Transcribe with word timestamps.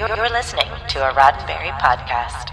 You're 0.00 0.30
listening 0.30 0.64
to 0.88 1.10
a 1.10 1.12
Roddenberry 1.12 1.78
podcast. 1.78 2.48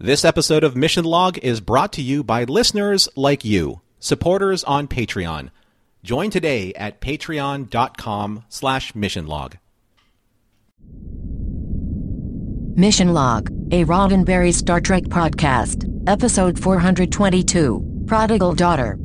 This 0.00 0.24
episode 0.24 0.64
of 0.64 0.74
Mission 0.74 1.04
Log 1.04 1.38
is 1.38 1.60
brought 1.60 1.92
to 1.92 2.02
you 2.02 2.24
by 2.24 2.42
listeners 2.42 3.08
like 3.14 3.44
you, 3.44 3.82
supporters 4.00 4.64
on 4.64 4.88
Patreon. 4.88 5.50
Join 6.02 6.30
today 6.30 6.74
at 6.74 7.00
patreon.com 7.00 8.42
slash 8.48 8.94
missionlog. 8.94 9.58
Mission 12.74 13.14
Log, 13.14 13.50
a 13.70 13.84
Roddenberry 13.84 14.52
Star 14.52 14.80
Trek 14.80 15.04
podcast, 15.04 15.88
episode 16.08 16.58
422, 16.58 18.02
Prodigal 18.08 18.54
Daughter. 18.54 18.98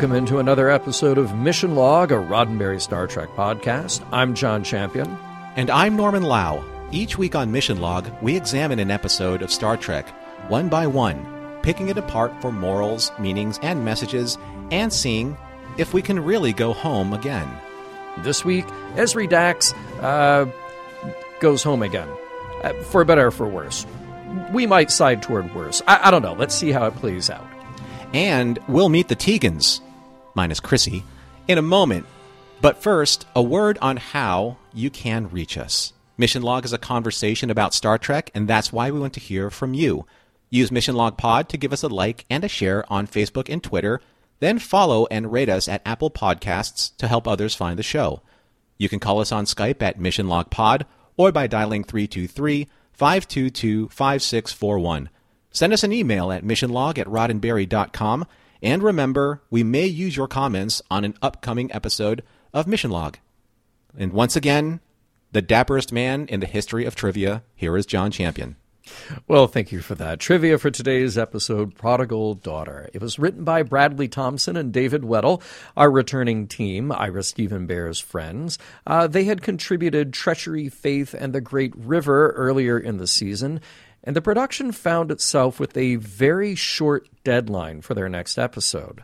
Welcome 0.00 0.16
into 0.16 0.38
another 0.38 0.70
episode 0.70 1.18
of 1.18 1.36
Mission 1.36 1.74
Log, 1.74 2.10
a 2.10 2.14
Roddenberry 2.14 2.80
Star 2.80 3.06
Trek 3.06 3.28
podcast. 3.36 4.02
I'm 4.10 4.34
John 4.34 4.64
Champion. 4.64 5.14
And 5.56 5.68
I'm 5.68 5.94
Norman 5.94 6.22
Lau. 6.22 6.64
Each 6.90 7.18
week 7.18 7.34
on 7.34 7.52
Mission 7.52 7.82
Log, 7.82 8.10
we 8.22 8.34
examine 8.34 8.78
an 8.78 8.90
episode 8.90 9.42
of 9.42 9.52
Star 9.52 9.76
Trek, 9.76 10.08
one 10.48 10.70
by 10.70 10.86
one, 10.86 11.22
picking 11.60 11.88
it 11.90 11.98
apart 11.98 12.32
for 12.40 12.50
morals, 12.50 13.12
meanings, 13.18 13.58
and 13.62 13.84
messages, 13.84 14.38
and 14.70 14.90
seeing 14.90 15.36
if 15.76 15.92
we 15.92 16.00
can 16.00 16.24
really 16.24 16.54
go 16.54 16.72
home 16.72 17.12
again. 17.12 17.46
This 18.20 18.42
week, 18.42 18.64
Ezri 18.94 19.28
Dax 19.28 19.74
uh, 20.00 20.46
goes 21.40 21.62
home 21.62 21.82
again, 21.82 22.08
uh, 22.64 22.72
for 22.84 23.04
better 23.04 23.26
or 23.26 23.30
for 23.30 23.46
worse. 23.46 23.84
We 24.50 24.64
might 24.66 24.90
side 24.90 25.20
toward 25.20 25.54
worse. 25.54 25.82
I, 25.86 26.08
I 26.08 26.10
don't 26.10 26.22
know. 26.22 26.32
Let's 26.32 26.54
see 26.54 26.72
how 26.72 26.86
it 26.86 26.94
plays 26.94 27.28
out. 27.28 27.46
And 28.14 28.58
we'll 28.66 28.88
meet 28.88 29.08
the 29.08 29.14
Tegans, 29.14 29.82
minus 30.34 30.60
Chrissy, 30.60 31.04
in 31.48 31.58
a 31.58 31.62
moment. 31.62 32.06
But 32.60 32.82
first, 32.82 33.26
a 33.34 33.42
word 33.42 33.78
on 33.80 33.96
how 33.96 34.58
you 34.72 34.90
can 34.90 35.28
reach 35.30 35.56
us. 35.56 35.92
Mission 36.18 36.42
Log 36.42 36.64
is 36.64 36.72
a 36.72 36.78
conversation 36.78 37.50
about 37.50 37.72
Star 37.74 37.96
Trek, 37.96 38.30
and 38.34 38.46
that's 38.46 38.72
why 38.72 38.90
we 38.90 39.00
want 39.00 39.14
to 39.14 39.20
hear 39.20 39.50
from 39.50 39.72
you. 39.72 40.06
Use 40.50 40.70
Mission 40.70 40.94
Log 40.94 41.16
Pod 41.16 41.48
to 41.48 41.56
give 41.56 41.72
us 41.72 41.82
a 41.82 41.88
like 41.88 42.26
and 42.28 42.44
a 42.44 42.48
share 42.48 42.84
on 42.92 43.06
Facebook 43.06 43.48
and 43.48 43.62
Twitter. 43.62 44.00
Then 44.40 44.58
follow 44.58 45.06
and 45.10 45.32
rate 45.32 45.48
us 45.48 45.68
at 45.68 45.82
Apple 45.86 46.10
Podcasts 46.10 46.96
to 46.98 47.08
help 47.08 47.26
others 47.26 47.54
find 47.54 47.78
the 47.78 47.82
show. 47.82 48.22
You 48.76 48.88
can 48.88 49.00
call 49.00 49.20
us 49.20 49.32
on 49.32 49.44
Skype 49.44 49.80
at 49.82 50.00
Mission 50.00 50.28
Log 50.28 50.50
Pod 50.50 50.86
or 51.16 51.32
by 51.32 51.46
dialing 51.46 51.84
323 51.84 52.66
522 52.92 53.88
5641. 53.88 55.08
Send 55.50 55.72
us 55.72 55.82
an 55.82 55.92
email 55.92 56.30
at 56.30 56.44
missionlog 56.44 56.98
at 56.98 57.06
roddenberry.com. 57.06 58.26
And 58.62 58.82
remember, 58.82 59.42
we 59.50 59.62
may 59.62 59.86
use 59.86 60.16
your 60.16 60.28
comments 60.28 60.82
on 60.90 61.04
an 61.04 61.14
upcoming 61.22 61.72
episode 61.72 62.22
of 62.52 62.66
Mission 62.66 62.90
Log. 62.90 63.18
And 63.96 64.12
once 64.12 64.36
again, 64.36 64.80
the 65.32 65.42
dapperest 65.42 65.92
man 65.92 66.26
in 66.26 66.40
the 66.40 66.46
history 66.46 66.84
of 66.84 66.94
trivia, 66.94 67.42
here 67.54 67.76
is 67.76 67.86
John 67.86 68.10
Champion. 68.10 68.56
Well, 69.28 69.46
thank 69.46 69.72
you 69.72 69.80
for 69.80 69.94
that. 69.96 70.18
Trivia 70.18 70.58
for 70.58 70.70
today's 70.70 71.16
episode 71.16 71.74
Prodigal 71.74 72.34
Daughter. 72.34 72.90
It 72.92 73.00
was 73.00 73.18
written 73.18 73.44
by 73.44 73.62
Bradley 73.62 74.08
Thompson 74.08 74.56
and 74.56 74.72
David 74.72 75.02
Weddle, 75.02 75.42
our 75.76 75.90
returning 75.90 76.48
team, 76.48 76.90
Ira 76.90 77.22
Steven 77.22 77.66
Behr's 77.66 78.00
friends. 78.00 78.58
Uh, 78.86 79.06
they 79.06 79.24
had 79.24 79.42
contributed 79.42 80.12
Treachery, 80.12 80.68
Faith, 80.68 81.14
and 81.14 81.32
the 81.32 81.40
Great 81.40 81.74
River 81.76 82.30
earlier 82.30 82.78
in 82.78 82.96
the 82.96 83.06
season 83.06 83.60
and 84.02 84.16
the 84.16 84.22
production 84.22 84.72
found 84.72 85.10
itself 85.10 85.60
with 85.60 85.76
a 85.76 85.96
very 85.96 86.54
short 86.54 87.08
deadline 87.24 87.80
for 87.80 87.94
their 87.94 88.08
next 88.08 88.38
episode. 88.38 89.02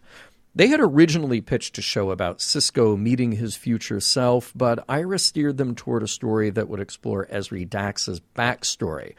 They 0.54 0.68
had 0.68 0.80
originally 0.80 1.42
pitched 1.42 1.76
a 1.76 1.82
show 1.82 2.10
about 2.10 2.38
Sisko 2.38 2.98
meeting 2.98 3.32
his 3.32 3.56
future 3.56 4.00
self, 4.00 4.52
but 4.56 4.82
Ira 4.88 5.18
steered 5.18 5.58
them 5.58 5.74
toward 5.74 6.02
a 6.02 6.08
story 6.08 6.48
that 6.48 6.68
would 6.68 6.80
explore 6.80 7.26
Ezri 7.26 7.68
Dax's 7.68 8.22
backstory. 8.34 9.14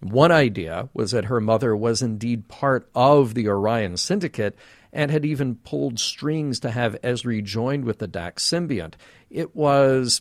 One 0.00 0.30
idea 0.30 0.90
was 0.92 1.12
that 1.12 1.24
her 1.26 1.40
mother 1.40 1.74
was 1.74 2.02
indeed 2.02 2.48
part 2.48 2.86
of 2.94 3.32
the 3.32 3.48
Orion 3.48 3.96
Syndicate 3.96 4.54
and 4.92 5.10
had 5.10 5.24
even 5.24 5.56
pulled 5.56 5.98
strings 5.98 6.60
to 6.60 6.70
have 6.70 7.00
Ezri 7.02 7.42
joined 7.42 7.86
with 7.86 7.98
the 7.98 8.06
Dax 8.06 8.46
symbiont. 8.46 8.94
It 9.30 9.56
was 9.56 10.20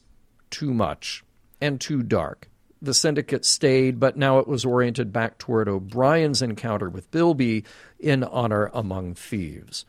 too 0.49 0.73
much 0.73 1.25
and 1.59 1.81
too 1.81 2.03
dark 2.03 2.47
the 2.83 2.93
syndicate 2.93 3.45
stayed, 3.45 3.99
but 3.99 4.17
now 4.17 4.39
it 4.39 4.47
was 4.47 4.65
oriented 4.65 5.13
back 5.13 5.37
toward 5.37 5.69
O'Brien's 5.69 6.41
encounter 6.41 6.89
with 6.89 7.09
Bilby 7.11 7.63
in 7.97 8.23
Honor 8.25 8.69
Among 8.73 9.15
Thieves. 9.15 9.85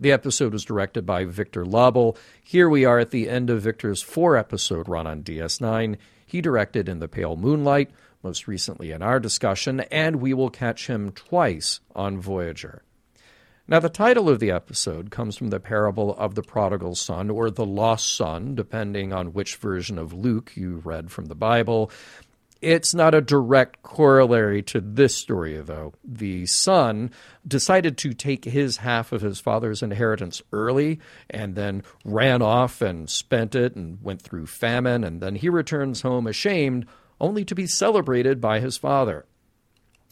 The 0.00 0.10
episode 0.10 0.54
was 0.54 0.64
directed 0.64 1.04
by 1.04 1.26
Victor 1.26 1.64
Lobl. 1.64 2.16
Here 2.42 2.68
we 2.68 2.84
are 2.84 2.98
at 2.98 3.10
the 3.10 3.28
end 3.28 3.50
of 3.50 3.62
Victor's 3.62 4.02
four 4.02 4.36
episode 4.36 4.88
run 4.88 5.06
on 5.06 5.22
DS9. 5.22 5.96
He 6.26 6.40
directed 6.40 6.88
In 6.88 6.98
the 6.98 7.08
Pale 7.08 7.36
Moonlight, 7.36 7.90
most 8.22 8.48
recently 8.48 8.90
in 8.90 9.02
our 9.02 9.20
discussion, 9.20 9.80
and 9.80 10.16
we 10.16 10.32
will 10.32 10.50
catch 10.50 10.86
him 10.86 11.12
twice 11.12 11.80
on 11.94 12.18
Voyager. 12.18 12.82
Now, 13.66 13.80
the 13.80 13.88
title 13.88 14.28
of 14.28 14.40
the 14.40 14.50
episode 14.50 15.10
comes 15.10 15.38
from 15.38 15.48
the 15.48 15.58
parable 15.58 16.14
of 16.16 16.34
the 16.34 16.42
prodigal 16.42 16.94
son 16.96 17.30
or 17.30 17.50
the 17.50 17.64
lost 17.64 18.14
son, 18.14 18.54
depending 18.54 19.14
on 19.14 19.32
which 19.32 19.56
version 19.56 19.98
of 19.98 20.12
Luke 20.12 20.52
you 20.54 20.82
read 20.84 21.10
from 21.10 21.26
the 21.26 21.34
Bible. 21.34 21.90
It's 22.60 22.94
not 22.94 23.14
a 23.14 23.22
direct 23.22 23.82
corollary 23.82 24.62
to 24.64 24.82
this 24.82 25.16
story, 25.16 25.58
though. 25.62 25.94
The 26.04 26.44
son 26.44 27.10
decided 27.46 27.96
to 27.98 28.12
take 28.12 28.44
his 28.44 28.78
half 28.78 29.12
of 29.12 29.22
his 29.22 29.40
father's 29.40 29.82
inheritance 29.82 30.42
early 30.52 31.00
and 31.30 31.54
then 31.54 31.84
ran 32.04 32.42
off 32.42 32.82
and 32.82 33.08
spent 33.08 33.54
it 33.54 33.76
and 33.76 33.98
went 34.02 34.20
through 34.20 34.46
famine, 34.46 35.04
and 35.04 35.22
then 35.22 35.36
he 35.36 35.48
returns 35.48 36.02
home 36.02 36.26
ashamed, 36.26 36.84
only 37.18 37.46
to 37.46 37.54
be 37.54 37.66
celebrated 37.66 38.42
by 38.42 38.60
his 38.60 38.76
father. 38.76 39.24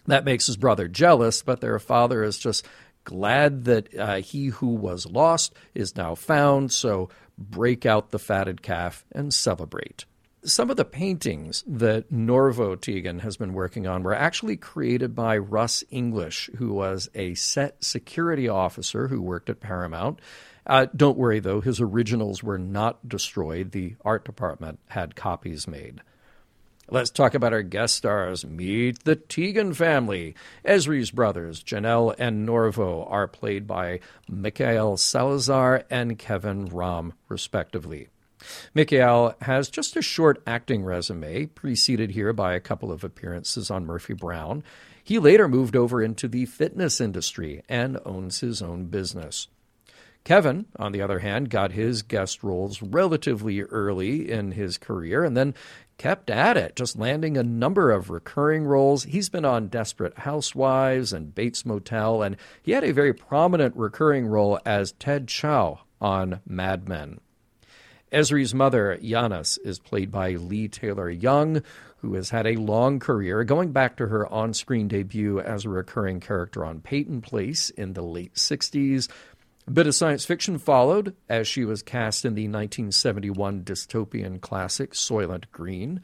That 0.06 0.24
makes 0.24 0.46
his 0.46 0.56
brother 0.56 0.88
jealous, 0.88 1.42
but 1.42 1.60
their 1.60 1.78
father 1.78 2.22
is 2.24 2.38
just 2.38 2.66
glad 3.04 3.64
that 3.64 3.96
uh, 3.98 4.16
he 4.16 4.46
who 4.46 4.68
was 4.68 5.06
lost 5.06 5.54
is 5.74 5.96
now 5.96 6.14
found, 6.14 6.72
so 6.72 7.08
break 7.38 7.86
out 7.86 8.10
the 8.10 8.18
fatted 8.18 8.62
calf 8.62 9.04
and 9.12 9.32
celebrate. 9.32 10.04
Some 10.44 10.70
of 10.70 10.76
the 10.76 10.84
paintings 10.84 11.62
that 11.68 12.12
Norvo 12.12 12.80
Tegan 12.80 13.20
has 13.20 13.36
been 13.36 13.52
working 13.52 13.86
on 13.86 14.02
were 14.02 14.14
actually 14.14 14.56
created 14.56 15.14
by 15.14 15.38
Russ 15.38 15.84
English, 15.90 16.50
who 16.56 16.72
was 16.72 17.08
a 17.14 17.34
set 17.34 17.84
security 17.84 18.48
officer 18.48 19.06
who 19.06 19.22
worked 19.22 19.48
at 19.50 19.60
Paramount. 19.60 20.18
Uh, 20.66 20.86
don't 20.96 21.18
worry, 21.18 21.38
though, 21.38 21.60
his 21.60 21.80
originals 21.80 22.42
were 22.42 22.58
not 22.58 23.08
destroyed. 23.08 23.70
The 23.70 23.94
art 24.04 24.24
department 24.24 24.80
had 24.88 25.14
copies 25.14 25.68
made. 25.68 26.00
Let's 26.92 27.08
talk 27.08 27.32
about 27.32 27.54
our 27.54 27.62
guest 27.62 27.94
stars. 27.94 28.44
Meet 28.44 29.04
the 29.04 29.16
Tegan 29.16 29.72
family. 29.72 30.34
Ezri's 30.62 31.10
brothers, 31.10 31.62
Janelle 31.64 32.14
and 32.18 32.46
Norvo, 32.46 33.10
are 33.10 33.26
played 33.26 33.66
by 33.66 34.00
Mikael 34.28 34.98
Salazar 34.98 35.84
and 35.88 36.18
Kevin 36.18 36.68
Rahm, 36.68 37.12
respectively. 37.30 38.08
Mikael 38.74 39.34
has 39.40 39.70
just 39.70 39.96
a 39.96 40.02
short 40.02 40.42
acting 40.46 40.84
resume, 40.84 41.46
preceded 41.46 42.10
here 42.10 42.34
by 42.34 42.52
a 42.52 42.60
couple 42.60 42.92
of 42.92 43.02
appearances 43.02 43.70
on 43.70 43.86
Murphy 43.86 44.12
Brown. 44.12 44.62
He 45.02 45.18
later 45.18 45.48
moved 45.48 45.74
over 45.74 46.02
into 46.02 46.28
the 46.28 46.44
fitness 46.44 47.00
industry 47.00 47.62
and 47.70 47.98
owns 48.04 48.40
his 48.40 48.60
own 48.60 48.84
business. 48.88 49.48
Kevin, 50.24 50.66
on 50.78 50.92
the 50.92 51.02
other 51.02 51.18
hand, 51.18 51.50
got 51.50 51.72
his 51.72 52.02
guest 52.02 52.44
roles 52.44 52.80
relatively 52.80 53.62
early 53.62 54.30
in 54.30 54.52
his 54.52 54.78
career 54.78 55.24
and 55.24 55.36
then 55.36 55.52
kept 56.02 56.30
at 56.30 56.56
it, 56.56 56.74
just 56.74 56.98
landing 56.98 57.36
a 57.36 57.44
number 57.44 57.92
of 57.92 58.10
recurring 58.10 58.64
roles. 58.64 59.04
He's 59.04 59.28
been 59.28 59.44
on 59.44 59.68
Desperate 59.68 60.18
Housewives 60.18 61.12
and 61.12 61.32
Bates 61.32 61.64
Motel, 61.64 62.22
and 62.22 62.36
he 62.60 62.72
had 62.72 62.82
a 62.82 62.92
very 62.92 63.12
prominent 63.12 63.76
recurring 63.76 64.26
role 64.26 64.58
as 64.66 64.90
Ted 64.90 65.28
Chaough 65.28 65.78
on 66.00 66.40
Mad 66.44 66.88
Men. 66.88 67.20
Ezri's 68.12 68.52
mother, 68.52 68.98
Janis, 69.00 69.58
is 69.58 69.78
played 69.78 70.10
by 70.10 70.32
Leigh 70.32 70.66
Taylor 70.66 71.08
Young, 71.08 71.62
who 71.98 72.14
has 72.14 72.30
had 72.30 72.48
a 72.48 72.56
long 72.56 72.98
career, 72.98 73.44
going 73.44 73.70
back 73.70 73.96
to 73.96 74.08
her 74.08 74.26
on 74.26 74.52
screen 74.54 74.88
debut 74.88 75.38
as 75.38 75.64
a 75.64 75.68
recurring 75.68 76.18
character 76.18 76.64
on 76.64 76.80
Peyton 76.80 77.20
Place 77.20 77.70
in 77.70 77.92
the 77.92 78.02
late 78.02 78.34
60s, 78.34 79.08
a 79.66 79.70
bit 79.70 79.86
of 79.86 79.94
science 79.94 80.24
fiction 80.24 80.58
followed 80.58 81.14
as 81.28 81.46
she 81.46 81.64
was 81.64 81.82
cast 81.82 82.24
in 82.24 82.34
the 82.34 82.48
1971 82.48 83.62
dystopian 83.62 84.40
classic 84.40 84.92
Soylent 84.92 85.44
Green. 85.52 86.00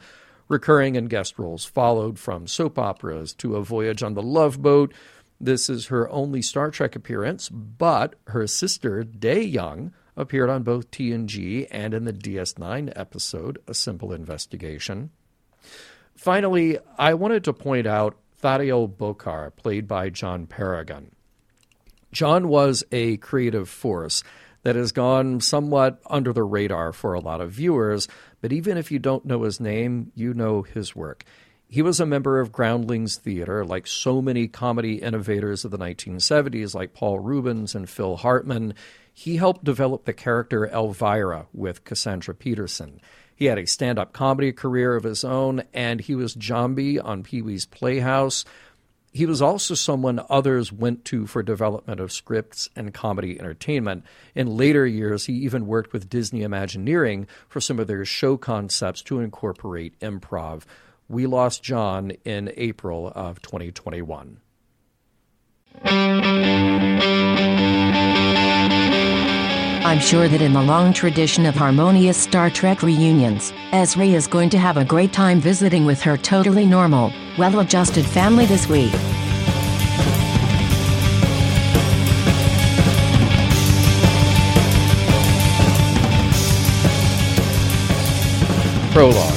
Recurring 0.47 0.95
and 0.95 1.09
guest 1.09 1.37
roles 1.37 1.65
followed 1.65 2.17
from 2.17 2.47
soap 2.47 2.79
operas 2.79 3.33
to 3.35 3.55
A 3.55 3.63
Voyage 3.63 4.01
on 4.01 4.13
the 4.13 4.21
Love 4.21 4.61
Boat. 4.61 4.93
This 5.39 5.69
is 5.69 5.87
her 5.87 6.09
only 6.09 6.41
Star 6.41 6.71
Trek 6.71 6.95
appearance, 6.95 7.49
but 7.49 8.15
her 8.27 8.47
sister, 8.47 9.03
Dey 9.03 9.41
Young, 9.41 9.93
appeared 10.15 10.49
on 10.49 10.63
both 10.63 10.89
TNG 10.91 11.67
and 11.69 11.93
in 11.93 12.05
the 12.05 12.13
DS9 12.13 12.91
episode, 12.95 13.59
A 13.67 13.73
Simple 13.73 14.11
Investigation. 14.11 15.11
Finally, 16.15 16.77
I 16.97 17.13
wanted 17.13 17.43
to 17.45 17.53
point 17.53 17.87
out 17.87 18.17
Thadiel 18.41 18.93
Bokar, 18.93 19.55
played 19.55 19.87
by 19.87 20.09
John 20.09 20.47
Paragon. 20.47 21.11
John 22.11 22.47
was 22.47 22.83
a 22.91 23.17
creative 23.17 23.69
force 23.69 24.23
that 24.63 24.75
has 24.75 24.91
gone 24.91 25.39
somewhat 25.41 26.01
under 26.09 26.33
the 26.33 26.43
radar 26.43 26.91
for 26.91 27.13
a 27.13 27.19
lot 27.19 27.41
of 27.41 27.51
viewers, 27.51 28.07
but 28.41 28.51
even 28.51 28.77
if 28.77 28.91
you 28.91 28.99
don't 28.99 29.25
know 29.25 29.43
his 29.43 29.59
name, 29.59 30.11
you 30.15 30.33
know 30.33 30.61
his 30.61 30.95
work. 30.95 31.23
He 31.71 31.83
was 31.83 31.99
a 31.99 32.05
member 32.05 32.39
of 32.39 32.51
Groundlings 32.51 33.17
Theater, 33.17 33.63
like 33.63 33.85
so 33.85 34.23
many 34.23 34.47
comedy 34.47 34.95
innovators 34.95 35.63
of 35.63 35.71
the 35.71 35.77
1970s, 35.77 36.73
like 36.73 36.95
Paul 36.95 37.19
Reubens 37.19 37.75
and 37.75 37.87
Phil 37.87 38.17
Hartman. 38.17 38.73
He 39.13 39.37
helped 39.37 39.63
develop 39.63 40.05
the 40.05 40.13
character 40.13 40.65
Elvira 40.65 41.45
with 41.53 41.83
Cassandra 41.83 42.33
Peterson. 42.33 42.99
He 43.35 43.45
had 43.45 43.59
a 43.59 43.67
stand 43.67 43.99
up 43.99 44.13
comedy 44.13 44.51
career 44.51 44.95
of 44.95 45.03
his 45.03 45.23
own, 45.23 45.61
and 45.73 46.01
he 46.01 46.15
was 46.15 46.35
Jambi 46.35 47.01
on 47.01 47.21
Pee 47.21 47.43
Wee's 47.43 47.67
Playhouse. 47.67 48.45
He 49.11 49.25
was 49.25 49.41
also 49.41 49.73
someone 49.73 50.21
others 50.29 50.71
went 50.71 51.03
to 51.05 51.25
for 51.25 51.41
development 51.41 51.99
of 51.99 52.11
scripts 52.11 52.69
and 52.75 52.93
comedy 52.93 53.39
entertainment. 53.39 54.05
In 54.35 54.55
later 54.55 54.85
years, 54.85 55.25
he 55.25 55.33
even 55.33 55.65
worked 55.65 55.93
with 55.93 56.09
Disney 56.09 56.43
Imagineering 56.43 57.27
for 57.47 57.59
some 57.59 57.79
of 57.79 57.87
their 57.87 58.05
show 58.05 58.37
concepts 58.37 59.01
to 59.03 59.19
incorporate 59.19 59.99
improv. 59.99 60.63
We 61.07 61.25
lost 61.25 61.63
John 61.63 62.11
in 62.23 62.51
April 62.55 63.11
of 63.15 63.41
2021. 63.41 64.39
I'm 69.81 69.99
sure 69.99 70.27
that 70.27 70.41
in 70.41 70.51
the 70.51 70.61
long 70.61 70.91
tradition 70.91 71.45
of 71.45 71.55
harmonious 71.55 72.17
Star 72.17 72.49
Trek 72.49 72.83
reunions, 72.83 73.53
Ezri 73.71 74.13
is 74.13 74.27
going 74.27 74.49
to 74.49 74.57
have 74.59 74.75
a 74.75 74.83
great 74.83 75.13
time 75.13 75.39
visiting 75.39 75.85
with 75.85 76.01
her 76.01 76.17
totally 76.17 76.65
normal, 76.65 77.13
well 77.37 77.59
adjusted 77.59 78.05
family 78.05 78.45
this 78.45 78.67
week. 78.67 78.91
Prologue. 88.91 89.33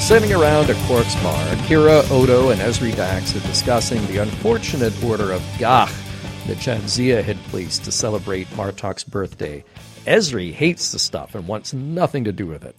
Sitting 0.00 0.32
around 0.32 0.70
a 0.70 0.74
Quark's 0.86 1.16
bar, 1.16 1.44
Kira, 1.66 2.08
Odo, 2.12 2.50
and 2.50 2.60
Ezri 2.60 2.94
Dax 2.94 3.34
are 3.34 3.40
discussing 3.40 4.06
the 4.06 4.18
unfortunate 4.18 4.92
order 5.02 5.32
of 5.32 5.42
Gagh 5.58 6.03
that 6.46 6.58
Jadzia 6.58 7.22
had 7.22 7.38
placed 7.44 7.84
to 7.84 7.92
celebrate 7.92 8.46
Martok's 8.56 9.04
birthday. 9.04 9.64
Ezri 10.06 10.52
hates 10.52 10.92
the 10.92 10.98
stuff 10.98 11.34
and 11.34 11.48
wants 11.48 11.72
nothing 11.72 12.24
to 12.24 12.32
do 12.32 12.46
with 12.46 12.64
it. 12.64 12.76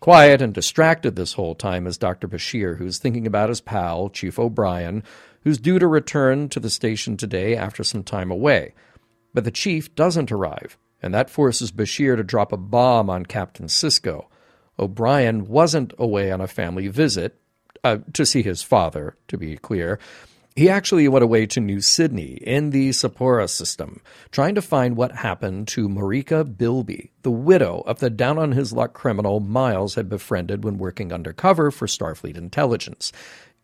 Quiet 0.00 0.42
and 0.42 0.52
distracted 0.52 1.14
this 1.14 1.34
whole 1.34 1.54
time 1.54 1.86
is 1.86 1.98
Dr. 1.98 2.26
Bashir, 2.26 2.78
who's 2.78 2.98
thinking 2.98 3.26
about 3.26 3.48
his 3.48 3.60
pal, 3.60 4.08
Chief 4.08 4.38
O'Brien, 4.38 5.04
who's 5.44 5.58
due 5.58 5.78
to 5.78 5.86
return 5.86 6.48
to 6.48 6.58
the 6.58 6.70
station 6.70 7.16
today 7.16 7.54
after 7.54 7.84
some 7.84 8.02
time 8.02 8.30
away. 8.30 8.74
But 9.32 9.44
the 9.44 9.50
chief 9.50 9.94
doesn't 9.94 10.32
arrive, 10.32 10.76
and 11.00 11.14
that 11.14 11.30
forces 11.30 11.70
Bashir 11.70 12.16
to 12.16 12.24
drop 12.24 12.50
a 12.50 12.56
bomb 12.56 13.08
on 13.08 13.24
Captain 13.26 13.66
Sisko. 13.66 14.26
O'Brien 14.78 15.46
wasn't 15.46 15.92
away 15.98 16.32
on 16.32 16.40
a 16.40 16.48
family 16.48 16.88
visit, 16.88 17.38
uh, 17.84 17.98
to 18.12 18.26
see 18.26 18.42
his 18.42 18.62
father, 18.62 19.16
to 19.28 19.38
be 19.38 19.56
clear, 19.56 19.98
he 20.56 20.68
actually 20.68 21.06
went 21.08 21.22
away 21.22 21.46
to 21.46 21.60
New 21.60 21.80
Sydney 21.80 22.34
in 22.42 22.70
the 22.70 22.90
Sappora 22.90 23.48
system, 23.48 24.00
trying 24.30 24.54
to 24.56 24.62
find 24.62 24.96
what 24.96 25.12
happened 25.12 25.68
to 25.68 25.88
Marika 25.88 26.44
Bilby, 26.44 27.12
the 27.22 27.30
widow 27.30 27.82
of 27.86 28.00
the 28.00 28.10
down 28.10 28.38
on 28.38 28.52
his 28.52 28.72
luck 28.72 28.92
criminal 28.92 29.40
Miles 29.40 29.94
had 29.94 30.08
befriended 30.08 30.64
when 30.64 30.78
working 30.78 31.12
undercover 31.12 31.70
for 31.70 31.86
Starfleet 31.86 32.36
intelligence. 32.36 33.12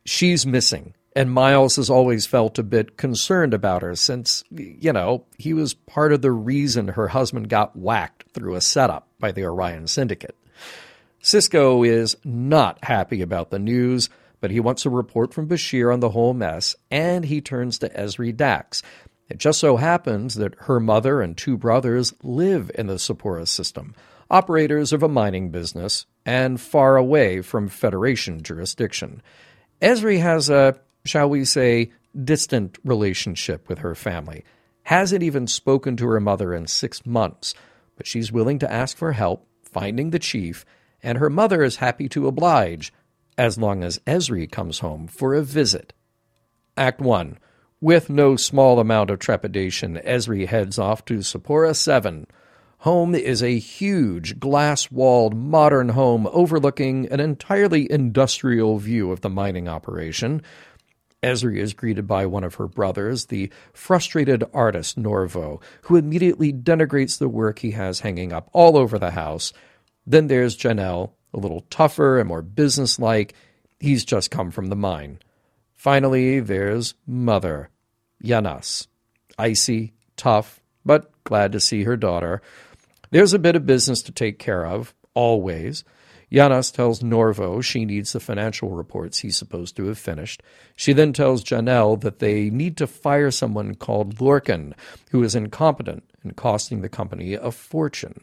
She's 0.04 0.46
missing, 0.46 0.94
and 1.16 1.30
Miles 1.30 1.76
has 1.76 1.90
always 1.90 2.26
felt 2.26 2.58
a 2.58 2.62
bit 2.62 2.96
concerned 2.96 3.52
about 3.52 3.82
her 3.82 3.96
since, 3.96 4.44
you 4.50 4.92
know, 4.92 5.24
he 5.38 5.52
was 5.52 5.74
part 5.74 6.12
of 6.12 6.22
the 6.22 6.30
reason 6.30 6.88
her 6.88 7.08
husband 7.08 7.48
got 7.48 7.76
whacked 7.76 8.24
through 8.32 8.54
a 8.54 8.60
setup 8.60 9.08
by 9.18 9.32
the 9.32 9.44
Orion 9.44 9.88
Syndicate. 9.88 10.36
Sisko 11.22 11.84
is 11.84 12.16
not 12.24 12.84
happy 12.84 13.20
about 13.20 13.50
the 13.50 13.58
news 13.58 14.08
but 14.46 14.52
he 14.52 14.60
wants 14.60 14.87
a 14.87 14.90
report 14.90 15.34
from 15.34 15.48
Bashir 15.48 15.93
on 15.93 15.98
the 15.98 16.10
whole 16.10 16.32
mess, 16.32 16.76
and 16.88 17.25
he 17.25 17.40
turns 17.40 17.81
to 17.81 17.88
Ezri 17.88 18.32
Dax. 18.32 18.81
It 19.28 19.38
just 19.38 19.58
so 19.58 19.76
happens 19.76 20.37
that 20.37 20.54
her 20.66 20.78
mother 20.78 21.20
and 21.20 21.37
two 21.37 21.56
brothers 21.56 22.14
live 22.22 22.70
in 22.76 22.87
the 22.87 22.94
Sappora 22.94 23.48
system, 23.48 23.96
operators 24.31 24.93
of 24.93 25.02
a 25.02 25.08
mining 25.08 25.50
business, 25.50 26.06
and 26.25 26.60
far 26.60 26.96
away 26.96 27.40
from 27.40 27.66
Federation 27.66 28.40
jurisdiction. 28.40 29.20
Ezri 29.82 30.20
has 30.20 30.49
a, 30.49 30.78
shall 31.04 31.28
we 31.28 31.44
say, 31.44 31.90
distant 32.14 32.78
relationship 32.84 33.69
with 33.69 33.81
her 33.81 33.96
family. 33.96 34.44
Hasn't 34.84 35.25
even 35.25 35.49
spoken 35.49 35.96
to 35.96 36.06
her 36.06 36.20
mother 36.20 36.54
in 36.54 36.69
six 36.69 37.04
months, 37.04 37.52
but 37.96 38.06
she's 38.06 38.31
willing 38.31 38.60
to 38.60 38.72
ask 38.72 38.96
for 38.96 39.10
help 39.10 39.44
finding 39.64 40.10
the 40.10 40.20
chief, 40.20 40.64
and 41.02 41.19
her 41.19 41.31
mother 41.31 41.64
is 41.64 41.78
happy 41.78 42.08
to 42.10 42.28
oblige 42.28 42.92
as 43.38 43.58
long 43.58 43.82
as 43.82 43.98
Ezri 44.06 44.50
comes 44.50 44.80
home 44.80 45.06
for 45.06 45.34
a 45.34 45.42
visit. 45.42 45.92
Act 46.76 47.00
1. 47.00 47.38
With 47.80 48.08
no 48.08 48.36
small 48.36 48.80
amount 48.80 49.10
of 49.10 49.18
trepidation, 49.18 50.00
Ezri 50.04 50.46
heads 50.46 50.78
off 50.78 51.04
to 51.06 51.18
Sappora 51.18 51.76
7. 51.76 52.26
Home 52.78 53.14
is 53.14 53.42
a 53.42 53.58
huge, 53.58 54.38
glass 54.38 54.90
walled, 54.90 55.34
modern 55.34 55.90
home 55.90 56.28
overlooking 56.32 57.06
an 57.10 57.20
entirely 57.20 57.90
industrial 57.90 58.78
view 58.78 59.10
of 59.10 59.20
the 59.22 59.30
mining 59.30 59.68
operation. 59.68 60.42
Ezri 61.22 61.58
is 61.58 61.74
greeted 61.74 62.06
by 62.06 62.26
one 62.26 62.44
of 62.44 62.54
her 62.56 62.68
brothers, 62.68 63.26
the 63.26 63.50
frustrated 63.72 64.44
artist 64.54 65.00
Norvo, 65.00 65.60
who 65.82 65.96
immediately 65.96 66.52
denigrates 66.52 67.18
the 67.18 67.28
work 67.28 67.58
he 67.58 67.72
has 67.72 68.00
hanging 68.00 68.32
up 68.32 68.48
all 68.52 68.76
over 68.76 68.98
the 68.98 69.10
house. 69.10 69.52
Then 70.06 70.28
there's 70.28 70.56
Janelle, 70.56 71.12
a 71.32 71.38
little 71.38 71.62
tougher 71.70 72.19
and 72.19 72.28
more 72.28 72.43
businesslike. 72.43 73.34
He's 73.78 74.05
just 74.05 74.31
come 74.31 74.50
from 74.50 74.67
the 74.67 74.76
mine. 74.76 75.19
Finally, 75.75 76.40
there's 76.40 76.94
Mother, 77.06 77.70
Janas. 78.23 78.87
Icy, 79.38 79.92
tough, 80.16 80.61
but 80.85 81.11
glad 81.25 81.52
to 81.52 81.61
see 81.61 81.85
her 81.85 81.97
daughter. 81.97 82.40
There's 83.11 83.35
a 83.35 83.38
bit 83.38 83.56
of 83.56 83.66
business 83.66 84.02
to 84.02 84.12
take 84.12 84.38
care 84.38 84.66
of, 84.66 84.95
always. 85.14 85.85
Janas 86.33 86.73
tells 86.73 87.00
Norvo 87.00 87.62
she 87.62 87.85
needs 87.85 88.12
the 88.12 88.21
financial 88.21 88.71
reports 88.71 89.18
he's 89.18 89.37
supposed 89.37 89.76
to 89.76 89.87
have 89.87 89.99
finished. 89.99 90.42
She 90.75 90.92
then 90.92 91.12
tells 91.12 91.45
Janelle 91.45 92.00
that 92.00 92.18
they 92.18 92.50
need 92.50 92.76
to 92.78 92.87
fire 92.87 93.30
someone 93.30 93.75
called 93.75 94.21
Lorkin, 94.21 94.75
who 95.11 95.23
is 95.23 95.35
incompetent 95.35 96.02
and 96.23 96.37
costing 96.37 96.80
the 96.80 96.88
company 96.88 97.35
a 97.35 97.52
fortune. 97.52 98.23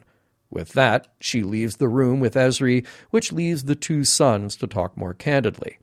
With 0.53 0.73
that, 0.73 1.07
she 1.19 1.41
leaves 1.41 1.77
the 1.77 1.87
room 1.87 2.19
with 2.19 2.35
Ezri, 2.35 2.85
which 3.09 3.31
leaves 3.31 3.63
the 3.63 3.75
two 3.75 4.03
sons 4.03 4.55
to 4.57 4.67
talk 4.67 4.95
more 4.95 5.15
candidly. 5.15 5.79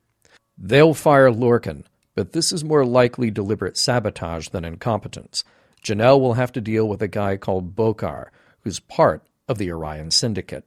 They'll 0.57 0.95
fire 0.95 1.31
Lorcan, 1.31 1.85
but 2.15 2.33
this 2.33 2.53
is 2.53 2.63
more 2.63 2.85
likely 2.85 3.33
deliberate 3.33 3.77
sabotage 3.77 4.49
than 4.51 4.65
incompetence. 4.65 5.43
Janelle 5.83 6.21
will 6.21 6.35
have 6.35 6.53
to 6.53 6.61
deal 6.61 6.89
with 6.89 7.03
a 7.03 7.09
guy 7.09 7.37
called 7.37 7.75
Bokar, 7.75 8.29
who's 8.61 8.79
part 8.79 9.27
of 9.49 9.59
the 9.59 9.73
Orion 9.73 10.13
Syndicate. 10.13 10.65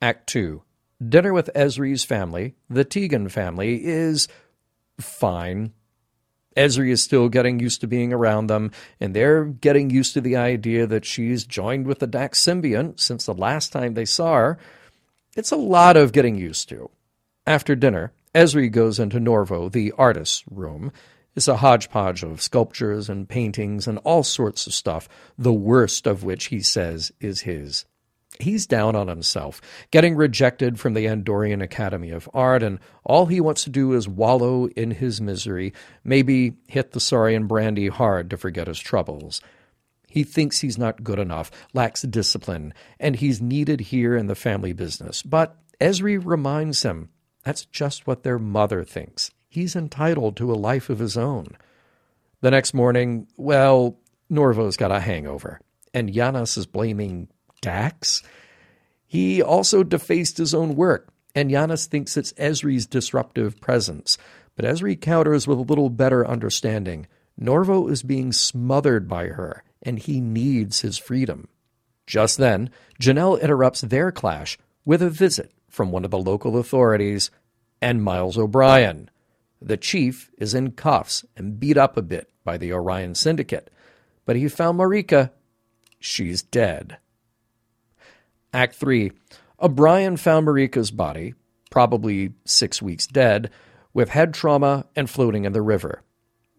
Act 0.00 0.26
2. 0.28 0.62
Dinner 1.06 1.34
with 1.34 1.50
Ezri's 1.54 2.04
family, 2.04 2.54
the 2.70 2.84
Tegan 2.84 3.28
family, 3.28 3.84
is 3.84 4.28
fine. 4.98 5.74
Ezri 6.56 6.90
is 6.90 7.02
still 7.02 7.28
getting 7.28 7.58
used 7.58 7.80
to 7.80 7.86
being 7.86 8.12
around 8.12 8.46
them, 8.46 8.70
and 9.00 9.14
they're 9.14 9.44
getting 9.44 9.90
used 9.90 10.14
to 10.14 10.20
the 10.20 10.36
idea 10.36 10.86
that 10.86 11.04
she's 11.04 11.44
joined 11.44 11.86
with 11.86 11.98
the 11.98 12.06
Dax 12.06 12.40
symbiont 12.40 13.00
since 13.00 13.26
the 13.26 13.34
last 13.34 13.72
time 13.72 13.94
they 13.94 14.04
saw 14.04 14.34
her. 14.34 14.58
It's 15.36 15.50
a 15.50 15.56
lot 15.56 15.96
of 15.96 16.12
getting 16.12 16.36
used 16.36 16.68
to. 16.68 16.90
After 17.46 17.74
dinner, 17.74 18.12
Ezri 18.34 18.70
goes 18.70 18.98
into 18.98 19.18
Norvo, 19.18 19.70
the 19.70 19.92
artist's 19.98 20.44
room. 20.50 20.92
It's 21.34 21.48
a 21.48 21.56
hodgepodge 21.56 22.22
of 22.22 22.40
sculptures 22.40 23.08
and 23.08 23.28
paintings 23.28 23.88
and 23.88 23.98
all 23.98 24.22
sorts 24.22 24.66
of 24.66 24.74
stuff, 24.74 25.08
the 25.36 25.52
worst 25.52 26.06
of 26.06 26.22
which 26.22 26.46
he 26.46 26.60
says 26.60 27.12
is 27.20 27.42
his. 27.42 27.84
He's 28.40 28.66
down 28.66 28.96
on 28.96 29.06
himself, 29.06 29.60
getting 29.92 30.16
rejected 30.16 30.80
from 30.80 30.94
the 30.94 31.06
Andorian 31.06 31.62
Academy 31.62 32.10
of 32.10 32.28
Art, 32.34 32.62
and 32.64 32.80
all 33.04 33.26
he 33.26 33.40
wants 33.40 33.62
to 33.64 33.70
do 33.70 33.92
is 33.92 34.08
wallow 34.08 34.66
in 34.68 34.90
his 34.90 35.20
misery, 35.20 35.72
maybe 36.02 36.54
hit 36.66 36.90
the 36.92 37.00
Saurian 37.00 37.46
brandy 37.46 37.88
hard 37.88 38.30
to 38.30 38.36
forget 38.36 38.66
his 38.66 38.80
troubles. 38.80 39.40
He 40.08 40.24
thinks 40.24 40.60
he's 40.60 40.78
not 40.78 41.04
good 41.04 41.18
enough, 41.18 41.50
lacks 41.72 42.02
discipline, 42.02 42.74
and 42.98 43.16
he's 43.16 43.40
needed 43.40 43.80
here 43.80 44.16
in 44.16 44.26
the 44.26 44.34
family 44.34 44.72
business. 44.72 45.22
But 45.22 45.56
Ezri 45.80 46.20
reminds 46.24 46.82
him 46.82 47.10
that's 47.44 47.64
just 47.66 48.06
what 48.06 48.22
their 48.24 48.38
mother 48.38 48.84
thinks. 48.84 49.30
He's 49.48 49.76
entitled 49.76 50.36
to 50.38 50.52
a 50.52 50.54
life 50.54 50.90
of 50.90 50.98
his 50.98 51.16
own. 51.16 51.56
The 52.40 52.50
next 52.50 52.74
morning, 52.74 53.28
well, 53.36 53.98
Norvo's 54.30 54.76
got 54.76 54.90
a 54.90 55.00
hangover. 55.00 55.60
and 55.94 56.12
Janos 56.12 56.56
is 56.56 56.66
blaming 56.66 57.28
Dax. 57.64 58.22
He 59.06 59.40
also 59.40 59.82
defaced 59.82 60.36
his 60.36 60.52
own 60.52 60.76
work, 60.76 61.08
and 61.34 61.50
Janos 61.50 61.86
thinks 61.86 62.18
it's 62.18 62.34
Ezri's 62.34 62.86
disruptive 62.86 63.58
presence. 63.58 64.18
But 64.54 64.66
Ezri 64.66 65.00
counters 65.00 65.46
with 65.46 65.56
a 65.56 65.62
little 65.62 65.88
better 65.88 66.26
understanding. 66.26 67.06
Norvo 67.40 67.90
is 67.90 68.02
being 68.02 68.32
smothered 68.32 69.08
by 69.08 69.28
her, 69.28 69.64
and 69.82 69.98
he 69.98 70.20
needs 70.20 70.80
his 70.80 70.98
freedom. 70.98 71.48
Just 72.06 72.36
then, 72.36 72.68
Janelle 73.00 73.40
interrupts 73.40 73.80
their 73.80 74.12
clash 74.12 74.58
with 74.84 75.00
a 75.00 75.08
visit 75.08 75.50
from 75.70 75.90
one 75.90 76.04
of 76.04 76.10
the 76.10 76.18
local 76.18 76.58
authorities 76.58 77.30
and 77.80 78.04
Miles 78.04 78.36
O'Brien. 78.36 79.10
The 79.62 79.78
chief 79.78 80.30
is 80.36 80.52
in 80.52 80.72
cuffs 80.72 81.24
and 81.34 81.58
beat 81.58 81.78
up 81.78 81.96
a 81.96 82.02
bit 82.02 82.30
by 82.44 82.58
the 82.58 82.74
Orion 82.74 83.14
Syndicate, 83.14 83.70
but 84.26 84.36
he 84.36 84.48
found 84.48 84.78
Marika. 84.78 85.30
She's 85.98 86.42
dead. 86.42 86.98
Act 88.54 88.76
3. 88.76 89.10
O'Brien 89.60 90.16
found 90.16 90.46
Marika's 90.46 90.92
body, 90.92 91.34
probably 91.70 92.34
six 92.44 92.80
weeks 92.80 93.06
dead, 93.06 93.50
with 93.92 94.10
head 94.10 94.32
trauma 94.32 94.86
and 94.94 95.10
floating 95.10 95.44
in 95.44 95.52
the 95.52 95.60
river. 95.60 96.02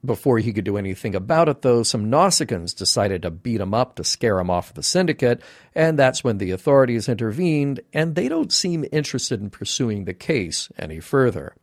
Before 0.03 0.37
he 0.37 0.51
could 0.51 0.65
do 0.65 0.77
anything 0.77 1.15
about 1.15 1.47
it, 1.47 1.61
though, 1.61 1.83
some 1.83 2.11
Nausicaans 2.11 2.75
decided 2.75 3.21
to 3.21 3.31
beat 3.31 3.61
him 3.61 3.73
up 3.73 3.95
to 3.95 4.03
scare 4.03 4.39
him 4.39 4.49
off 4.49 4.73
the 4.73 4.83
syndicate, 4.83 5.41
and 5.73 5.97
that's 5.97 6.23
when 6.23 6.37
the 6.37 6.51
authorities 6.51 7.07
intervened, 7.07 7.79
and 7.93 8.13
they 8.13 8.27
don't 8.27 8.51
seem 8.51 8.85
interested 8.91 9.39
in 9.39 9.49
pursuing 9.49 10.03
the 10.03 10.13
case 10.13 10.69
any 10.77 10.99
further. 10.99 11.55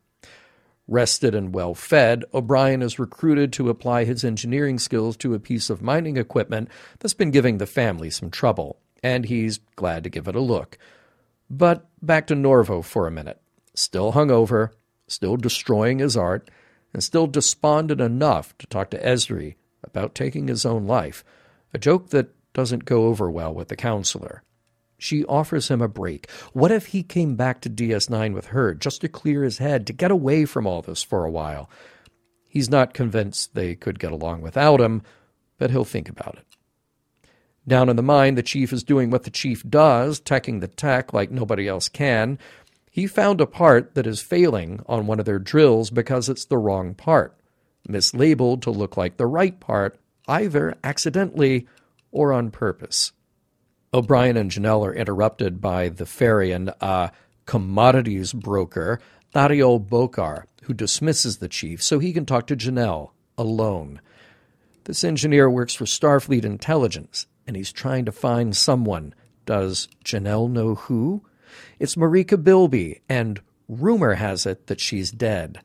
Rested 0.88 1.34
and 1.34 1.54
well 1.54 1.74
fed, 1.74 2.24
O'Brien 2.34 2.82
is 2.82 2.98
recruited 2.98 3.52
to 3.52 3.68
apply 3.68 4.04
his 4.04 4.24
engineering 4.24 4.78
skills 4.78 5.16
to 5.18 5.34
a 5.34 5.38
piece 5.38 5.70
of 5.70 5.82
mining 5.82 6.16
equipment 6.16 6.68
that's 6.98 7.14
been 7.14 7.30
giving 7.30 7.58
the 7.58 7.66
family 7.66 8.10
some 8.10 8.30
trouble, 8.30 8.80
and 9.02 9.24
he's 9.24 9.58
glad 9.76 10.04
to 10.04 10.10
give 10.10 10.28
it 10.28 10.36
a 10.36 10.40
look. 10.40 10.78
But 11.50 11.86
back 12.00 12.26
to 12.28 12.34
Norvo 12.34 12.84
for 12.84 13.06
a 13.06 13.10
minute. 13.10 13.40
Still 13.74 14.12
hungover, 14.12 14.70
still 15.06 15.36
destroying 15.36 15.98
his 15.98 16.16
art, 16.16 16.50
and 16.92 17.02
still 17.02 17.26
despondent 17.26 18.00
enough 18.00 18.56
to 18.58 18.66
talk 18.66 18.90
to 18.90 19.02
Ezri 19.02 19.56
about 19.82 20.14
taking 20.14 20.48
his 20.48 20.64
own 20.64 20.86
life, 20.86 21.24
a 21.74 21.78
joke 21.78 22.10
that 22.10 22.34
doesn't 22.52 22.84
go 22.84 23.06
over 23.06 23.30
well 23.30 23.52
with 23.52 23.68
the 23.68 23.76
counselor. 23.76 24.42
She 24.98 25.24
offers 25.24 25.68
him 25.68 25.82
a 25.82 25.88
break. 25.88 26.30
What 26.52 26.70
if 26.70 26.86
he 26.86 27.02
came 27.02 27.34
back 27.34 27.60
to 27.62 27.70
DS9 27.70 28.34
with 28.34 28.46
her 28.46 28.72
just 28.74 29.00
to 29.00 29.08
clear 29.08 29.42
his 29.42 29.58
head, 29.58 29.86
to 29.88 29.92
get 29.92 30.10
away 30.10 30.44
from 30.44 30.66
all 30.66 30.80
this 30.80 31.02
for 31.02 31.24
a 31.24 31.30
while? 31.30 31.68
He's 32.48 32.70
not 32.70 32.94
convinced 32.94 33.54
they 33.54 33.74
could 33.74 33.98
get 33.98 34.12
along 34.12 34.42
without 34.42 34.80
him, 34.80 35.02
but 35.58 35.70
he'll 35.70 35.84
think 35.84 36.08
about 36.08 36.36
it. 36.38 36.51
Down 37.66 37.88
in 37.88 37.96
the 37.96 38.02
mine, 38.02 38.34
the 38.34 38.42
chief 38.42 38.72
is 38.72 38.82
doing 38.82 39.10
what 39.10 39.22
the 39.22 39.30
chief 39.30 39.62
does, 39.68 40.20
teching 40.20 40.60
the 40.60 40.68
tech 40.68 41.12
like 41.12 41.30
nobody 41.30 41.68
else 41.68 41.88
can, 41.88 42.38
he 42.90 43.06
found 43.06 43.40
a 43.40 43.46
part 43.46 43.94
that 43.94 44.06
is 44.06 44.20
failing 44.20 44.82
on 44.86 45.06
one 45.06 45.18
of 45.18 45.24
their 45.24 45.38
drills 45.38 45.90
because 45.90 46.28
it's 46.28 46.44
the 46.44 46.58
wrong 46.58 46.94
part, 46.94 47.34
mislabeled 47.88 48.60
to 48.62 48.70
look 48.70 48.96
like 48.96 49.16
the 49.16 49.26
right 49.26 49.58
part, 49.60 49.98
either 50.28 50.74
accidentally 50.84 51.66
or 52.10 52.32
on 52.32 52.50
purpose. 52.50 53.12
O'Brien 53.94 54.36
and 54.36 54.50
Janelle 54.50 54.86
are 54.86 54.94
interrupted 54.94 55.60
by 55.60 55.88
the 55.88 56.04
Ferian, 56.04 56.72
a 56.80 57.12
commodities 57.46 58.32
broker, 58.32 59.00
Dario 59.32 59.78
Bokar, 59.78 60.44
who 60.64 60.74
dismisses 60.74 61.38
the 61.38 61.48
chief 61.48 61.82
so 61.82 61.98
he 61.98 62.12
can 62.12 62.26
talk 62.26 62.46
to 62.48 62.56
Janelle 62.56 63.10
alone. 63.38 64.00
This 64.84 65.04
engineer 65.04 65.48
works 65.48 65.74
for 65.74 65.84
Starfleet 65.84 66.44
Intelligence, 66.44 67.26
and 67.46 67.56
he's 67.56 67.72
trying 67.72 68.04
to 68.04 68.12
find 68.12 68.56
someone. 68.56 69.14
Does 69.46 69.88
Janelle 70.04 70.50
know 70.50 70.74
who? 70.74 71.24
It's 71.78 71.96
Marika 71.96 72.42
Bilby, 72.42 73.00
and 73.08 73.40
rumor 73.68 74.14
has 74.14 74.46
it 74.46 74.66
that 74.68 74.80
she's 74.80 75.10
dead. 75.10 75.60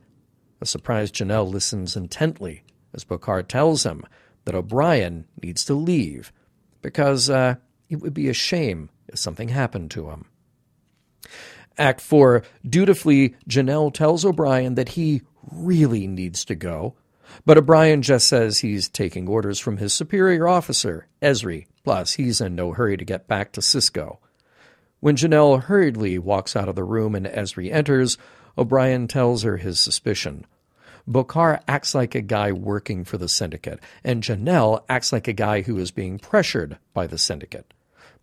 A 0.60 0.66
surprised 0.66 1.14
Janelle 1.14 1.50
listens 1.50 1.96
intently 1.96 2.62
as 2.92 3.04
Bokar 3.04 3.46
tells 3.46 3.84
him 3.84 4.04
that 4.44 4.54
O'Brien 4.54 5.26
needs 5.42 5.64
to 5.66 5.74
leave 5.74 6.32
because 6.82 7.30
uh, 7.30 7.56
it 7.88 7.96
would 7.96 8.14
be 8.14 8.28
a 8.28 8.34
shame 8.34 8.90
if 9.08 9.18
something 9.18 9.48
happened 9.48 9.90
to 9.92 10.10
him. 10.10 10.26
Act 11.76 12.00
4 12.00 12.42
Dutifully, 12.68 13.36
Janelle 13.48 13.92
tells 13.92 14.24
O'Brien 14.24 14.74
that 14.74 14.90
he 14.90 15.22
really 15.52 16.06
needs 16.06 16.44
to 16.46 16.54
go, 16.54 16.96
but 17.44 17.58
O'Brien 17.58 18.02
just 18.02 18.28
says 18.28 18.58
he's 18.58 18.88
taking 18.88 19.28
orders 19.28 19.58
from 19.58 19.76
his 19.76 19.92
superior 19.92 20.48
officer, 20.48 21.06
Ezri, 21.22 21.66
plus 21.84 22.14
he's 22.14 22.40
in 22.40 22.54
no 22.54 22.72
hurry 22.72 22.96
to 22.96 23.04
get 23.04 23.28
back 23.28 23.52
to 23.52 23.60
Sisko. 23.60 24.18
When 25.00 25.16
Janelle 25.16 25.62
hurriedly 25.62 26.18
walks 26.18 26.56
out 26.56 26.68
of 26.68 26.74
the 26.74 26.84
room 26.84 27.14
and 27.14 27.26
Ezri 27.26 27.72
enters, 27.72 28.18
O'Brien 28.56 29.06
tells 29.06 29.42
her 29.42 29.56
his 29.56 29.78
suspicion. 29.78 30.44
Bokar 31.08 31.62
acts 31.66 31.94
like 31.94 32.14
a 32.14 32.20
guy 32.20 32.52
working 32.52 33.04
for 33.04 33.16
the 33.16 33.28
syndicate, 33.28 33.80
and 34.04 34.22
Janelle 34.22 34.82
acts 34.88 35.12
like 35.12 35.26
a 35.26 35.32
guy 35.32 35.62
who 35.62 35.78
is 35.78 35.90
being 35.90 36.18
pressured 36.18 36.76
by 36.92 37.06
the 37.06 37.16
syndicate. 37.16 37.72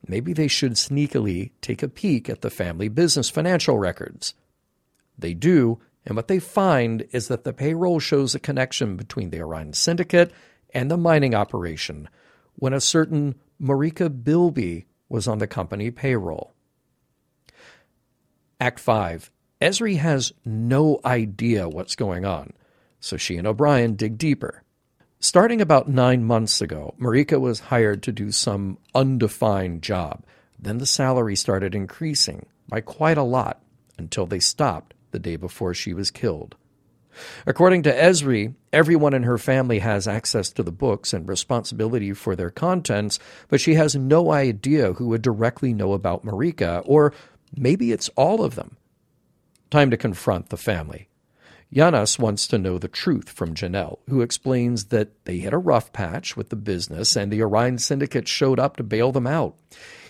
Maybe 0.07 0.33
they 0.33 0.47
should 0.47 0.73
sneakily 0.73 1.51
take 1.61 1.81
a 1.81 1.87
peek 1.87 2.29
at 2.29 2.41
the 2.41 2.51
family 2.51 2.89
business 2.89 3.29
financial 3.29 3.79
records. 3.79 4.35
They 5.17 5.33
do, 5.33 5.79
and 6.05 6.15
what 6.15 6.27
they 6.27 6.39
find 6.39 7.05
is 7.11 7.27
that 7.27 7.43
the 7.43 7.53
payroll 7.53 7.99
shows 7.99 8.35
a 8.35 8.39
connection 8.39 8.95
between 8.95 9.31
the 9.31 9.41
Orion 9.41 9.73
Syndicate 9.73 10.31
and 10.73 10.89
the 10.89 10.97
mining 10.97 11.33
operation 11.33 12.07
when 12.55 12.73
a 12.73 12.81
certain 12.81 13.35
Marika 13.61 14.09
Bilby 14.23 14.85
was 15.09 15.27
on 15.27 15.39
the 15.39 15.47
company 15.47 15.89
payroll. 15.91 16.53
Act 18.59 18.79
5. 18.79 19.31
Ezri 19.61 19.97
has 19.97 20.33
no 20.43 20.99
idea 21.03 21.67
what's 21.67 21.95
going 21.95 22.25
on, 22.25 22.53
so 22.99 23.17
she 23.17 23.37
and 23.37 23.47
O'Brien 23.47 23.95
dig 23.95 24.17
deeper. 24.17 24.63
Starting 25.19 25.59
about 25.59 25.89
nine 25.89 26.23
months 26.23 26.61
ago, 26.61 26.93
Marika 26.99 27.39
was 27.39 27.59
hired 27.61 28.03
to 28.03 28.11
do 28.11 28.31
some 28.31 28.77
undefined 28.93 29.81
job. 29.81 30.23
Then 30.59 30.77
the 30.77 30.85
salary 30.85 31.35
started 31.35 31.73
increasing 31.73 32.45
by 32.67 32.81
quite 32.81 33.17
a 33.17 33.23
lot 33.23 33.61
until 33.97 34.25
they 34.25 34.39
stopped 34.39 34.94
the 35.11 35.19
day 35.19 35.35
before 35.35 35.73
she 35.73 35.93
was 35.93 36.11
killed. 36.11 36.55
According 37.45 37.83
to 37.83 37.95
Ezri, 37.95 38.55
everyone 38.73 39.13
in 39.13 39.23
her 39.23 39.37
family 39.37 39.79
has 39.79 40.05
access 40.05 40.49
to 40.51 40.63
the 40.63 40.71
books 40.71 41.13
and 41.13 41.29
responsibility 41.29 42.11
for 42.11 42.35
their 42.35 42.49
contents, 42.49 43.19
but 43.47 43.61
she 43.61 43.75
has 43.75 43.95
no 43.95 44.33
idea 44.33 44.93
who 44.93 45.07
would 45.07 45.21
directly 45.21 45.73
know 45.73 45.93
about 45.93 46.25
Marika 46.25 46.81
or 46.85 47.13
Maybe 47.55 47.91
it's 47.91 48.09
all 48.15 48.43
of 48.43 48.55
them. 48.55 48.77
Time 49.69 49.89
to 49.91 49.97
confront 49.97 50.49
the 50.49 50.57
family. 50.57 51.09
Janos 51.73 52.19
wants 52.19 52.47
to 52.47 52.57
know 52.57 52.77
the 52.77 52.87
truth 52.87 53.29
from 53.29 53.55
Janelle, 53.55 53.99
who 54.07 54.21
explains 54.21 54.85
that 54.85 55.25
they 55.25 55.39
hit 55.39 55.51
a 55.51 55.57
rough 55.57 55.91
patch 55.91 56.37
with 56.37 56.49
the 56.49 56.55
business 56.55 57.15
and 57.15 57.31
the 57.31 57.41
Orion 57.41 57.79
Syndicate 57.79 58.27
showed 58.27 58.59
up 58.59 58.77
to 58.77 58.83
bail 58.83 59.11
them 59.11 59.27
out. 59.27 59.55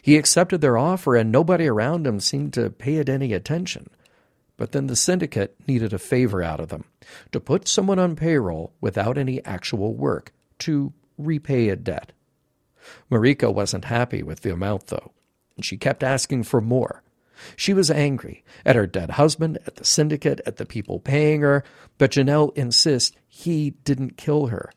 He 0.01 0.17
accepted 0.17 0.61
their 0.61 0.77
offer 0.77 1.15
and 1.15 1.31
nobody 1.31 1.67
around 1.67 2.05
him 2.05 2.19
seemed 2.19 2.53
to 2.53 2.69
pay 2.69 2.97
it 2.97 3.09
any 3.09 3.33
attention. 3.33 3.89
But 4.57 4.71
then 4.71 4.87
the 4.87 4.95
syndicate 4.95 5.55
needed 5.67 5.93
a 5.93 5.99
favor 5.99 6.41
out 6.41 6.59
of 6.59 6.69
them 6.69 6.85
to 7.31 7.39
put 7.39 7.67
someone 7.67 7.99
on 7.99 8.15
payroll 8.15 8.73
without 8.79 9.17
any 9.17 9.43
actual 9.43 9.93
work, 9.93 10.31
to 10.59 10.93
repay 11.17 11.69
a 11.69 11.75
debt. 11.75 12.13
Marika 13.11 13.53
wasn't 13.53 13.85
happy 13.85 14.23
with 14.23 14.41
the 14.41 14.53
amount, 14.53 14.87
though, 14.87 15.11
and 15.55 15.65
she 15.65 15.77
kept 15.77 16.03
asking 16.03 16.43
for 16.43 16.61
more. 16.61 17.03
She 17.57 17.73
was 17.73 17.91
angry 17.91 18.43
at 18.65 18.77
her 18.77 18.87
dead 18.87 19.11
husband, 19.11 19.57
at 19.67 19.75
the 19.75 19.85
syndicate, 19.85 20.39
at 20.45 20.55
the 20.55 20.65
people 20.65 20.99
paying 20.99 21.41
her, 21.41 21.63
but 21.97 22.11
Janelle 22.11 22.55
insists 22.55 23.15
he 23.27 23.71
didn't 23.71 24.17
kill 24.17 24.47
her, 24.47 24.71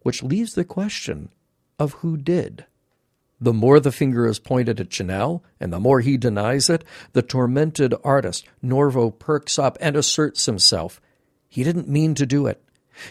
which 0.00 0.22
leaves 0.22 0.54
the 0.54 0.64
question 0.64 1.30
of 1.78 1.92
who 1.94 2.16
did. 2.16 2.66
The 3.42 3.52
more 3.52 3.80
the 3.80 3.90
finger 3.90 4.28
is 4.28 4.38
pointed 4.38 4.78
at 4.78 4.88
Janelle, 4.88 5.42
and 5.58 5.72
the 5.72 5.80
more 5.80 5.98
he 5.98 6.16
denies 6.16 6.70
it, 6.70 6.84
the 7.12 7.22
tormented 7.22 7.92
artist, 8.04 8.46
Norvo, 8.64 9.10
perks 9.10 9.58
up 9.58 9.76
and 9.80 9.96
asserts 9.96 10.46
himself. 10.46 11.00
He 11.48 11.64
didn't 11.64 11.88
mean 11.88 12.14
to 12.14 12.24
do 12.24 12.46
it. 12.46 12.62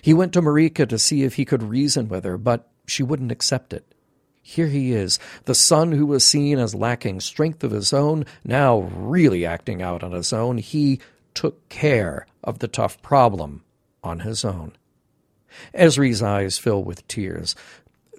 He 0.02 0.14
went 0.14 0.32
to 0.32 0.42
Marika 0.42 0.88
to 0.88 0.98
see 0.98 1.24
if 1.24 1.34
he 1.34 1.44
could 1.44 1.62
reason 1.62 2.08
with 2.08 2.24
her, 2.24 2.38
but 2.38 2.70
she 2.88 3.04
wouldn't 3.04 3.34
accept 3.34 3.74
it. 3.74 3.94
Here 4.42 4.68
he 4.68 4.94
is, 4.94 5.20
the 5.44 5.54
son 5.54 5.92
who 5.92 6.06
was 6.06 6.26
seen 6.26 6.60
as 6.60 6.74
lacking 6.74 7.20
strength 7.20 7.62
of 7.62 7.72
his 7.72 7.92
own, 7.92 8.26
now 8.46 8.90
really 8.96 9.46
acting 9.46 9.82
out 9.82 10.02
on 10.02 10.14
his 10.14 10.32
own. 10.32 10.60
He 10.60 11.02
took 11.34 11.68
care 11.68 12.26
of 12.42 12.60
the 12.60 12.70
tough 12.70 13.02
problem 13.02 13.66
on 14.02 14.22
his 14.22 14.46
own. 14.46 14.78
Ezri's 15.74 16.24
eyes 16.24 16.58
fill 16.58 16.84
with 16.84 17.08
tears. 17.08 17.56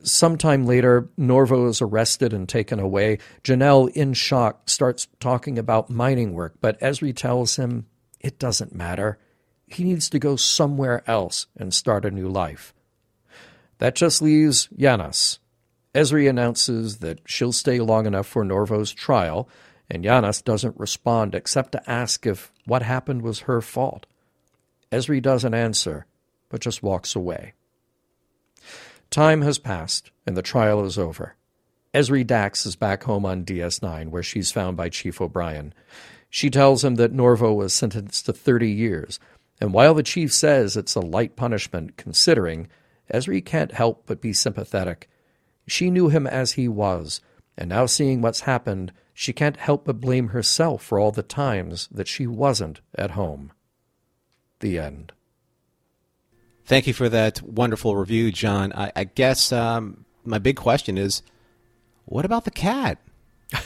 Sometime 0.02 0.66
later, 0.66 1.08
Norvo 1.18 1.68
is 1.68 1.80
arrested 1.80 2.32
and 2.32 2.48
taken 2.48 2.80
away. 2.80 3.18
Janelle, 3.44 3.88
in 3.90 4.14
shock, 4.14 4.68
starts 4.68 5.06
talking 5.20 5.58
about 5.58 5.90
mining 5.90 6.32
work, 6.32 6.54
but 6.60 6.80
Ezri 6.80 7.14
tells 7.14 7.56
him 7.56 7.86
it 8.20 8.38
doesn't 8.38 8.74
matter. 8.74 9.18
He 9.66 9.84
needs 9.84 10.10
to 10.10 10.18
go 10.18 10.36
somewhere 10.36 11.02
else 11.06 11.46
and 11.56 11.72
start 11.72 12.04
a 12.04 12.10
new 12.10 12.28
life. 12.28 12.74
That 13.78 13.94
just 13.94 14.20
leaves 14.22 14.68
Janos, 14.76 15.38
Ezri 15.94 16.28
announces 16.28 16.98
that 16.98 17.20
she'll 17.26 17.52
stay 17.52 17.78
long 17.80 18.06
enough 18.06 18.26
for 18.26 18.44
Norvo's 18.44 18.92
trial, 18.92 19.48
and 19.90 20.04
Janas 20.04 20.42
doesn't 20.42 20.78
respond 20.78 21.34
except 21.34 21.72
to 21.72 21.90
ask 21.90 22.26
if 22.26 22.50
what 22.64 22.82
happened 22.82 23.22
was 23.22 23.40
her 23.40 23.60
fault. 23.60 24.06
Ezri 24.90 25.20
doesn't 25.20 25.54
answer, 25.54 26.06
but 26.48 26.60
just 26.60 26.82
walks 26.82 27.14
away. 27.14 27.52
Time 29.12 29.42
has 29.42 29.58
passed, 29.58 30.10
and 30.26 30.38
the 30.38 30.42
trial 30.42 30.82
is 30.86 30.96
over. 30.96 31.36
Ezri 31.92 32.26
Dax 32.26 32.64
is 32.64 32.76
back 32.76 33.02
home 33.02 33.26
on 33.26 33.44
DS9, 33.44 34.08
where 34.08 34.22
she's 34.22 34.50
found 34.50 34.74
by 34.74 34.88
Chief 34.88 35.20
O'Brien. 35.20 35.74
She 36.30 36.48
tells 36.48 36.82
him 36.82 36.94
that 36.94 37.12
Norvo 37.12 37.54
was 37.54 37.74
sentenced 37.74 38.24
to 38.24 38.32
30 38.32 38.70
years, 38.70 39.20
and 39.60 39.74
while 39.74 39.92
the 39.92 40.02
chief 40.02 40.32
says 40.32 40.78
it's 40.78 40.94
a 40.94 41.00
light 41.00 41.36
punishment 41.36 41.98
considering, 41.98 42.68
Ezri 43.12 43.44
can't 43.44 43.72
help 43.72 44.04
but 44.06 44.22
be 44.22 44.32
sympathetic. 44.32 45.10
She 45.68 45.90
knew 45.90 46.08
him 46.08 46.26
as 46.26 46.52
he 46.52 46.66
was, 46.66 47.20
and 47.58 47.68
now 47.68 47.84
seeing 47.84 48.22
what's 48.22 48.40
happened, 48.40 48.94
she 49.12 49.34
can't 49.34 49.58
help 49.58 49.84
but 49.84 50.00
blame 50.00 50.28
herself 50.28 50.82
for 50.82 50.98
all 50.98 51.12
the 51.12 51.22
times 51.22 51.86
that 51.92 52.08
she 52.08 52.26
wasn't 52.26 52.80
at 52.94 53.10
home. 53.10 53.52
The 54.60 54.78
end. 54.78 55.12
Thank 56.72 56.86
you 56.86 56.94
for 56.94 57.10
that 57.10 57.42
wonderful 57.42 57.94
review, 57.96 58.32
John. 58.32 58.72
I, 58.72 58.90
I 58.96 59.04
guess 59.04 59.52
um, 59.52 60.06
my 60.24 60.38
big 60.38 60.56
question 60.56 60.96
is 60.96 61.20
what 62.06 62.24
about 62.24 62.46
the 62.46 62.50
cat? 62.50 62.96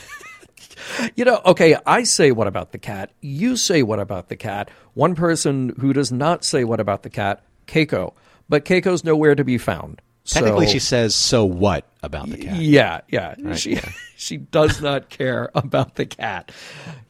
You 1.15 1.23
know, 1.25 1.41
okay, 1.45 1.75
I 1.85 2.03
say 2.03 2.31
what 2.31 2.47
about 2.47 2.71
the 2.73 2.77
cat. 2.77 3.11
You 3.21 3.55
say 3.55 3.81
what 3.81 3.99
about 3.99 4.27
the 4.29 4.35
cat. 4.35 4.69
One 4.93 5.15
person 5.15 5.73
who 5.79 5.93
does 5.93 6.11
not 6.11 6.43
say 6.43 6.63
what 6.65 6.79
about 6.81 7.03
the 7.03 7.09
cat, 7.09 7.43
Keiko. 7.65 8.13
But 8.49 8.65
Keiko's 8.65 9.03
nowhere 9.03 9.35
to 9.35 9.43
be 9.43 9.57
found. 9.57 10.01
Technically, 10.25 10.65
So- 10.65 10.71
she 10.73 10.79
says, 10.79 11.15
so 11.15 11.45
what 11.45 11.85
about 12.03 12.29
the 12.29 12.37
cat? 12.37 12.57
Yeah, 12.57 13.01
yeah. 13.09 13.35
Right, 13.39 13.57
she 13.57 13.75
yeah. 13.75 13.89
she 14.17 14.37
does 14.37 14.81
not 14.81 15.09
care 15.09 15.49
about 15.55 15.95
the 15.95 16.05
cat. 16.05 16.51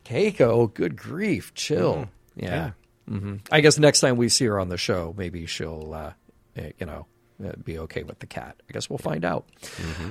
Keiko, 0.05 0.71
good 0.73 0.95
grief, 0.95 1.53
chill. 1.55 2.09
Yeah. 2.35 2.71
Hmm 3.07 3.37
I 3.51 3.61
guess 3.61 3.77
next 3.77 4.01
time 4.01 4.17
we 4.17 4.29
see 4.29 4.45
her 4.45 4.59
on 4.59 4.69
the 4.69 4.77
show, 4.77 5.13
maybe 5.17 5.45
she'll, 5.45 5.93
uh, 5.93 6.13
eh, 6.55 6.71
you 6.79 6.85
know, 6.85 7.05
uh, 7.43 7.51
be 7.63 7.77
okay 7.79 8.03
with 8.03 8.19
the 8.19 8.25
cat. 8.25 8.55
I 8.67 8.73
guess 8.73 8.89
we'll 8.89 8.97
find 8.97 9.23
out. 9.23 9.45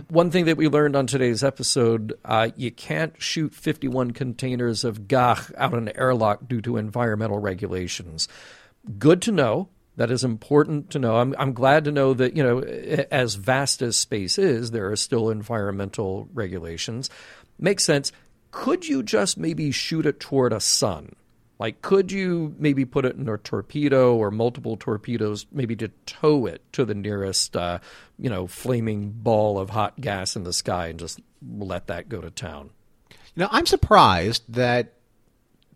One 0.08 0.30
thing 0.30 0.44
that 0.44 0.56
we 0.56 0.68
learned 0.68 0.94
on 0.94 1.06
today's 1.06 1.42
episode: 1.42 2.14
uh, 2.24 2.50
you 2.56 2.70
can't 2.70 3.20
shoot 3.20 3.54
51 3.54 4.12
containers 4.12 4.84
of 4.84 5.08
gagh 5.08 5.52
out 5.56 5.74
an 5.74 5.90
airlock 5.96 6.46
due 6.46 6.60
to 6.62 6.76
environmental 6.76 7.38
regulations. 7.38 8.28
Good 8.98 9.22
to 9.22 9.32
know. 9.32 9.68
That 9.96 10.10
is 10.10 10.24
important 10.24 10.90
to 10.90 10.98
know. 10.98 11.16
I'm, 11.16 11.34
I'm 11.38 11.54
glad 11.54 11.84
to 11.84 11.90
know 11.90 12.12
that, 12.14 12.36
you 12.36 12.42
know, 12.42 12.60
as 12.60 13.34
vast 13.34 13.80
as 13.80 13.96
space 13.96 14.38
is, 14.38 14.70
there 14.70 14.90
are 14.90 14.96
still 14.96 15.30
environmental 15.30 16.28
regulations. 16.34 17.08
Makes 17.58 17.84
sense. 17.84 18.12
Could 18.50 18.86
you 18.86 19.02
just 19.02 19.38
maybe 19.38 19.70
shoot 19.70 20.04
it 20.04 20.20
toward 20.20 20.52
a 20.52 20.60
sun? 20.60 21.16
Like, 21.58 21.80
could 21.80 22.12
you 22.12 22.54
maybe 22.58 22.84
put 22.84 23.06
it 23.06 23.16
in 23.16 23.26
a 23.28 23.38
torpedo 23.38 24.14
or 24.14 24.30
multiple 24.30 24.76
torpedoes, 24.76 25.46
maybe 25.50 25.74
to 25.76 25.88
tow 26.04 26.44
it 26.46 26.60
to 26.72 26.84
the 26.84 26.94
nearest, 26.94 27.56
uh, 27.56 27.78
you 28.18 28.28
know, 28.28 28.46
flaming 28.46 29.10
ball 29.10 29.58
of 29.58 29.70
hot 29.70 29.98
gas 30.00 30.36
in 30.36 30.44
the 30.44 30.52
sky 30.52 30.88
and 30.88 30.98
just 30.98 31.18
let 31.48 31.86
that 31.86 32.08
go 32.10 32.20
to 32.20 32.30
town? 32.30 32.70
You 33.10 33.42
know, 33.42 33.48
I'm 33.50 33.64
surprised 33.66 34.42
that, 34.50 34.92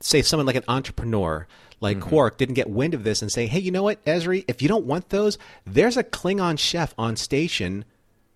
say, 0.00 0.20
someone 0.22 0.46
like 0.46 0.56
an 0.56 0.64
entrepreneur 0.68 1.46
like 1.82 1.98
Quark 1.98 2.36
didn't 2.36 2.56
get 2.56 2.68
wind 2.68 2.92
of 2.92 3.04
this 3.04 3.22
and 3.22 3.32
say, 3.32 3.46
hey, 3.46 3.58
you 3.58 3.70
know 3.70 3.82
what, 3.82 4.04
Ezri, 4.04 4.44
if 4.46 4.60
you 4.60 4.68
don't 4.68 4.84
want 4.84 5.08
those, 5.08 5.38
there's 5.64 5.96
a 5.96 6.04
Klingon 6.04 6.58
chef 6.58 6.92
on 6.98 7.16
station 7.16 7.86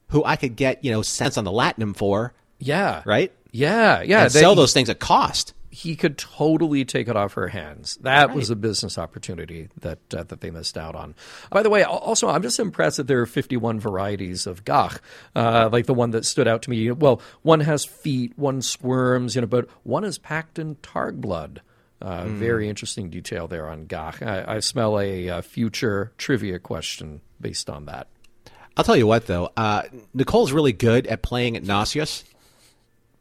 who 0.09 0.25
I 0.25 0.37
could 0.37 0.57
get, 0.57 0.83
you 0.83 0.91
know, 0.91 1.03
cents 1.03 1.37
on 1.37 1.45
the 1.45 1.51
Latinum 1.51 1.95
for, 1.95 2.33
Yeah. 2.59 3.03
right? 3.05 3.31
Yeah. 3.53 4.01
Yeah. 4.01 4.29
they- 4.29 4.41
sell 4.41 4.55
those 4.55 4.73
things 4.73 4.89
at 4.89 4.99
cost. 4.99 5.53
He 5.75 5.97
could 5.97 6.17
totally 6.17 6.85
take 6.85 7.09
it 7.09 7.17
off 7.17 7.33
her 7.33 7.49
hands. 7.49 7.97
That 8.03 8.33
was 8.33 8.49
a 8.49 8.55
business 8.55 8.97
opportunity 8.97 9.71
that 9.81 9.99
uh, 10.15 10.23
that 10.23 10.41
they 10.41 10.53
missed 10.53 10.79
out 10.79 10.95
on. 10.95 11.17
By 11.51 11.65
the 11.65 11.71
way, 11.71 11.83
also 11.83 12.29
I'm 12.29 12.43
just 12.43 12.61
impressed 12.61 12.99
that 12.99 13.09
there 13.09 13.21
are 13.21 13.27
51 13.27 13.81
varieties 13.81 14.47
of 14.47 14.65
gagh, 14.65 15.01
uh, 15.35 15.69
like 15.73 15.87
the 15.87 15.95
one 15.95 16.13
that 16.13 16.25
stood 16.25 16.47
out 16.47 16.63
to 16.63 16.71
me. 16.71 16.93
Well, 16.93 17.21
one 17.43 17.59
has 17.61 17.85
feet, 17.85 18.33
one 18.37 18.63
squirms, 18.63 19.35
you 19.35 19.41
know, 19.41 19.49
but 19.49 19.69
one 19.83 20.05
is 20.05 20.17
packed 20.17 20.61
in 20.61 20.77
targ 20.77 21.17
blood. 21.21 21.61
Uh, 22.01 22.27
Very 22.27 22.69
interesting 22.69 23.11
detail 23.11 23.49
there 23.49 23.69
on 23.69 23.87
gagh. 23.87 24.23
I, 24.23 24.57
I 24.57 24.61
smell 24.61 25.01
a, 25.01 25.29
uh 25.29 25.43
future 25.43 26.13
trivia 26.19 26.61
question 26.61 27.21
based 27.41 27.69
on 27.69 27.87
that. 27.87 28.07
I'll 28.77 28.85
tell 28.85 28.97
you 28.97 29.07
what, 29.09 29.27
though, 29.27 29.51
uh, 29.57 29.83
Nicole's 30.13 30.53
really 30.53 30.73
good 30.73 31.07
at 31.09 31.23
playing 31.23 31.57
at 31.57 31.65
nauseous 31.65 32.25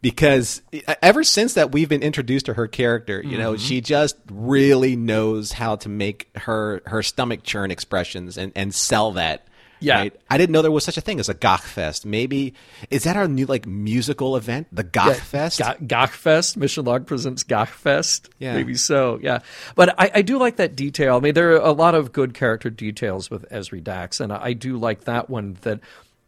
because 0.04 0.62
ever 1.02 1.24
since 1.24 1.56
that 1.56 1.72
we've 1.72 1.90
been 1.90 2.04
introduced 2.04 2.46
to 2.46 2.54
her 2.54 2.68
character, 2.68 3.24
you 3.24 3.38
know, 3.40 3.54
Mm-hmm. 3.54 3.64
she 3.66 3.82
just 3.82 4.18
really 4.30 4.96
knows 4.96 5.54
how 5.54 5.78
to 5.78 5.90
make 5.90 6.30
her 6.36 6.82
her 6.86 7.02
stomach 7.02 7.42
churn 7.42 7.72
expressions 7.72 8.38
and 8.38 8.52
and 8.56 8.76
sell 8.76 9.14
that. 9.14 9.48
Yeah. 9.80 9.98
right? 9.98 10.16
I 10.30 10.38
didn't 10.38 10.54
know 10.54 10.62
there 10.62 10.72
was 10.72 10.86
such 10.86 10.96
a 10.98 11.02
thing 11.02 11.20
as 11.20 11.28
a 11.28 11.34
Gagh 11.34 11.60
Fest. 11.60 12.06
Maybe 12.06 12.54
is 12.90 13.04
that 13.04 13.18
our 13.18 13.28
new 13.28 13.46
like 13.46 13.66
musical 13.66 14.38
event, 14.38 14.68
the 14.72 14.84
Gagh 14.84 15.16
Fest? 15.18 15.60
Ga- 15.60 15.76
Gagh 15.86 16.10
Fest. 16.12 16.56
Mission 16.56 16.86
Log 16.86 17.06
presents 17.06 17.44
Gagh 17.44 17.68
Fest. 17.68 18.30
Yeah. 18.40 18.54
Maybe 18.54 18.76
so, 18.76 19.20
yeah. 19.22 19.40
But 19.76 19.94
I, 20.00 20.10
I 20.16 20.22
do 20.22 20.38
like 20.38 20.56
that 20.58 20.76
detail. 20.78 21.18
I 21.18 21.20
mean, 21.20 21.34
there 21.34 21.52
are 21.54 21.58
a 21.58 21.74
lot 21.74 21.96
of 21.96 22.14
good 22.14 22.34
character 22.34 22.70
details 22.70 23.30
with 23.30 23.50
Ezri 23.50 23.84
Dax, 23.84 24.22
and 24.22 24.32
I 24.32 24.54
do 24.54 24.78
like 24.78 25.04
that 25.04 25.30
one 25.30 25.58
that 25.64 25.82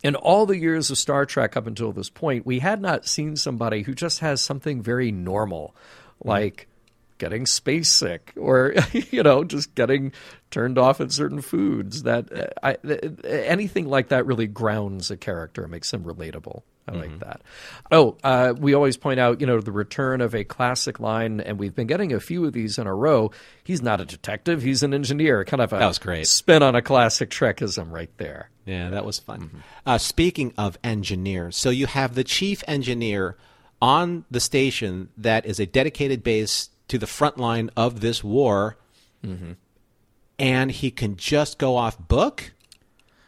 in 0.06 0.14
all 0.14 0.46
the 0.46 0.56
years 0.56 0.92
of 0.92 1.00
Star 1.00 1.26
Trek 1.26 1.58
up 1.58 1.66
until 1.66 1.92
this 1.92 2.12
point, 2.12 2.46
we 2.46 2.60
had 2.60 2.80
not 2.80 3.08
seen 3.08 3.36
somebody 3.36 3.82
who 3.82 3.96
just 3.96 4.20
has 4.20 4.40
something 4.40 4.84
very 4.84 5.12
normal, 5.12 5.76
like 6.24 6.68
getting 7.18 7.48
space 7.48 7.90
sick 7.90 8.32
or 8.38 8.76
you 8.92 9.24
know 9.24 9.44
just 9.44 9.74
getting 9.74 10.12
turned 10.52 10.78
off 10.78 11.02
at 11.02 11.12
certain 11.12 11.42
foods 11.42 12.04
that 12.04 12.32
uh, 12.32 12.48
I, 12.62 12.74
th- 12.74 13.14
anything 13.24 13.88
like 13.88 14.10
that 14.10 14.28
really 14.28 14.46
grounds 14.46 15.10
a 15.10 15.18
character 15.18 15.68
makes 15.68 15.92
him 15.92 16.04
relatable 16.04 16.62
i 16.88 16.92
like 16.92 17.20
that. 17.20 17.42
Oh 17.92 18.16
uh, 18.24 18.54
we 18.58 18.74
always 18.74 18.96
point 18.98 19.20
out 19.20 19.42
you 19.42 19.48
know 19.48 19.60
the 19.60 19.72
return 19.72 20.22
of 20.22 20.36
a 20.36 20.44
classic 20.44 21.00
line 21.00 21.40
and 21.42 21.58
we've 21.58 21.74
been 21.76 21.88
getting 21.88 22.14
a 22.14 22.20
few 22.20 22.46
of 22.46 22.54
these 22.54 22.78
in 22.78 22.86
a 22.88 22.94
row. 22.94 23.32
He's 23.64 23.82
not 23.82 24.00
a 24.02 24.06
detective 24.06 24.62
he's 24.62 24.84
an 24.84 24.94
engineer 24.94 25.44
kind 25.46 25.62
of 25.62 25.74
a 25.74 25.78
That 25.80 25.88
was 25.88 26.00
great. 26.00 26.28
spin 26.28 26.62
on 26.64 26.76
a 26.76 26.82
classic 26.82 27.30
trekism 27.30 27.92
right 27.92 28.12
there. 28.18 28.50
Yeah, 28.66 28.90
that 28.92 29.06
was 29.06 29.20
fun. 29.20 29.64
Uh, 29.86 29.98
speaking 29.98 30.54
of 30.58 30.78
engineers, 30.84 31.56
so 31.56 31.70
you 31.70 31.86
have 31.88 32.16
the 32.16 32.24
chief 32.24 32.64
engineer 32.68 33.36
on 33.82 34.26
the 34.32 34.40
station 34.40 35.10
that 35.18 35.46
is 35.46 35.60
a 35.60 35.66
dedicated 35.66 36.24
base 36.24 36.70
to 36.88 36.98
the 36.98 37.06
front 37.08 37.38
line 37.38 37.70
of 37.76 38.00
this 38.02 38.24
war, 38.24 38.78
and 40.40 40.72
he 40.72 40.92
can 40.92 41.16
just 41.18 41.58
go 41.58 41.76
off 41.76 41.98
book 42.08 42.54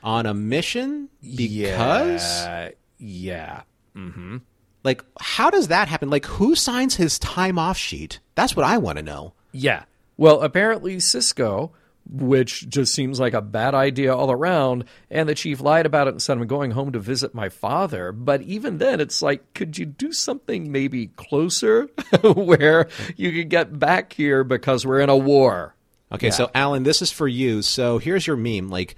on 0.03 0.25
a 0.25 0.33
mission 0.33 1.09
because, 1.21 2.45
yeah 2.45 2.69
yeah 2.97 3.61
mm-hmm. 3.97 4.37
like, 4.83 5.03
how 5.19 5.49
does 5.49 5.67
that 5.67 5.87
happen? 5.87 6.09
Like, 6.09 6.25
who 6.25 6.55
signs 6.55 6.95
his 6.95 7.19
time 7.19 7.59
off 7.59 7.77
sheet? 7.77 8.19
That's 8.35 8.55
what 8.55 8.65
I 8.65 8.77
want 8.77 8.97
to 8.97 9.03
know. 9.03 9.33
Yeah. 9.51 9.83
Well, 10.15 10.41
apparently 10.41 10.97
Sisko, 10.97 11.71
which 12.09 12.69
just 12.69 12.93
seems 12.93 13.19
like 13.19 13.33
a 13.33 13.41
bad 13.41 13.75
idea 13.75 14.15
all 14.15 14.31
around, 14.31 14.85
and 15.11 15.27
the 15.27 15.35
chief 15.35 15.61
lied 15.61 15.85
about 15.85 16.07
it 16.07 16.11
and 16.11 16.21
said, 16.21 16.37
I'm 16.37 16.47
going 16.47 16.71
home 16.71 16.91
to 16.93 16.99
visit 16.99 17.33
my 17.33 17.49
father. 17.49 18.11
But 18.11 18.41
even 18.43 18.77
then, 18.77 18.99
it's 18.99 19.21
like, 19.21 19.53
could 19.53 19.77
you 19.77 19.85
do 19.85 20.11
something 20.11 20.71
maybe 20.71 21.07
closer 21.07 21.89
where 22.23 22.87
you 23.15 23.31
could 23.31 23.49
get 23.49 23.77
back 23.77 24.13
here 24.13 24.43
because 24.43 24.85
we're 24.85 25.01
in 25.01 25.09
a 25.09 25.17
war? 25.17 25.75
Okay, 26.09 26.31
so 26.31 26.49
Alan, 26.55 26.83
this 26.83 27.01
is 27.01 27.11
for 27.11 27.27
you. 27.27 27.61
So 27.61 27.97
here's 27.97 28.25
your 28.25 28.37
meme. 28.37 28.69
Like, 28.69 28.95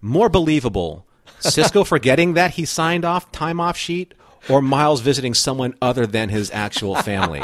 more 0.00 0.30
believable: 0.30 1.06
Sisko 1.46 1.86
forgetting 1.86 2.34
that 2.34 2.52
he 2.52 2.64
signed 2.64 3.04
off 3.04 3.30
time 3.32 3.60
off 3.60 3.76
sheet, 3.76 4.14
or 4.48 4.62
Miles 4.62 5.00
visiting 5.00 5.34
someone 5.34 5.74
other 5.82 6.06
than 6.06 6.28
his 6.28 6.50
actual 6.50 6.94
family. 6.96 7.42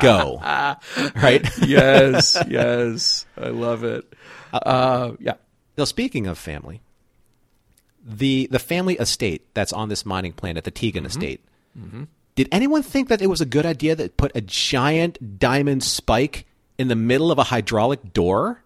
Go, 0.00 0.38
right? 0.42 1.48
Yes, 1.66 2.36
yes. 2.48 3.26
I 3.36 3.48
love 3.48 3.84
it. 3.84 4.12
Uh, 4.52 4.56
uh 4.56 5.16
yeah. 5.20 5.34
Now, 5.78 5.84
speaking 5.84 6.26
of 6.26 6.38
family, 6.38 6.80
the 8.04 8.48
the 8.50 8.58
family 8.58 8.94
estate 8.94 9.46
that's 9.54 9.72
on 9.72 9.88
this 9.88 10.04
mining 10.04 10.32
planet, 10.32 10.58
at 10.58 10.64
the 10.64 10.70
Tegan 10.70 11.04
mm-hmm. 11.04 11.08
estate. 11.08 11.40
Mm-hmm. 11.78 12.04
Did 12.34 12.48
anyone 12.52 12.82
think 12.82 13.08
that 13.08 13.20
it 13.20 13.26
was 13.26 13.40
a 13.40 13.46
good 13.46 13.66
idea 13.66 13.94
that 13.94 14.16
put 14.16 14.32
a 14.34 14.40
giant 14.40 15.38
diamond 15.38 15.82
spike 15.82 16.46
in 16.78 16.88
the 16.88 16.96
middle 16.96 17.30
of 17.30 17.38
a 17.38 17.44
hydraulic 17.44 18.12
door? 18.12 18.62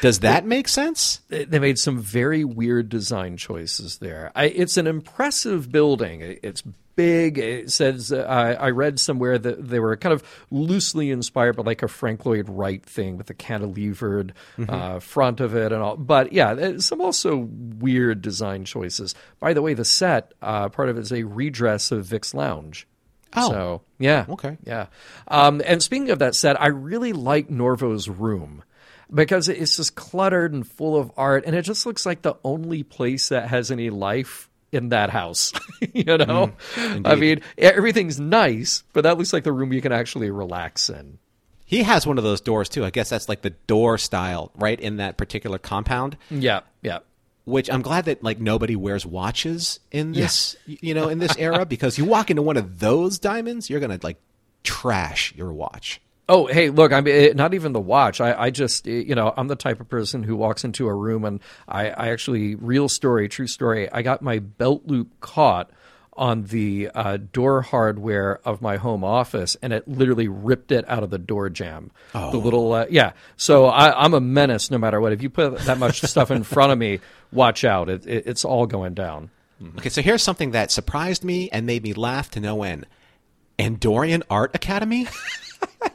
Does 0.00 0.20
that 0.20 0.44
make 0.46 0.68
sense? 0.68 1.20
They 1.28 1.58
made 1.58 1.78
some 1.78 1.98
very 1.98 2.44
weird 2.44 2.88
design 2.88 3.36
choices 3.36 3.98
there. 3.98 4.30
I, 4.34 4.44
it's 4.46 4.76
an 4.76 4.86
impressive 4.86 5.70
building. 5.72 6.20
It's 6.42 6.62
big. 6.96 7.38
It 7.38 7.70
says 7.70 8.10
uh, 8.12 8.18
I, 8.28 8.52
I 8.54 8.70
read 8.70 8.98
somewhere 8.98 9.38
that 9.38 9.68
they 9.68 9.78
were 9.78 9.96
kind 9.96 10.12
of 10.12 10.22
loosely 10.50 11.10
inspired 11.12 11.54
by 11.56 11.62
like 11.62 11.82
a 11.84 11.88
Frank 11.88 12.26
Lloyd 12.26 12.48
Wright 12.48 12.84
thing 12.84 13.16
with 13.16 13.26
the 13.28 13.34
cantilevered 13.34 14.32
uh, 14.68 14.98
front 14.98 15.40
of 15.40 15.54
it 15.54 15.72
and 15.72 15.80
all. 15.80 15.96
But 15.96 16.32
yeah, 16.32 16.78
some 16.78 17.00
also 17.00 17.36
weird 17.36 18.20
design 18.20 18.64
choices. 18.64 19.14
By 19.38 19.52
the 19.52 19.62
way, 19.62 19.74
the 19.74 19.84
set 19.84 20.32
uh, 20.42 20.68
part 20.70 20.88
of 20.88 20.96
it 20.96 21.02
is 21.02 21.12
a 21.12 21.22
redress 21.22 21.92
of 21.92 22.04
Vic's 22.04 22.34
Lounge. 22.34 22.86
Oh. 23.36 23.50
so 23.50 23.82
yeah, 23.98 24.24
Okay. 24.28 24.56
yeah. 24.64 24.86
Um, 25.28 25.60
and 25.66 25.82
speaking 25.82 26.10
of 26.10 26.18
that 26.20 26.34
set, 26.34 26.60
I 26.60 26.68
really 26.68 27.12
like 27.12 27.48
Norvo's 27.48 28.08
room 28.08 28.62
because 29.12 29.48
it's 29.48 29.76
just 29.76 29.94
cluttered 29.94 30.52
and 30.52 30.66
full 30.66 30.96
of 30.96 31.10
art, 31.16 31.44
and 31.46 31.54
it 31.56 31.62
just 31.62 31.86
looks 31.86 32.04
like 32.06 32.22
the 32.22 32.34
only 32.44 32.82
place 32.82 33.28
that 33.30 33.48
has 33.48 33.70
any 33.70 33.90
life 33.90 34.48
in 34.72 34.90
that 34.90 35.10
house. 35.10 35.52
you 35.94 36.04
know, 36.04 36.52
mm, 36.74 37.06
I 37.06 37.14
mean, 37.14 37.40
everything's 37.56 38.20
nice, 38.20 38.82
but 38.92 39.02
that 39.02 39.16
looks 39.18 39.32
like 39.32 39.44
the 39.44 39.52
room 39.52 39.72
you 39.72 39.80
can 39.80 39.92
actually 39.92 40.30
relax 40.30 40.90
in. 40.90 41.18
He 41.64 41.82
has 41.82 42.06
one 42.06 42.16
of 42.18 42.24
those 42.24 42.40
doors 42.40 42.68
too. 42.68 42.84
I 42.84 42.90
guess 42.90 43.10
that's 43.10 43.28
like 43.28 43.42
the 43.42 43.50
door 43.50 43.98
style, 43.98 44.50
right, 44.54 44.78
in 44.80 44.96
that 44.98 45.16
particular 45.18 45.58
compound. 45.58 46.16
Yeah, 46.30 46.60
yeah. 46.82 47.00
Which 47.44 47.70
I'm 47.70 47.80
glad 47.82 48.04
that 48.06 48.22
like 48.22 48.38
nobody 48.40 48.76
wears 48.76 49.06
watches 49.06 49.80
in 49.90 50.12
this, 50.12 50.56
y- 50.66 50.78
you 50.82 50.94
know, 50.94 51.08
in 51.08 51.18
this 51.18 51.34
era 51.38 51.64
because 51.68 51.96
you 51.96 52.04
walk 52.04 52.30
into 52.30 52.42
one 52.42 52.56
of 52.58 52.78
those 52.78 53.18
diamonds, 53.18 53.68
you're 53.70 53.80
gonna 53.80 53.98
like 54.02 54.18
trash 54.64 55.34
your 55.34 55.52
watch. 55.52 56.00
Oh, 56.28 56.46
hey, 56.46 56.68
look, 56.68 56.92
I 56.92 57.00
mean, 57.00 57.14
it, 57.14 57.36
not 57.36 57.54
even 57.54 57.72
the 57.72 57.80
watch. 57.80 58.20
I, 58.20 58.38
I 58.38 58.50
just, 58.50 58.86
eh, 58.86 59.02
you 59.06 59.14
know, 59.14 59.32
I'm 59.36 59.48
the 59.48 59.56
type 59.56 59.80
of 59.80 59.88
person 59.88 60.22
who 60.22 60.36
walks 60.36 60.62
into 60.62 60.86
a 60.86 60.94
room 60.94 61.24
and 61.24 61.40
I, 61.66 61.88
I 61.88 62.08
actually, 62.10 62.54
real 62.54 62.88
story, 62.88 63.28
true 63.28 63.46
story, 63.46 63.90
I 63.90 64.02
got 64.02 64.20
my 64.20 64.38
belt 64.38 64.82
loop 64.86 65.20
caught 65.20 65.70
on 66.12 66.42
the 66.44 66.90
uh, 66.94 67.16
door 67.32 67.62
hardware 67.62 68.40
of 68.44 68.60
my 68.60 68.76
home 68.76 69.04
office 69.04 69.56
and 69.62 69.72
it 69.72 69.86
literally 69.88 70.26
ripped 70.28 70.72
it 70.72 70.84
out 70.88 71.02
of 71.02 71.10
the 71.10 71.18
door 71.18 71.48
jam. 71.48 71.92
The 72.32 72.38
little, 72.38 72.72
uh, 72.72 72.86
yeah. 72.90 73.12
So 73.36 73.66
I, 73.66 74.04
I'm 74.04 74.12
a 74.14 74.20
menace 74.20 74.70
no 74.70 74.78
matter 74.78 75.00
what. 75.00 75.12
If 75.12 75.22
you 75.22 75.30
put 75.30 75.56
that 75.60 75.78
much 75.78 76.02
stuff 76.02 76.30
in 76.30 76.42
front 76.42 76.72
of 76.72 76.78
me, 76.78 76.98
watch 77.32 77.64
out. 77.64 77.88
It, 77.88 78.06
it, 78.06 78.26
it's 78.26 78.44
all 78.44 78.66
going 78.66 78.94
down. 78.94 79.30
Okay, 79.78 79.88
so 79.88 80.02
here's 80.02 80.22
something 80.22 80.50
that 80.50 80.70
surprised 80.70 81.24
me 81.24 81.48
and 81.50 81.64
made 81.66 81.82
me 81.82 81.92
laugh 81.94 82.30
to 82.32 82.40
no 82.40 82.62
end. 82.64 82.84
Andorian 83.58 84.22
Art 84.28 84.54
Academy? 84.54 85.06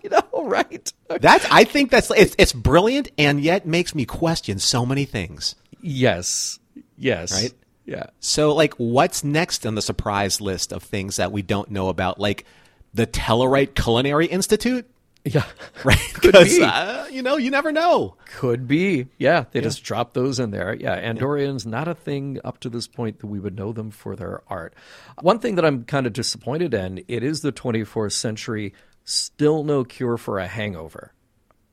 You 0.02 0.10
know, 0.10 0.22
right? 0.44 0.92
That's 1.08 1.46
I 1.52 1.64
think 1.64 1.92
that's 1.92 2.10
it's 2.12 2.36
it's 2.38 2.54
brilliant 2.54 3.12
and 3.18 3.40
yet 3.42 3.66
makes 3.68 3.94
me 3.94 4.06
question 4.06 4.60
so 4.60 4.86
many 4.86 5.06
things. 5.06 5.56
Yes. 5.82 6.60
Yes. 6.98 7.32
Right? 7.32 7.54
Yeah. 7.86 8.08
So 8.20 8.54
like 8.56 8.74
what's 8.76 9.24
next 9.24 9.66
on 9.66 9.76
the 9.76 9.82
surprise 9.82 10.42
list 10.42 10.72
of 10.74 10.84
things 10.84 11.18
that 11.18 11.32
we 11.32 11.42
don't 11.42 11.70
know 11.70 11.90
about 11.90 12.20
like 12.20 12.46
the 12.94 13.06
Tellarite 13.06 13.76
Culinary 13.76 14.26
Institute? 14.28 14.90
Yeah. 15.26 15.44
Right? 15.84 15.98
Could 16.14 16.34
'Cause, 16.34 16.58
be. 16.58 16.64
uh, 16.64 17.06
you 17.08 17.22
know, 17.22 17.36
you 17.38 17.52
never 17.52 17.72
know. 17.74 18.16
Could 18.38 18.68
be. 18.70 19.08
Yeah, 19.18 19.46
they 19.52 19.60
just 19.60 19.84
dropped 19.84 20.14
those 20.14 20.40
in 20.40 20.52
there. 20.52 20.74
Yeah, 20.74 20.98
Andorians, 20.98 21.66
not 21.66 21.88
a 21.90 21.94
thing 21.94 22.40
up 22.46 22.60
to 22.62 22.70
this 22.70 22.88
point 22.88 23.20
that 23.20 23.28
we 23.28 23.40
would 23.40 23.56
know 23.58 23.74
them 23.74 23.92
for 23.92 24.16
their 24.16 24.42
art. 24.48 24.74
One 25.22 25.40
thing 25.40 25.56
that 25.56 25.66
I'm 25.66 25.84
kind 25.84 26.08
of 26.08 26.14
disappointed 26.14 26.74
in, 26.74 27.04
it 27.10 27.22
is 27.24 27.42
the 27.42 27.52
24th 27.52 28.14
century, 28.14 28.74
still 29.04 29.64
no 29.64 29.84
cure 29.84 30.18
for 30.18 30.40
a 30.40 30.48
hangover. 30.48 31.14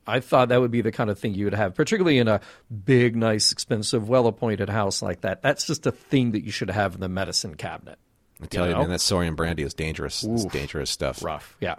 I 0.07 0.19
thought 0.19 0.49
that 0.49 0.59
would 0.59 0.71
be 0.71 0.81
the 0.81 0.91
kind 0.91 1.09
of 1.09 1.19
thing 1.19 1.35
you 1.35 1.45
would 1.45 1.53
have, 1.53 1.75
particularly 1.75 2.17
in 2.17 2.27
a 2.27 2.41
big, 2.85 3.15
nice, 3.15 3.51
expensive, 3.51 4.09
well 4.09 4.27
appointed 4.27 4.69
house 4.69 5.01
like 5.01 5.21
that. 5.21 5.41
That's 5.41 5.67
just 5.67 5.85
a 5.85 5.91
thing 5.91 6.31
that 6.31 6.43
you 6.43 6.51
should 6.51 6.69
have 6.69 6.95
in 6.95 7.01
the 7.01 7.09
medicine 7.09 7.55
cabinet. 7.55 7.99
I 8.41 8.47
tell 8.47 8.65
you, 8.65 8.73
know? 8.73 8.79
man, 8.79 8.89
that 8.89 9.01
Saurian 9.01 9.35
brandy 9.35 9.63
is 9.63 9.73
dangerous. 9.73 10.23
It's 10.23 10.45
dangerous 10.45 10.89
stuff. 10.89 11.23
Rough. 11.23 11.55
Yeah. 11.59 11.75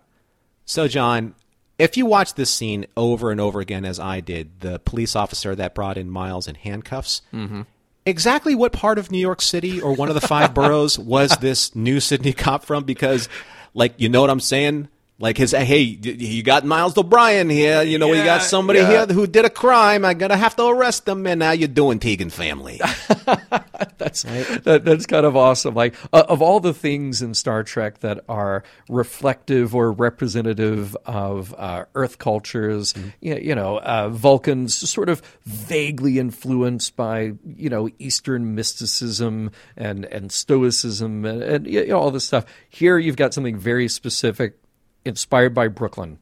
So, 0.65 0.87
John, 0.87 1.35
if 1.79 1.97
you 1.97 2.07
watch 2.07 2.35
this 2.35 2.51
scene 2.51 2.87
over 2.97 3.33
and 3.33 3.41
over 3.41 3.61
again, 3.61 3.85
as 3.85 3.99
I 3.99 4.21
did, 4.21 4.61
the 4.61 4.79
police 4.79 5.17
officer 5.17 5.55
that 5.57 5.75
brought 5.75 5.99
in 5.99 6.09
Miles 6.09 6.47
in 6.47 6.55
handcuffs, 6.55 7.23
mm-hmm. 7.33 7.63
exactly 8.07 8.55
what 8.55 8.73
part 8.73 8.99
of 8.99 9.11
New 9.11 9.19
York 9.19 9.43
City 9.43 9.81
or 9.81 9.93
one 9.93 10.09
of 10.09 10.15
the 10.15 10.21
five 10.21 10.55
boroughs 10.55 10.99
was 10.99 11.37
this 11.41 11.75
new 11.75 11.99
Sydney 11.99 12.33
cop 12.33 12.65
from? 12.65 12.85
Because, 12.85 13.29
like, 13.75 13.95
you 13.97 14.09
know 14.09 14.21
what 14.21 14.31
I'm 14.31 14.41
saying? 14.41 14.89
Like 15.23 15.39
his, 15.39 15.53
hey, 15.53 15.83
you 15.83 16.43
got 16.43 16.65
Miles 16.65 16.99
O'Brien 16.99 17.49
here. 17.49 17.85
You 17.85 17.97
know, 17.97 18.13
you 18.13 18.25
got 18.25 18.43
somebody 18.43 18.81
yeah. 18.81 19.07
here 19.07 19.07
who 19.07 19.29
did 19.29 19.45
a 19.45 19.51
crime. 19.51 20.05
I'm 20.05 20.19
gonna 20.19 20.37
have 20.37 20.57
to 20.57 20.67
arrest 20.67 21.05
them, 21.05 21.29
and 21.29 21.39
now 21.39 21.53
you're 21.53 21.69
doing 21.69 22.01
Tegan 22.01 22.29
family. 22.29 22.81
That's 23.99 24.23
that, 24.23 24.83
that's 24.85 25.07
kind 25.07 25.25
of 25.25 25.37
awesome. 25.37 25.75
Like 25.75 25.95
uh, 26.13 26.25
of 26.29 26.43
all 26.43 26.59
the 26.61 26.75
things 26.75 27.23
in 27.23 27.35
Star 27.35 27.63
Trek 27.63 28.01
that 28.01 28.25
are 28.29 28.65
reflective 28.89 29.75
or 29.75 29.93
representative 29.93 30.97
of 31.07 31.55
uh, 31.57 31.85
Earth 31.95 32.19
cultures, 32.19 32.95
you, 33.21 33.37
you 33.37 33.55
know, 33.55 33.79
uh, 33.79 34.09
Vulcans 34.09 34.91
sort 34.91 35.09
of 35.09 35.23
vaguely 35.45 36.19
influenced 36.19 36.97
by 36.97 37.35
you 37.45 37.71
know 37.71 37.89
Eastern 37.99 38.55
mysticism 38.57 39.53
and 39.77 40.05
and 40.07 40.33
Stoicism 40.33 41.25
and, 41.25 41.43
and 41.43 41.67
you 41.67 41.87
know, 41.87 41.99
all 41.99 42.11
this 42.11 42.25
stuff. 42.25 42.45
Here 42.69 42.99
you've 42.99 43.17
got 43.17 43.35
something 43.35 43.57
very 43.57 43.89
specific, 43.89 44.59
inspired 45.05 45.55
by 45.55 45.69
Brooklyn. 45.69 46.19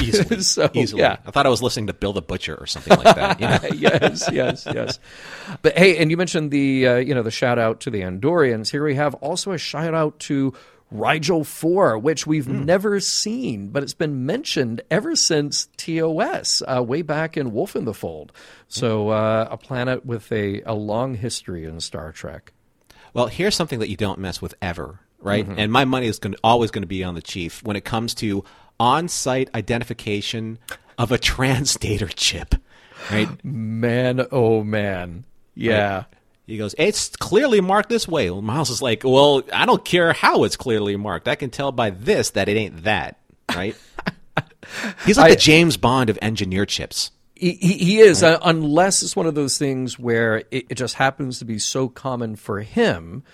Easily, 0.00 0.40
so, 0.42 0.70
easily. 0.72 1.02
yeah. 1.02 1.18
I 1.26 1.30
thought 1.30 1.46
I 1.46 1.50
was 1.50 1.62
listening 1.62 1.88
to 1.88 1.92
Bill 1.92 2.12
the 2.14 2.22
Butcher 2.22 2.54
or 2.54 2.66
something 2.66 2.96
like 2.96 3.16
that. 3.16 3.40
You 3.40 3.48
know? 3.48 3.58
yes, 3.76 4.30
yes, 4.32 4.66
yes. 4.72 4.98
But 5.62 5.76
hey, 5.76 5.98
and 5.98 6.10
you 6.10 6.16
mentioned 6.16 6.50
the 6.50 6.86
uh, 6.86 6.96
you 6.96 7.14
know 7.14 7.22
the 7.22 7.30
shout 7.30 7.58
out 7.58 7.80
to 7.80 7.90
the 7.90 8.00
Andorians. 8.00 8.70
Here 8.70 8.84
we 8.84 8.94
have 8.94 9.14
also 9.14 9.52
a 9.52 9.58
shout 9.58 9.94
out 9.94 10.18
to 10.20 10.54
Rigel 10.90 11.44
Four, 11.44 11.98
which 11.98 12.26
we've 12.26 12.48
never 12.48 13.00
seen, 13.00 13.68
but 13.68 13.82
it's 13.82 13.94
been 13.94 14.26
mentioned 14.26 14.80
ever 14.90 15.16
since 15.16 15.68
TOS, 15.76 16.62
uh, 16.66 16.82
way 16.82 17.02
back 17.02 17.36
in 17.36 17.52
Wolf 17.52 17.74
in 17.74 17.84
the 17.84 17.94
Fold. 17.94 18.32
So 18.68 19.08
uh, 19.08 19.48
a 19.50 19.56
planet 19.56 20.06
with 20.06 20.30
a, 20.30 20.62
a 20.62 20.74
long 20.74 21.14
history 21.14 21.64
in 21.64 21.80
Star 21.80 22.12
Trek. 22.12 22.52
Well, 23.12 23.26
here's 23.26 23.54
something 23.54 23.80
that 23.80 23.88
you 23.88 23.96
don't 23.96 24.18
mess 24.18 24.40
with 24.40 24.54
ever, 24.62 25.00
right? 25.24 25.46
And 25.56 25.72
my 25.72 25.84
money 25.84 26.06
is 26.06 26.18
going 26.18 26.36
always 26.44 26.70
going 26.70 26.82
to 26.82 26.88
be 26.88 27.02
on 27.02 27.14
the 27.14 27.22
chief 27.22 27.62
when 27.64 27.76
it 27.76 27.84
comes 27.84 28.14
to 28.16 28.44
on-site 28.78 29.48
identification 29.54 30.58
of 30.98 31.10
a 31.12 31.18
transdater 31.32 32.12
chip, 32.14 32.54
right? 33.10 33.28
Man, 33.44 34.26
oh 34.30 34.62
man, 34.62 35.24
yeah. 35.54 36.04
He 36.46 36.58
goes, 36.58 36.74
"It's 36.76 37.08
clearly 37.16 37.62
marked 37.62 37.88
this 37.88 38.06
way." 38.06 38.30
Well, 38.30 38.42
Miles 38.42 38.68
is 38.68 38.82
like, 38.82 39.02
"Well, 39.02 39.42
I 39.52 39.64
don't 39.64 39.82
care 39.84 40.12
how 40.12 40.44
it's 40.44 40.56
clearly 40.56 40.94
marked. 40.96 41.26
I 41.26 41.36
can 41.36 41.48
tell 41.48 41.72
by 41.72 41.88
this 41.90 42.30
that 42.30 42.48
it 42.50 42.56
ain't 42.58 42.84
that." 42.84 43.18
Right? 43.54 43.74
He's 45.06 45.16
like 45.16 45.26
I- 45.26 45.34
the 45.34 45.40
James 45.40 45.76
Bond 45.76 46.10
of 46.10 46.18
engineer 46.20 46.66
chips. 46.66 47.10
He, 47.36 47.52
he 47.52 47.98
is, 48.00 48.22
uh, 48.22 48.38
unless 48.44 49.02
it's 49.02 49.16
one 49.16 49.26
of 49.26 49.34
those 49.34 49.58
things 49.58 49.98
where 49.98 50.44
it, 50.52 50.66
it 50.70 50.74
just 50.76 50.94
happens 50.94 51.40
to 51.40 51.44
be 51.44 51.58
so 51.58 51.88
common 51.88 52.36
for 52.36 52.60
him, 52.60 53.24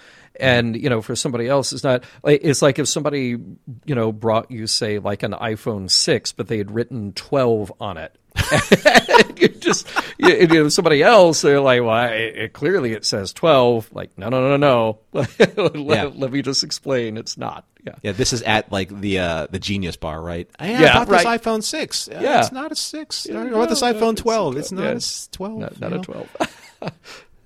and 0.40 0.81
you 0.81 0.88
know, 0.90 1.03
for 1.03 1.14
somebody 1.16 1.48
else, 1.48 1.72
it's 1.72 1.85
not. 1.85 2.05
like- 2.22 2.40
It's 2.42 2.62
like 2.62 2.79
if 2.79 2.88
somebody 2.88 3.37
you 3.85 3.94
know 3.94 4.12
brought 4.12 4.50
you, 4.50 4.66
say, 4.66 4.98
like 4.98 5.22
an 5.22 5.33
iPhone 5.33 5.90
six, 5.90 6.33
but 6.33 6.48
they 6.48 6.59
had 6.59 6.70
written 6.70 7.12
twelve 7.12 7.72
on 7.81 7.96
it. 7.98 8.16
you 9.37 9.48
just 9.48 9.88
you, 10.18 10.46
know, 10.46 10.68
somebody 10.68 11.03
else, 11.03 11.42
they're 11.42 11.61
like, 11.61 11.83
well, 11.83 12.05
it, 12.12 12.37
it, 12.37 12.53
clearly 12.53 12.92
it 12.92 13.05
says 13.05 13.33
twelve. 13.33 13.90
Like, 13.92 14.16
no, 14.16 14.29
no, 14.29 14.40
no, 14.40 14.57
no, 14.57 14.98
no. 15.12 15.26
let, 15.74 15.76
Yeah. 15.76 16.11
let 16.14 16.31
me 16.33 16.40
just 16.42 16.62
explain. 16.62 17.16
It's 17.16 17.37
not. 17.37 17.66
Yeah. 17.85 17.94
Yeah, 18.03 18.12
this 18.12 18.33
is 18.33 18.42
at 18.42 18.70
like 18.70 18.88
the 19.00 19.18
uh, 19.18 19.46
the 19.50 19.59
Genius 19.59 19.96
Bar, 19.96 20.20
right? 20.22 20.48
Hey, 20.59 20.76
I 20.76 20.81
Yeah, 20.81 20.92
bought 20.94 21.09
this 21.09 21.24
iPhone 21.24 21.62
six. 21.62 22.09
Uh, 22.09 22.18
Yeah. 22.22 22.38
it's 22.40 22.53
not 22.53 22.70
a 22.70 22.76
six. 22.76 23.26
Yeah, 23.29 23.42
I 23.42 23.50
bought 23.50 23.68
this 23.68 23.83
no, 23.83 23.90
no, 23.90 23.94
iPhone 23.98 24.12
it's- 24.12 24.22
twelve. 24.22 24.57
It's 24.57 24.72
not 24.72 24.83
yeah. 24.85 24.90
a 24.90 24.96
s- 24.96 25.29
twelve. 25.33 25.59
Not, 25.59 25.81
not 25.81 25.92
a 25.94 25.98
twelve. 25.98 26.29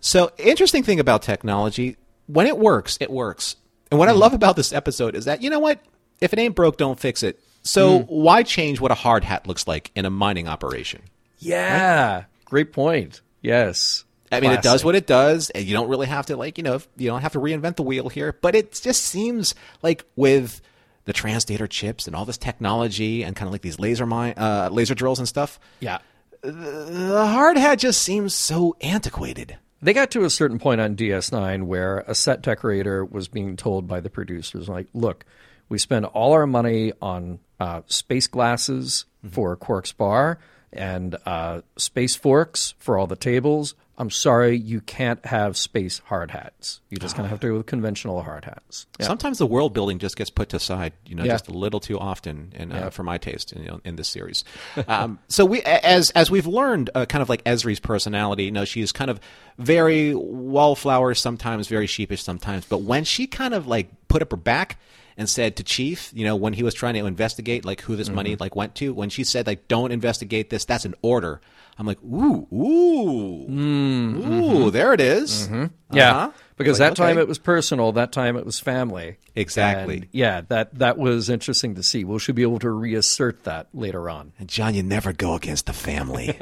So, 0.00 0.30
interesting 0.36 0.82
thing 0.82 1.00
about 1.00 1.22
technology, 1.22 1.96
when 2.26 2.46
it 2.46 2.58
works, 2.58 2.98
it 3.00 3.10
works. 3.10 3.56
And 3.90 3.98
what 3.98 4.08
I 4.08 4.12
love 4.12 4.34
about 4.34 4.56
this 4.56 4.72
episode 4.72 5.14
is 5.14 5.26
that, 5.26 5.42
you 5.42 5.50
know 5.50 5.58
what? 5.60 5.80
If 6.20 6.32
it 6.32 6.38
ain't 6.38 6.54
broke, 6.54 6.76
don't 6.78 6.98
fix 6.98 7.22
it. 7.22 7.38
So, 7.62 8.00
why 8.00 8.42
change 8.42 8.78
what 8.80 8.90
a 8.90 8.94
hard 8.94 9.24
hat 9.24 9.46
looks 9.46 9.66
like 9.66 9.90
in 9.94 10.04
a 10.04 10.10
mining 10.10 10.48
operation? 10.48 11.00
Yeah. 11.38 12.24
Great 12.44 12.72
point. 12.72 13.20
Yes. 13.40 14.04
I 14.30 14.40
mean, 14.40 14.50
it 14.50 14.62
does 14.62 14.84
what 14.84 14.94
it 14.96 15.06
does, 15.06 15.50
and 15.50 15.64
you 15.64 15.74
don't 15.74 15.88
really 15.88 16.06
have 16.08 16.26
to, 16.26 16.36
like, 16.36 16.58
you 16.58 16.64
know, 16.64 16.80
you 16.96 17.08
don't 17.08 17.22
have 17.22 17.32
to 17.32 17.40
reinvent 17.40 17.76
the 17.76 17.82
wheel 17.84 18.08
here. 18.08 18.32
But 18.32 18.54
it 18.54 18.72
just 18.82 19.02
seems 19.04 19.54
like 19.82 20.04
with 20.16 20.60
the 21.04 21.12
transdater 21.12 21.68
chips 21.68 22.06
and 22.06 22.16
all 22.16 22.24
this 22.24 22.38
technology 22.38 23.22
and 23.22 23.36
kind 23.36 23.46
of 23.46 23.52
like 23.52 23.62
these 23.62 23.78
laser 23.78 24.06
mine, 24.06 24.34
uh, 24.36 24.68
laser 24.72 24.94
drills 24.94 25.18
and 25.18 25.28
stuff, 25.28 25.60
Yeah. 25.80 25.98
the 26.42 27.26
hard 27.26 27.56
hat 27.56 27.78
just 27.78 28.02
seems 28.02 28.34
so 28.34 28.76
antiquated. 28.80 29.56
They 29.84 29.92
got 29.92 30.12
to 30.12 30.24
a 30.24 30.30
certain 30.30 30.58
point 30.58 30.80
on 30.80 30.96
DS9 30.96 31.64
where 31.64 31.98
a 32.06 32.14
set 32.14 32.40
decorator 32.40 33.04
was 33.04 33.28
being 33.28 33.54
told 33.54 33.86
by 33.86 34.00
the 34.00 34.08
producers, 34.08 34.66
like, 34.66 34.86
look, 34.94 35.26
we 35.68 35.76
spend 35.76 36.06
all 36.06 36.32
our 36.32 36.46
money 36.46 36.94
on 37.02 37.38
uh, 37.60 37.82
space 37.84 38.26
glasses 38.26 39.04
for 39.30 39.54
Quark's 39.56 39.92
Bar, 39.92 40.38
and 40.72 41.16
uh, 41.26 41.60
space 41.76 42.16
forks 42.16 42.72
for 42.78 42.96
all 42.96 43.06
the 43.06 43.14
tables. 43.14 43.74
I'm 43.96 44.10
sorry, 44.10 44.56
you 44.56 44.80
can't 44.80 45.24
have 45.24 45.56
space 45.56 46.00
hard 46.06 46.32
hats. 46.32 46.80
You 46.90 46.98
just 46.98 47.14
kind 47.14 47.26
of 47.26 47.30
have 47.30 47.38
to 47.40 47.46
go 47.48 47.56
with 47.58 47.66
conventional 47.66 48.22
hard 48.22 48.44
hats. 48.44 48.86
Yeah. 48.98 49.06
Sometimes 49.06 49.38
the 49.38 49.46
world 49.46 49.72
building 49.72 50.00
just 50.00 50.16
gets 50.16 50.30
put 50.30 50.48
to 50.48 50.58
side, 50.58 50.94
you 51.06 51.14
know, 51.14 51.22
Yeah. 51.22 51.34
just 51.34 51.46
a 51.46 51.52
little 51.52 51.78
too 51.78 51.98
often, 51.98 52.52
and 52.56 52.72
uh, 52.72 52.90
for 52.90 53.04
my 53.04 53.18
taste, 53.18 53.52
you 53.56 53.64
know, 53.66 53.80
in 53.84 53.94
this 53.96 54.08
series. 54.08 54.42
um, 54.88 55.20
so 55.28 55.44
we, 55.44 55.62
as 55.62 56.10
as 56.10 56.28
we've 56.30 56.46
learned, 56.48 56.90
uh, 56.94 57.06
kind 57.06 57.22
of 57.22 57.28
like 57.28 57.44
Ezri's 57.44 57.78
personality, 57.78 58.44
you 58.44 58.50
know, 58.50 58.64
she's 58.64 58.90
kind 58.90 59.10
of 59.10 59.20
very 59.58 60.12
wallflower, 60.14 61.14
sometimes 61.14 61.68
very 61.68 61.86
sheepish, 61.86 62.22
sometimes. 62.22 62.66
But 62.66 62.78
when 62.82 63.04
she 63.04 63.26
kind 63.28 63.54
of 63.54 63.66
like 63.68 63.88
put 64.08 64.22
up 64.22 64.30
her 64.32 64.36
back 64.36 64.78
and 65.16 65.28
said 65.28 65.56
to 65.56 65.64
Chief, 65.64 66.10
you 66.14 66.24
know, 66.24 66.36
when 66.36 66.52
he 66.52 66.62
was 66.62 66.74
trying 66.74 66.94
to 66.94 67.06
investigate 67.06 67.64
like 67.64 67.80
who 67.82 67.96
this 67.96 68.08
money 68.08 68.32
mm-hmm. 68.32 68.40
like 68.40 68.56
went 68.56 68.74
to, 68.76 68.92
when 68.92 69.10
she 69.10 69.24
said 69.24 69.46
like 69.46 69.68
don't 69.68 69.92
investigate 69.92 70.50
this, 70.50 70.64
that's 70.64 70.84
an 70.84 70.94
order. 71.02 71.40
I'm 71.76 71.86
like, 71.86 72.00
ooh, 72.02 72.46
ooh, 72.52 73.46
mm-hmm. 73.48 74.32
ooh, 74.32 74.70
there 74.70 74.92
it 74.92 75.00
is. 75.00 75.46
Mm-hmm. 75.46 75.62
Uh-huh. 75.62 75.68
Yeah, 75.92 76.16
Uh-huh. 76.16 76.30
because 76.56 76.78
Like, 76.78 76.90
that 76.90 76.96
time 76.96 77.18
it 77.18 77.26
was 77.26 77.38
personal. 77.38 77.90
That 77.92 78.12
time 78.12 78.36
it 78.36 78.46
was 78.46 78.60
family. 78.60 79.16
Exactly. 79.34 79.96
And, 79.96 80.06
yeah, 80.12 80.42
that 80.48 80.78
that 80.78 80.98
was 80.98 81.28
interesting 81.28 81.74
to 81.74 81.82
see. 81.82 82.04
We 82.04 82.18
should 82.20 82.36
be 82.36 82.42
able 82.42 82.60
to 82.60 82.70
reassert 82.70 83.42
that 83.44 83.68
later 83.74 84.08
on. 84.08 84.32
And 84.38 84.48
John, 84.48 84.74
you 84.74 84.82
never 84.84 85.12
go 85.12 85.34
against 85.34 85.66
the 85.66 85.72
family. 85.72 86.38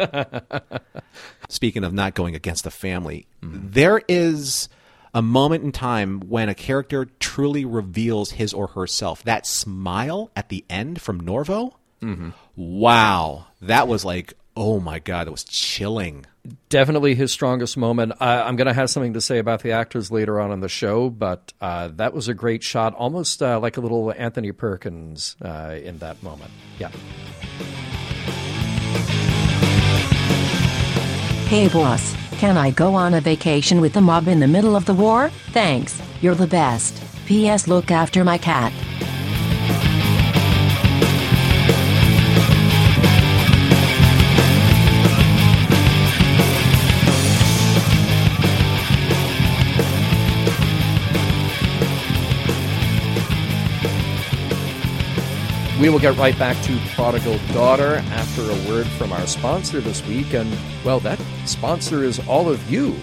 Speaking 1.49 1.85
of 1.85 1.93
not 1.95 2.15
going 2.15 2.35
against 2.35 2.65
the 2.65 2.71
family, 2.71 3.27
there 3.43 4.03
is 4.09 4.69
a 5.15 5.23
moment 5.23 5.65
in 5.65 5.73
time 5.73 6.21
when 6.21 6.49
a 6.49 6.55
character 6.55 7.07
truly 7.21 7.65
reveals 7.65 8.33
his 8.33 8.53
or 8.53 8.69
herself. 8.69 9.23
That 9.25 9.47
smile 9.47 10.31
at 10.35 10.49
the 10.49 10.65
end 10.71 11.01
from 11.01 11.21
Norvo. 11.21 11.75
Wow, 12.57 13.47
that 13.61 13.87
was 13.87 14.05
like, 14.05 14.35
oh 14.57 14.81
my 14.81 14.99
god, 14.99 15.27
that 15.27 15.31
was 15.31 15.45
chilling. 15.45 16.27
Definitely 16.69 17.15
his 17.15 17.31
strongest 17.31 17.77
moment. 17.77 18.15
I, 18.19 18.43
I'm 18.43 18.57
going 18.57 18.67
to 18.67 18.75
have 18.75 18.91
something 18.91 19.13
to 19.13 19.21
say 19.21 19.39
about 19.39 19.63
the 19.63 19.71
actors 19.73 20.11
later 20.11 20.41
on 20.41 20.51
in 20.51 20.59
the 20.59 20.69
show, 20.69 21.09
but 21.11 21.53
uh, 21.61 21.89
that 21.95 22.13
was 22.13 22.27
a 22.27 22.35
great 22.35 22.65
shot, 22.65 22.95
almost 22.95 23.41
uh, 23.41 23.61
like 23.61 23.77
a 23.77 23.81
little 23.81 24.13
Anthony 24.17 24.51
Perkins 24.51 25.37
uh, 25.41 25.77
in 25.81 25.99
that 25.99 26.21
moment. 26.25 26.51
Yeah. 26.81 26.91
Hey 31.53 31.69
boss, 31.69 32.17
can 32.39 32.57
I 32.57 32.71
go 32.71 32.95
on 32.95 33.13
a 33.13 33.21
vacation 33.21 33.83
with 33.83 33.93
the 33.93 34.01
mob 34.01 34.27
in 34.27 34.41
the 34.41 34.49
middle 34.49 34.75
of 34.75 34.87
the 34.87 34.95
war? 34.95 35.29
Thanks, 35.51 36.01
you're 36.23 36.35
the 36.35 36.47
best. 36.47 36.99
P.S. 37.27 37.69
Look 37.69 37.91
after 37.91 38.25
my 38.25 38.39
cat. 38.39 38.73
We 55.83 55.89
will 55.89 55.99
get 55.99 56.17
right 56.17 56.39
back 56.39 56.63
to 56.63 56.79
Prodigal 56.95 57.39
Daughter 57.53 57.97
after 58.13 58.43
a 58.43 58.69
word 58.69 58.87
from 58.87 59.13
our 59.13 59.27
sponsor 59.27 59.81
this 59.81 60.07
week. 60.07 60.33
And, 60.33 60.49
well, 60.85 61.01
that 61.01 61.21
sponsor 61.45 62.05
is 62.05 62.21
all 62.29 62.49
of 62.49 62.71
you. 62.71 62.95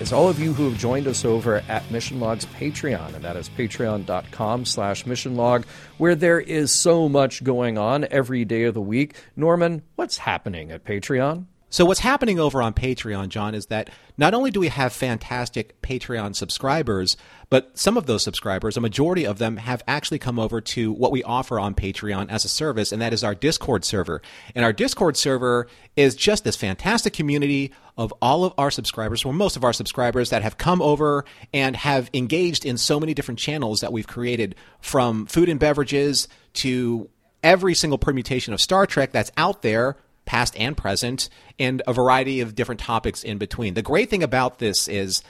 It's 0.00 0.12
all 0.12 0.28
of 0.28 0.40
you 0.40 0.52
who 0.52 0.68
have 0.68 0.76
joined 0.76 1.06
us 1.06 1.24
over 1.24 1.62
at 1.68 1.88
Mission 1.92 2.18
Log's 2.18 2.44
Patreon, 2.46 3.14
and 3.14 3.24
that 3.24 3.36
is 3.36 3.48
patreon.com 3.50 4.64
slash 4.64 5.04
missionlog, 5.04 5.64
where 5.98 6.16
there 6.16 6.40
is 6.40 6.72
so 6.72 7.08
much 7.08 7.44
going 7.44 7.78
on 7.78 8.04
every 8.10 8.44
day 8.44 8.64
of 8.64 8.74
the 8.74 8.80
week. 8.80 9.14
Norman, 9.36 9.82
what's 9.94 10.18
happening 10.18 10.72
at 10.72 10.84
Patreon? 10.84 11.46
So 11.74 11.84
what's 11.84 11.98
happening 11.98 12.38
over 12.38 12.62
on 12.62 12.72
Patreon, 12.72 13.30
John, 13.30 13.52
is 13.52 13.66
that 13.66 13.90
not 14.16 14.32
only 14.32 14.52
do 14.52 14.60
we 14.60 14.68
have 14.68 14.92
fantastic 14.92 15.82
Patreon 15.82 16.36
subscribers, 16.36 17.16
but 17.50 17.76
some 17.76 17.96
of 17.96 18.06
those 18.06 18.22
subscribers, 18.22 18.76
a 18.76 18.80
majority 18.80 19.26
of 19.26 19.38
them, 19.38 19.56
have 19.56 19.82
actually 19.88 20.20
come 20.20 20.38
over 20.38 20.60
to 20.60 20.92
what 20.92 21.10
we 21.10 21.24
offer 21.24 21.58
on 21.58 21.74
Patreon 21.74 22.30
as 22.30 22.44
a 22.44 22.48
service, 22.48 22.92
and 22.92 23.02
that 23.02 23.12
is 23.12 23.24
our 23.24 23.34
Discord 23.34 23.84
server. 23.84 24.22
And 24.54 24.64
our 24.64 24.72
Discord 24.72 25.16
server 25.16 25.66
is 25.96 26.14
just 26.14 26.44
this 26.44 26.54
fantastic 26.54 27.12
community 27.12 27.72
of 27.98 28.14
all 28.22 28.44
of 28.44 28.54
our 28.56 28.70
subscribers, 28.70 29.24
well, 29.24 29.34
most 29.34 29.56
of 29.56 29.64
our 29.64 29.72
subscribers 29.72 30.30
that 30.30 30.42
have 30.42 30.56
come 30.56 30.80
over 30.80 31.24
and 31.52 31.74
have 31.74 32.08
engaged 32.14 32.64
in 32.64 32.78
so 32.78 33.00
many 33.00 33.14
different 33.14 33.40
channels 33.40 33.80
that 33.80 33.92
we've 33.92 34.06
created 34.06 34.54
from 34.80 35.26
food 35.26 35.48
and 35.48 35.58
beverages 35.58 36.28
to 36.52 37.10
every 37.42 37.74
single 37.74 37.98
permutation 37.98 38.54
of 38.54 38.60
Star 38.60 38.86
Trek 38.86 39.10
that's 39.10 39.32
out 39.36 39.62
there 39.62 39.96
past 40.24 40.54
and 40.58 40.76
present, 40.76 41.28
and 41.58 41.82
a 41.86 41.92
variety 41.92 42.40
of 42.40 42.54
different 42.54 42.80
topics 42.80 43.22
in 43.22 43.38
between. 43.38 43.74
The 43.74 43.82
great 43.82 44.10
thing 44.10 44.22
about 44.22 44.58
this 44.58 44.88
is 44.88 45.22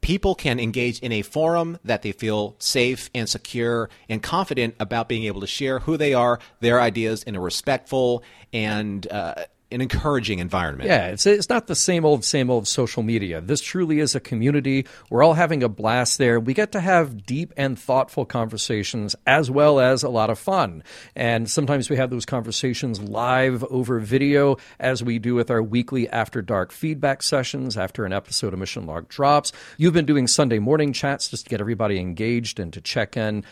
people 0.00 0.34
can 0.34 0.60
engage 0.60 1.00
in 1.00 1.12
a 1.12 1.22
forum 1.22 1.78
that 1.84 2.02
they 2.02 2.12
feel 2.12 2.54
safe 2.58 3.10
and 3.14 3.28
secure 3.28 3.90
and 4.08 4.22
confident 4.22 4.74
about 4.78 5.08
being 5.08 5.24
able 5.24 5.40
to 5.40 5.46
share 5.46 5.80
who 5.80 5.96
they 5.96 6.14
are, 6.14 6.38
their 6.60 6.80
ideas 6.80 7.22
in 7.24 7.34
a 7.34 7.40
respectful 7.40 8.22
and 8.52 9.10
uh, 9.10 9.34
an 9.70 9.80
encouraging 9.80 10.38
environment. 10.38 10.88
Yeah, 10.88 11.08
it's 11.08 11.26
it's 11.26 11.48
not 11.48 11.66
the 11.66 11.74
same 11.74 12.04
old 12.04 12.24
same 12.24 12.50
old 12.50 12.66
social 12.66 13.02
media. 13.02 13.40
This 13.40 13.60
truly 13.60 14.00
is 14.00 14.14
a 14.14 14.20
community. 14.20 14.86
We're 15.10 15.22
all 15.22 15.34
having 15.34 15.62
a 15.62 15.68
blast 15.68 16.18
there. 16.18 16.40
We 16.40 16.54
get 16.54 16.72
to 16.72 16.80
have 16.80 17.26
deep 17.26 17.52
and 17.56 17.78
thoughtful 17.78 18.24
conversations 18.24 19.14
as 19.26 19.50
well 19.50 19.78
as 19.80 20.02
a 20.02 20.08
lot 20.08 20.30
of 20.30 20.38
fun. 20.38 20.82
And 21.14 21.50
sometimes 21.50 21.90
we 21.90 21.96
have 21.96 22.10
those 22.10 22.24
conversations 22.24 23.00
live 23.00 23.62
over 23.64 24.00
video 24.00 24.56
as 24.78 25.02
we 25.02 25.18
do 25.18 25.34
with 25.34 25.50
our 25.50 25.62
weekly 25.62 26.08
after 26.08 26.40
dark 26.40 26.72
feedback 26.72 27.22
sessions 27.22 27.76
after 27.76 28.04
an 28.04 28.12
episode 28.12 28.52
of 28.52 28.58
Mission 28.58 28.86
Log 28.86 29.08
drops. 29.08 29.52
You've 29.76 29.94
been 29.94 30.06
doing 30.06 30.26
Sunday 30.26 30.58
morning 30.58 30.92
chats 30.92 31.28
just 31.28 31.44
to 31.44 31.50
get 31.50 31.60
everybody 31.60 31.98
engaged 31.98 32.58
and 32.58 32.72
to 32.72 32.80
check 32.80 33.16
in 33.16 33.44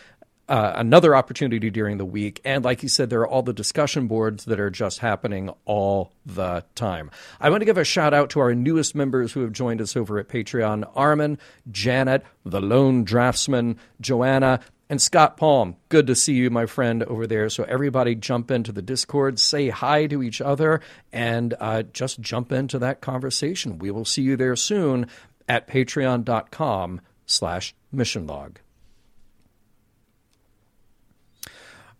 uh, 0.48 0.72
another 0.76 1.14
opportunity 1.16 1.70
during 1.70 1.98
the 1.98 2.04
week. 2.04 2.40
And 2.44 2.64
like 2.64 2.82
you 2.82 2.88
said, 2.88 3.11
there 3.11 3.20
are 3.20 3.28
all 3.28 3.42
the 3.42 3.52
discussion 3.52 4.06
boards 4.06 4.44
that 4.44 4.61
are 4.61 4.70
just 4.70 5.00
happening 5.00 5.50
all 5.64 6.12
the 6.24 6.64
time. 6.74 7.11
I 7.40 7.50
want 7.50 7.62
to 7.62 7.64
give 7.66 7.78
a 7.78 7.85
shout 7.85 8.14
out 8.14 8.30
to 8.30 8.40
our 8.40 8.54
newest 8.54 8.94
members 8.94 9.32
who 9.32 9.40
have 9.40 9.52
joined 9.52 9.80
us 9.80 9.96
over 9.96 10.18
at 10.18 10.28
Patreon 10.28 10.90
Armin, 10.94 11.38
Janet, 11.70 12.24
the 12.44 12.61
lone 12.61 13.04
draftsman, 13.04 13.78
Joanna, 14.00 14.61
and 14.88 15.02
Scott 15.02 15.37
Palm. 15.37 15.76
Good 15.88 16.06
to 16.06 16.14
see 16.14 16.35
you, 16.35 16.48
my 16.48 16.66
friend, 16.66 17.02
over 17.02 17.26
there. 17.26 17.50
So 17.50 17.64
everybody 17.64 18.14
jump 18.14 18.50
into 18.50 18.70
the 18.70 18.82
Discord, 18.82 19.40
say 19.40 19.68
hi 19.68 20.06
to 20.06 20.22
each 20.22 20.40
other, 20.40 20.80
and 21.12 21.54
uh, 21.59 21.82
just 21.82 22.20
jump 22.20 22.52
into 22.52 22.78
that 22.78 23.00
conversation. 23.00 23.78
We 23.78 23.90
will 23.90 24.04
see 24.04 24.22
you 24.22 24.37
there 24.37 24.54
soon 24.54 25.09
at 25.48 25.66
patreon.com 25.66 27.00
slash 27.26 27.74
missionlog. 27.92 28.56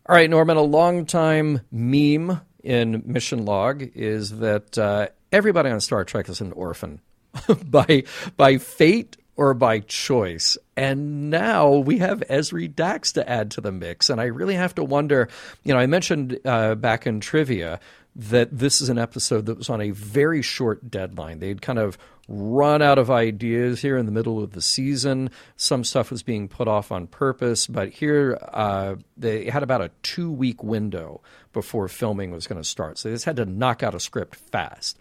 All 0.09 0.15
right, 0.15 0.31
Norman, 0.31 0.57
a 0.57 0.63
longtime 0.63 1.63
meme 1.73 2.41
in 2.63 3.03
Mission 3.07 3.45
Log 3.45 3.83
is 3.97 4.39
that 4.39 4.79
uh, 4.79 5.09
everybody 5.33 5.69
on 5.69 5.81
Star 5.81 6.05
Trek 6.05 6.29
is 6.29 6.41
an 6.41 6.53
orphan 6.53 7.01
by 7.65 8.05
by 8.37 8.59
fate 8.59 9.17
or 9.35 9.53
by 9.53 9.81
choice. 9.81 10.57
And 10.77 11.29
now 11.29 11.73
we 11.73 11.99
have 11.99 12.21
Ezri 12.31 12.73
Dax 12.73 13.13
to 13.15 13.29
add 13.29 13.51
to 13.53 13.61
the 13.61 13.73
mix. 13.73 14.09
And 14.09 14.21
I 14.21 14.27
really 14.27 14.55
have 14.55 14.77
to 14.77 14.85
wonder, 14.85 15.29
you 15.65 15.75
know, 15.75 15.81
I 15.81 15.87
mentioned 15.87 16.39
uh, 16.45 16.77
back 16.77 17.09
in 17.09 17.19
trivia 17.19 17.81
that 18.15 18.57
this 18.57 18.81
is 18.81 18.89
an 18.89 18.99
episode 18.99 19.47
that 19.47 19.59
was 19.59 19.69
on 19.69 19.81
a 19.81 19.91
very 19.91 20.41
short 20.41 20.89
deadline. 20.89 21.41
They'd 21.41 21.61
kind 21.61 21.81
of 21.81 21.99
run 22.29 22.83
out 22.83 22.99
of 22.99 23.11
ideas 23.11 23.81
here 23.81 23.97
in 23.97 24.07
the 24.07 24.13
middle 24.13 24.43
of 24.43 24.53
the 24.53 24.63
season. 24.63 25.31
Some 25.57 25.85
stuff 25.85 26.11
was 26.11 26.23
being 26.23 26.49
put 26.49 26.67
off 26.67 26.91
on 26.91 27.07
purpose, 27.07 27.67
but 27.67 27.91
here 27.91 28.39
uh, 28.53 28.97
they 29.17 29.49
had 29.49 29.63
about 29.63 29.81
a 29.81 29.91
two 30.03 30.31
week 30.31 30.63
window 30.63 31.21
before 31.53 31.89
filming 31.89 32.31
was 32.33 32.47
going 32.47 32.61
to 32.61 32.69
start. 32.69 32.99
So 32.99 33.09
they 33.09 33.15
just 33.15 33.25
had 33.25 33.37
to 33.37 33.47
knock 33.47 33.83
out 33.83 33.95
a 33.95 34.01
script 34.01 34.35
fast. 34.37 34.99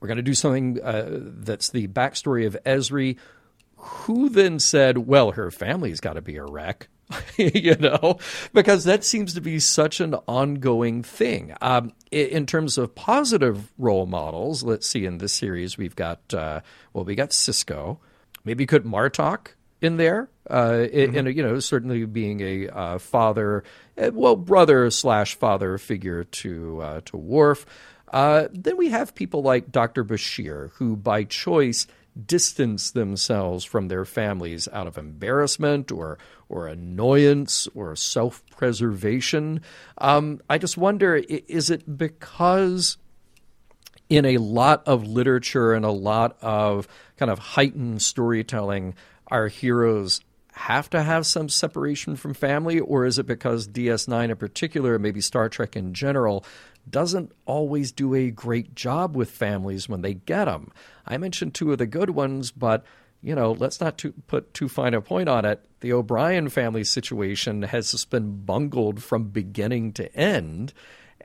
We're 0.00 0.08
going 0.08 0.16
to 0.16 0.22
do 0.22 0.34
something 0.34 0.80
uh, 0.82 1.08
that's 1.10 1.70
the 1.70 1.88
backstory 1.88 2.46
of 2.46 2.56
Ezri, 2.64 3.16
who 3.76 4.28
then 4.28 4.58
said, 4.58 4.98
well, 4.98 5.32
her 5.32 5.50
family's 5.50 6.00
got 6.00 6.14
to 6.14 6.22
be 6.22 6.36
a 6.36 6.44
wreck. 6.44 6.88
you 7.36 7.74
know, 7.76 8.18
because 8.52 8.84
that 8.84 9.04
seems 9.04 9.34
to 9.34 9.40
be 9.40 9.58
such 9.60 10.00
an 10.00 10.14
ongoing 10.26 11.02
thing. 11.02 11.54
Um, 11.60 11.92
in 12.10 12.46
terms 12.46 12.76
of 12.78 12.94
positive 12.94 13.72
role 13.78 14.06
models, 14.06 14.62
let's 14.62 14.86
see, 14.86 15.04
in 15.04 15.18
this 15.18 15.32
series, 15.32 15.78
we've 15.78 15.96
got, 15.96 16.20
uh, 16.34 16.60
well, 16.92 17.04
we 17.04 17.14
got 17.14 17.30
Sisko. 17.30 17.98
Maybe 18.44 18.64
you 18.64 18.66
could 18.68 18.84
Martok 18.84 19.48
in 19.80 19.96
there, 19.96 20.28
uh, 20.50 20.86
i- 20.92 21.08
and, 21.14 21.34
you 21.34 21.42
know, 21.42 21.58
certainly 21.60 22.04
being 22.04 22.40
a 22.40 22.68
uh, 22.68 22.98
father, 22.98 23.62
uh, 23.96 24.10
well, 24.12 24.36
brother 24.36 24.90
slash 24.90 25.34
father 25.36 25.78
figure 25.78 26.24
to, 26.24 26.80
uh, 26.82 27.00
to 27.06 27.16
Worf. 27.16 27.64
Uh, 28.12 28.48
then 28.52 28.76
we 28.76 28.88
have 28.88 29.14
people 29.14 29.42
like 29.42 29.70
Dr. 29.70 30.02
Bashir, 30.04 30.70
who 30.74 30.96
by 30.96 31.24
choice 31.24 31.86
distance 32.26 32.90
themselves 32.90 33.64
from 33.64 33.88
their 33.88 34.04
families 34.04 34.68
out 34.72 34.86
of 34.86 34.98
embarrassment 34.98 35.90
or 35.92 36.18
or 36.48 36.66
annoyance 36.66 37.68
or 37.74 37.94
self-preservation. 37.94 39.60
Um, 39.98 40.40
I 40.48 40.58
just 40.58 40.76
wonder: 40.76 41.16
is 41.16 41.70
it 41.70 41.98
because 41.98 42.96
in 44.08 44.24
a 44.24 44.38
lot 44.38 44.82
of 44.86 45.06
literature 45.06 45.74
and 45.74 45.84
a 45.84 45.90
lot 45.90 46.36
of 46.40 46.88
kind 47.16 47.30
of 47.30 47.38
heightened 47.38 48.00
storytelling, 48.02 48.94
our 49.28 49.48
heroes 49.48 50.20
have 50.52 50.90
to 50.90 51.02
have 51.02 51.24
some 51.24 51.48
separation 51.48 52.16
from 52.16 52.34
family, 52.34 52.80
or 52.80 53.06
is 53.06 53.18
it 53.18 53.26
because 53.26 53.68
DS9 53.68 54.30
in 54.30 54.36
particular, 54.36 54.98
maybe 54.98 55.20
Star 55.20 55.48
Trek 55.48 55.76
in 55.76 55.94
general, 55.94 56.44
doesn't 56.90 57.32
always 57.46 57.92
do 57.92 58.14
a 58.14 58.30
great 58.30 58.74
job 58.74 59.16
with 59.16 59.30
families 59.30 59.88
when 59.88 60.02
they 60.02 60.14
get 60.14 60.46
them? 60.46 60.72
I 61.06 61.18
mentioned 61.18 61.54
two 61.54 61.72
of 61.72 61.78
the 61.78 61.86
good 61.86 62.10
ones, 62.10 62.50
but 62.50 62.84
you 63.22 63.34
know, 63.34 63.52
let's 63.52 63.80
not 63.80 63.98
too, 63.98 64.12
put 64.26 64.54
too 64.54 64.68
fine 64.68 64.94
a 64.94 65.00
point 65.00 65.28
on 65.28 65.44
it. 65.44 65.64
The 65.80 65.92
O'Brien 65.92 66.48
family 66.48 66.84
situation 66.84 67.62
has 67.62 67.90
just 67.90 68.10
been 68.10 68.44
bungled 68.44 69.02
from 69.02 69.28
beginning 69.28 69.92
to 69.94 70.14
end. 70.14 70.72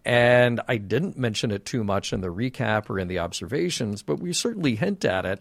And 0.05 0.59
I 0.67 0.77
didn't 0.77 1.17
mention 1.17 1.51
it 1.51 1.65
too 1.65 1.83
much 1.83 2.11
in 2.11 2.21
the 2.21 2.33
recap 2.33 2.89
or 2.89 2.99
in 2.99 3.07
the 3.07 3.19
observations, 3.19 4.01
but 4.01 4.19
we 4.19 4.33
certainly 4.33 4.75
hint 4.75 5.05
at 5.05 5.25
it. 5.25 5.39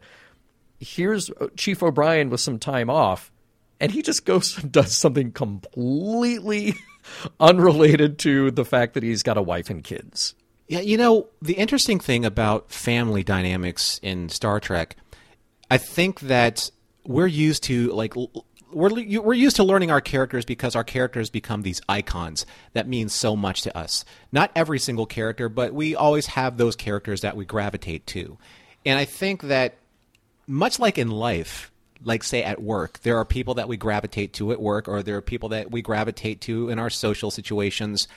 Here's 0.79 1.31
uh, 1.31 1.49
Chief 1.57 1.83
O'Brien 1.83 2.31
with 2.31 2.41
some 2.41 2.59
time 2.59 2.91
off, 2.91 3.33
and 3.81 3.91
he 3.91 4.03
just 4.03 4.25
goes 4.25 4.59
and 4.63 4.71
does 4.71 4.97
something 4.97 5.33
completely 5.33 6.75
unrelated 7.41 8.19
to 8.21 8.51
the 8.51 8.65
fact 8.65 8.95
that 8.95 9.03
he's 9.03 9.23
got 9.23 9.37
a 9.37 9.43
wife 9.43 9.71
and 9.71 9.83
kids. 9.85 10.35
Yeah, 10.69 10.81
you 10.81 10.97
know, 10.97 11.29
the 11.41 11.55
interesting 11.55 12.01
thing 12.01 12.25
about 12.25 12.71
family 12.71 13.23
dynamics 13.23 14.01
in 14.03 14.29
Star 14.29 14.61
Trek, 14.61 14.97
I 15.71 15.79
think 15.79 16.21
that 16.21 16.71
we're 17.05 17.27
used 17.27 17.65
to 17.65 17.89
like 17.93 18.15
we're 18.73 19.21
we're 19.21 19.35
used 19.35 19.57
to 19.57 19.65
learning 19.65 19.91
our 19.91 20.01
characters 20.01 20.45
because 20.45 20.75
our 20.77 20.85
characters 20.85 21.31
become 21.31 21.63
these 21.63 21.81
icons 21.89 22.47
that 22.73 22.89
mean 22.89 23.09
so 23.09 23.37
much 23.37 23.63
to 23.63 23.77
us. 23.77 24.05
Not 24.31 24.51
every 24.55 24.79
single 24.79 25.07
character, 25.07 25.49
but 25.49 25.75
we 25.75 25.95
always 25.95 26.27
have 26.27 26.57
those 26.57 26.77
characters 26.77 27.21
that 27.21 27.37
we 27.37 27.45
gravitate 27.45 28.07
to. 28.09 28.39
And 28.87 28.99
I 28.99 29.05
think 29.05 29.43
that 29.43 29.79
much 30.47 30.79
like 30.79 30.99
in 30.99 31.11
life, 31.11 31.72
like 32.05 32.23
say 32.23 32.43
at 32.43 32.63
work, 32.63 33.01
there 33.01 33.19
are 33.19 33.25
people 33.25 33.55
that 33.55 33.69
we 33.69 33.77
gravitate 33.77 34.33
to 34.35 34.53
at 34.53 34.61
work 34.61 34.89
or 34.89 35.03
there 35.03 35.17
are 35.17 35.23
people 35.23 35.51
that 35.51 35.71
we 35.71 35.83
gravitate 35.83 36.41
to 36.43 36.69
in 36.69 36.79
our 36.79 36.91
social 36.91 37.31
situations. 37.31 38.09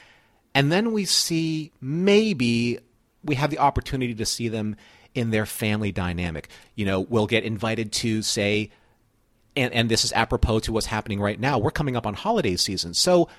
And 0.54 0.72
then 0.72 0.92
we 0.92 1.06
see 1.06 1.72
maybe 1.82 2.80
we 3.24 3.36
have 3.36 3.50
the 3.50 3.60
opportunity 3.60 4.16
to 4.16 4.26
see 4.26 4.48
them 4.48 4.76
in 5.14 5.32
their 5.32 5.46
family 5.46 5.92
dynamic. 5.92 6.50
You 6.76 6.86
know, 6.86 7.02
we'll 7.02 7.28
get 7.28 7.44
invited 7.44 7.92
to 7.94 8.22
say 8.22 8.72
and, 9.56 9.74
and 9.74 9.90
this 9.90 10.04
is 10.04 10.12
apropos 10.14 10.60
to 10.62 10.74
what's 10.74 10.88
happening 10.88 11.20
right 11.20 11.40
now. 11.40 11.58
We're 11.58 11.72
coming 11.72 11.96
up 11.96 12.06
on 12.06 12.14
holiday 12.14 12.56
season. 12.56 12.94
So 12.94 13.30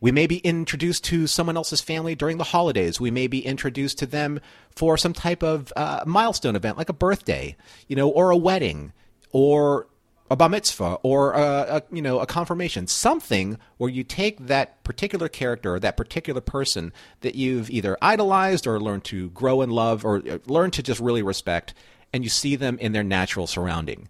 we 0.00 0.12
may 0.12 0.26
be 0.26 0.38
introduced 0.38 1.04
to 1.04 1.26
someone 1.26 1.56
else's 1.56 1.80
family 1.80 2.14
during 2.14 2.36
the 2.36 2.44
holidays. 2.44 3.00
We 3.00 3.10
may 3.10 3.26
be 3.26 3.44
introduced 3.44 3.98
to 3.98 4.06
them 4.06 4.40
for 4.76 4.98
some 4.98 5.14
type 5.14 5.42
of 5.42 5.72
uh, 5.76 6.04
milestone 6.06 6.56
event, 6.56 6.76
like 6.76 6.90
a 6.90 6.94
birthday, 6.94 7.56
you 7.88 7.96
know, 7.96 8.08
or 8.10 8.30
a 8.30 8.36
wedding, 8.36 8.92
or 9.34 9.86
a 10.30 10.36
bar 10.36 10.48
mitzvah, 10.48 10.98
or 11.02 11.34
a, 11.34 11.76
a, 11.76 11.82
you 11.92 12.00
know 12.00 12.20
a 12.20 12.26
confirmation. 12.26 12.86
Something 12.86 13.58
where 13.76 13.90
you 13.90 14.02
take 14.02 14.46
that 14.46 14.82
particular 14.82 15.28
character 15.28 15.74
or 15.74 15.80
that 15.80 15.98
particular 15.98 16.40
person 16.40 16.94
that 17.20 17.34
you've 17.34 17.68
either 17.68 17.98
idolized 18.00 18.66
or 18.66 18.80
learned 18.80 19.04
to 19.04 19.28
grow 19.30 19.60
and 19.60 19.70
love, 19.70 20.02
or 20.06 20.22
uh, 20.26 20.38
learn 20.46 20.70
to 20.70 20.82
just 20.82 21.00
really 21.00 21.22
respect, 21.22 21.74
and 22.14 22.24
you 22.24 22.30
see 22.30 22.56
them 22.56 22.78
in 22.78 22.92
their 22.92 23.04
natural 23.04 23.46
surrounding 23.46 24.08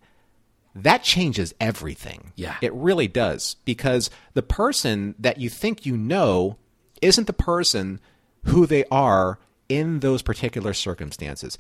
that 0.75 1.03
changes 1.05 1.55
everything. 1.61 2.33
Yeah. 2.35 2.57
It 2.61 2.73
really 2.75 3.07
does. 3.07 3.57
Because 3.65 4.11
the 4.35 4.43
person 4.43 5.15
that 5.19 5.39
you 5.39 5.49
think 5.49 5.87
you 5.87 5.97
know 5.97 6.59
isn't 7.01 7.27
the 7.27 7.33
person 7.33 8.01
who 8.45 8.67
they 8.67 8.85
are 8.91 9.39
in 9.69 10.01
those 10.01 10.23
particular 10.23 10.75
circumstances. 10.75 11.57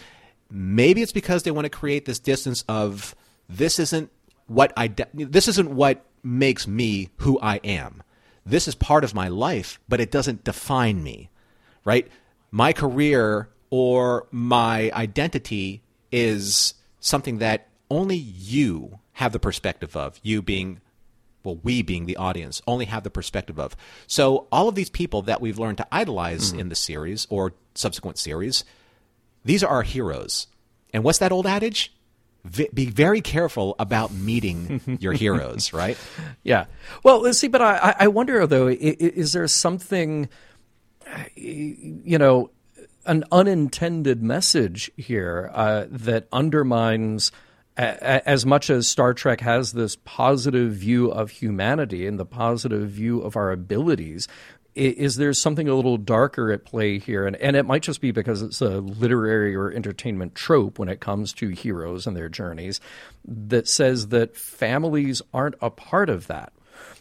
Maybe 0.50 1.00
it's 1.00 1.12
because 1.12 1.42
they 1.42 1.50
want 1.50 1.64
to 1.64 1.70
create 1.70 2.04
this 2.04 2.18
distance 2.18 2.64
of 2.68 3.14
this 3.48 3.78
isn't 3.78 4.10
what 4.46 4.72
I 4.76 4.88
de- 4.88 5.08
this 5.12 5.48
isn't 5.48 5.70
what 5.74 6.04
makes 6.22 6.66
me 6.66 7.10
who 7.18 7.38
I 7.40 7.56
am. 7.64 8.02
This 8.46 8.68
is 8.68 8.74
part 8.74 9.04
of 9.04 9.14
my 9.14 9.28
life, 9.28 9.80
but 9.88 10.00
it 10.00 10.10
doesn't 10.10 10.44
define 10.44 11.02
me. 11.02 11.30
Right? 11.84 12.08
My 12.50 12.72
career 12.72 13.48
or 13.70 14.26
my 14.30 14.90
identity 14.94 15.82
is 16.12 16.74
something 17.00 17.38
that 17.38 17.68
only 17.90 18.16
you 18.16 19.00
have 19.14 19.32
the 19.32 19.40
perspective 19.40 19.96
of, 19.96 20.18
you 20.22 20.42
being 20.42 20.80
well, 21.44 21.60
we 21.62 21.82
being 21.82 22.06
the 22.06 22.16
audience 22.16 22.62
only 22.66 22.86
have 22.86 23.02
the 23.02 23.10
perspective 23.10 23.58
of. 23.60 23.76
So 24.06 24.48
all 24.50 24.68
of 24.68 24.74
these 24.74 24.90
people 24.90 25.22
that 25.22 25.40
we've 25.40 25.58
learned 25.58 25.78
to 25.78 25.86
idolize 25.92 26.50
mm-hmm. 26.50 26.60
in 26.60 26.68
the 26.70 26.74
series 26.74 27.26
or 27.30 27.52
subsequent 27.74 28.18
series, 28.18 28.64
these 29.44 29.62
are 29.62 29.68
our 29.68 29.82
heroes. 29.82 30.46
And 30.92 31.04
what's 31.04 31.18
that 31.18 31.32
old 31.32 31.46
adage? 31.46 31.92
V- 32.44 32.68
be 32.74 32.86
very 32.86 33.20
careful 33.20 33.74
about 33.78 34.12
meeting 34.12 34.80
your 35.00 35.12
heroes, 35.12 35.72
right? 35.72 35.96
Yeah. 36.42 36.66
Well, 37.02 37.20
let's 37.20 37.38
see. 37.38 37.48
But 37.48 37.62
I, 37.62 37.96
I 38.00 38.08
wonder 38.08 38.46
though, 38.46 38.68
is 38.68 39.32
there 39.32 39.48
something, 39.48 40.28
you 41.34 42.18
know, 42.18 42.50
an 43.06 43.24
unintended 43.32 44.22
message 44.22 44.90
here 44.96 45.50
uh, 45.54 45.86
that 45.90 46.28
undermines 46.32 47.32
as 47.76 48.46
much 48.46 48.70
as 48.70 48.86
Star 48.86 49.14
Trek 49.14 49.40
has 49.40 49.72
this 49.72 49.96
positive 50.04 50.72
view 50.72 51.10
of 51.10 51.30
humanity 51.30 52.06
and 52.06 52.20
the 52.20 52.24
positive 52.24 52.88
view 52.88 53.20
of 53.20 53.36
our 53.36 53.50
abilities, 53.50 54.28
is 54.74 55.16
there 55.16 55.32
something 55.32 55.68
a 55.68 55.74
little 55.74 55.96
darker 55.96 56.50
at 56.50 56.64
play 56.64 56.98
here? 56.98 57.26
And, 57.26 57.36
and 57.36 57.56
it 57.56 57.64
might 57.64 57.82
just 57.82 58.00
be 58.00 58.10
because 58.10 58.42
it's 58.42 58.60
a 58.60 58.80
literary 58.80 59.54
or 59.54 59.70
entertainment 59.70 60.34
trope 60.34 60.78
when 60.78 60.88
it 60.88 61.00
comes 61.00 61.32
to 61.34 61.48
heroes 61.48 62.06
and 62.06 62.16
their 62.16 62.28
journeys 62.28 62.80
that 63.24 63.68
says 63.68 64.08
that 64.08 64.36
families 64.36 65.22
aren't 65.32 65.54
a 65.60 65.70
part 65.70 66.10
of 66.10 66.26
that. 66.26 66.52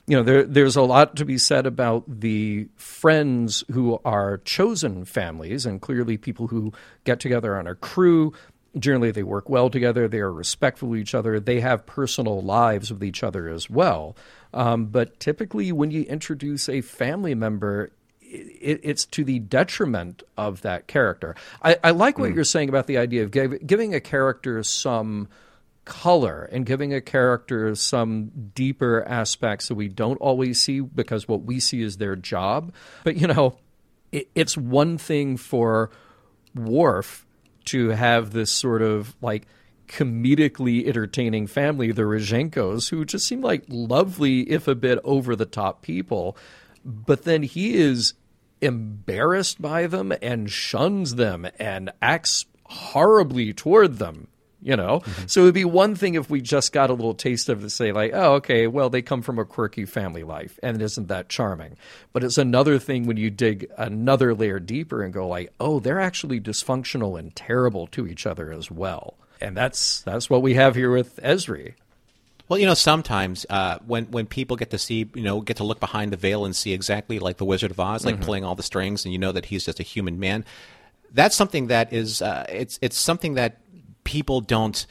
You 0.06 0.18
know, 0.18 0.24
there, 0.24 0.44
there's 0.44 0.76
a 0.76 0.82
lot 0.82 1.16
to 1.16 1.26
be 1.26 1.38
said 1.38 1.66
about 1.66 2.04
the 2.08 2.68
friends 2.76 3.64
who 3.72 4.00
are 4.04 4.38
chosen 4.40 5.06
families, 5.06 5.66
and 5.66 5.82
clearly 5.82 6.18
people 6.18 6.48
who 6.48 6.74
get 7.06 7.22
together 7.22 7.58
on 7.58 7.68
a 7.68 7.76
crew, 7.76 8.34
generally 8.78 9.12
they 9.12 9.24
work 9.24 9.50
well 9.50 9.70
together. 9.70 10.08
They 10.08 10.20
are 10.20 10.32
respectful 10.32 10.94
of 10.94 10.98
each 10.98 11.14
other. 11.14 11.40
They 11.40 11.60
have 11.60 11.86
personal 11.86 12.42
lives 12.42 12.92
with 12.92 13.04
each 13.04 13.24
other 13.24 13.50
as 13.50 13.70
well. 13.70 14.16
Um, 14.54 14.88
but 14.88 15.20
typically 15.20 15.72
when 15.72 15.92
you 15.92 16.04
introduce 16.04 16.70
a 16.70 16.82
family 16.82 17.36
member 17.36 17.92
it, 18.22 18.80
it's 18.84 19.06
to 19.06 19.24
the 19.24 19.40
detriment 19.40 20.24
of 20.38 20.62
that 20.62 20.88
character. 20.88 21.36
I, 21.62 21.78
I 21.84 21.92
like 21.92 22.18
what 22.18 22.32
mm. 22.32 22.36
you're 22.36 22.44
saying 22.44 22.70
about 22.70 22.88
the 22.88 22.98
idea 22.98 23.24
of 23.24 23.32
give, 23.32 23.66
giving 23.66 23.94
a 23.94 24.00
character 24.00 24.64
some 24.64 25.28
color 25.86 26.50
and 26.52 26.66
giving 26.66 26.94
a 26.94 27.02
character 27.02 27.76
some 27.76 28.32
deeper 28.56 29.04
aspects 29.04 29.68
that 29.68 29.76
we 29.76 29.88
don't 29.88 30.18
always 30.18 30.60
see 30.62 30.80
because 30.80 31.28
what 31.28 31.44
we 31.44 31.60
see 31.60 31.82
is 31.82 31.98
their 31.98 32.16
job. 32.16 32.74
But 33.04 33.18
you 33.18 33.28
know 33.28 33.58
it, 34.12 34.30
it's 34.34 34.58
one 34.58 34.98
thing 34.98 35.38
for 35.38 35.90
Worf 36.56 37.23
to 37.66 37.90
have 37.90 38.32
this 38.32 38.52
sort 38.52 38.82
of 38.82 39.16
like 39.22 39.48
comedically 39.88 40.88
entertaining 40.88 41.48
family, 41.48 41.92
the 41.92 42.04
Rozhenkos, 42.04 42.90
who 42.90 43.06
just 43.06 43.28
seem 43.28 43.42
like 43.42 43.64
lovely, 43.68 44.42
if 44.50 44.68
a 44.68 44.76
bit 44.76 45.00
over 45.04 45.36
the 45.36 45.46
top 45.46 45.82
people. 45.82 46.38
But 46.86 47.24
then 47.24 47.44
he 47.44 47.76
is 47.76 48.14
embarrassed 48.62 49.62
by 49.62 49.88
them 49.88 50.14
and 50.22 50.50
shuns 50.50 51.16
them 51.16 51.48
and 51.60 51.92
acts 52.02 52.46
horribly 52.66 53.54
toward 53.54 53.98
them 53.98 54.28
you 54.64 54.76
know 54.76 55.00
mm-hmm. 55.00 55.28
so 55.28 55.42
it 55.42 55.46
would 55.46 55.54
be 55.54 55.66
one 55.66 55.96
thing 55.96 56.16
if 56.16 56.30
we 56.30 56.42
just 56.42 56.72
got 56.72 56.90
a 56.90 56.94
little 56.94 57.14
taste 57.14 57.50
of 57.50 57.64
it 57.64 57.70
say 57.70 57.92
like 57.92 58.12
oh 58.14 58.36
okay 58.36 58.68
well 58.68 58.90
they 58.90 59.02
come 59.02 59.22
from 59.22 59.38
a 59.38 59.46
quirky 59.46 59.86
family 59.86 60.24
life 60.24 60.60
and 60.64 60.82
isn't 60.82 61.08
that 61.08 61.30
charming 61.30 61.76
but 62.12 62.24
it's 62.24 62.38
another 62.38 62.80
thing 62.80 63.06
when 63.06 63.18
you 63.18 63.30
dig 63.30 63.70
another 63.78 64.34
layer 64.34 64.60
deeper 64.60 65.04
and 65.04 65.14
go 65.14 65.28
like 65.28 65.52
oh 65.60 65.80
they're 65.80 66.00
actually 66.00 66.40
dysfunctional 66.40 67.20
and 67.20 67.36
terrible 67.36 67.88
to 67.88 68.08
each 68.08 68.26
other 68.26 68.52
as 68.52 68.72
well 68.72 69.16
and 69.42 69.56
that's 69.56 70.02
that's 70.02 70.30
what 70.30 70.42
we 70.42 70.54
have 70.54 70.76
here 70.76 70.92
with 70.92 71.18
Ezri 71.18 71.74
well, 72.50 72.60
you 72.60 72.66
know, 72.66 72.74
sometimes 72.74 73.46
uh, 73.50 73.80
when 73.86 74.06
when 74.12 74.26
people 74.28 74.58
get 74.58 74.72
to 74.72 74.78
see, 74.78 75.10
you 75.14 75.24
know, 75.24 75.42
get 75.42 75.58
to 75.58 75.64
look 75.64 75.80
behind 75.80 76.12
the 76.12 76.18
veil 76.18 76.46
and 76.46 76.56
see 76.56 76.74
exactly 76.74 77.20
like 77.20 77.38
the 77.38 77.46
Wizard 77.46 77.72
of 77.72 77.80
Oz, 77.80 78.06
like 78.06 78.16
mm-hmm. 78.16 78.24
pulling 78.24 78.44
all 78.44 78.56
the 78.56 78.64
strings, 78.64 79.06
and 79.06 79.14
you 79.14 79.18
know 79.18 79.32
that 79.32 79.46
he's 79.46 79.66
just 79.66 79.80
a 79.80 79.84
human 79.84 80.20
man. 80.20 80.44
That's 81.12 81.36
something 81.36 81.68
that 81.68 81.94
is 81.94 82.22
uh, 82.22 82.46
it's 82.50 82.80
it's 82.82 82.98
something 82.98 83.36
that 83.36 83.58
people 84.04 84.42
don't 84.42 84.86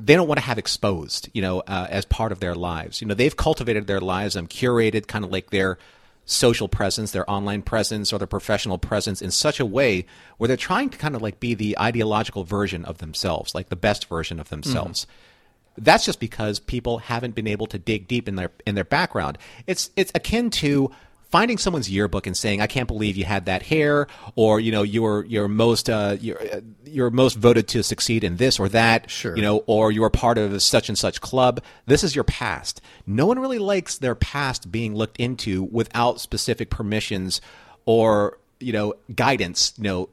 they 0.00 0.16
don't 0.16 0.26
want 0.26 0.38
to 0.38 0.44
have 0.44 0.58
exposed, 0.58 1.28
you 1.32 1.40
know, 1.40 1.60
uh, 1.60 1.86
as 1.88 2.04
part 2.04 2.32
of 2.32 2.40
their 2.40 2.54
lives. 2.54 3.00
You 3.00 3.06
know, 3.06 3.14
they've 3.14 3.36
cultivated 3.36 3.86
their 3.86 4.00
lives 4.00 4.34
and 4.36 4.50
curated 4.50 5.06
kind 5.06 5.24
of 5.24 5.30
like 5.30 5.50
their 5.50 5.78
social 6.26 6.68
presence, 6.68 7.10
their 7.12 7.28
online 7.30 7.62
presence, 7.62 8.12
or 8.12 8.18
their 8.18 8.26
professional 8.26 8.78
presence 8.78 9.22
in 9.22 9.30
such 9.30 9.60
a 9.60 9.66
way 9.66 10.06
where 10.38 10.48
they're 10.48 10.56
trying 10.56 10.88
to 10.90 10.98
kind 10.98 11.14
of 11.14 11.22
like 11.22 11.38
be 11.38 11.54
the 11.54 11.78
ideological 11.78 12.44
version 12.44 12.84
of 12.84 12.98
themselves, 12.98 13.54
like 13.54 13.68
the 13.68 13.76
best 13.76 14.08
version 14.08 14.40
of 14.40 14.48
themselves. 14.48 15.02
Mm-hmm. 15.04 15.84
That's 15.84 16.04
just 16.04 16.20
because 16.20 16.60
people 16.60 16.98
haven't 16.98 17.34
been 17.34 17.46
able 17.48 17.66
to 17.68 17.78
dig 17.78 18.08
deep 18.08 18.28
in 18.28 18.36
their 18.36 18.50
in 18.66 18.74
their 18.74 18.84
background. 18.84 19.38
It's 19.66 19.90
it's 19.96 20.12
akin 20.14 20.50
to 20.50 20.90
finding 21.34 21.58
someone's 21.58 21.90
yearbook 21.90 22.28
and 22.28 22.36
saying, 22.36 22.60
"I 22.60 22.68
can't 22.68 22.86
believe 22.86 23.16
you 23.16 23.24
had 23.24 23.46
that 23.46 23.64
hair," 23.64 24.06
or 24.36 24.60
you 24.60 24.70
know, 24.70 24.84
you're 24.84 25.24
you're 25.24 25.48
most 25.48 25.90
uh, 25.90 26.16
you're 26.20 26.40
uh, 26.40 26.60
you're 26.84 27.10
most 27.10 27.34
voted 27.36 27.66
to 27.74 27.82
succeed 27.82 28.22
in 28.22 28.36
this 28.36 28.60
or 28.60 28.68
that, 28.68 29.10
Sure. 29.10 29.34
you 29.34 29.42
know, 29.42 29.64
or 29.66 29.90
you 29.90 30.04
are 30.04 30.10
part 30.10 30.38
of 30.38 30.62
such 30.62 30.88
and 30.88 30.96
such 30.96 31.20
club. 31.20 31.60
This 31.86 32.04
is 32.04 32.14
your 32.14 32.22
past. 32.22 32.80
No 33.04 33.26
one 33.26 33.40
really 33.40 33.58
likes 33.58 33.98
their 33.98 34.14
past 34.14 34.70
being 34.70 34.94
looked 34.94 35.16
into 35.18 35.64
without 35.64 36.20
specific 36.20 36.70
permissions 36.70 37.40
or 37.84 38.38
you 38.60 38.72
know 38.72 38.94
guidance. 39.12 39.72
You 39.76 39.82
know, 39.84 40.08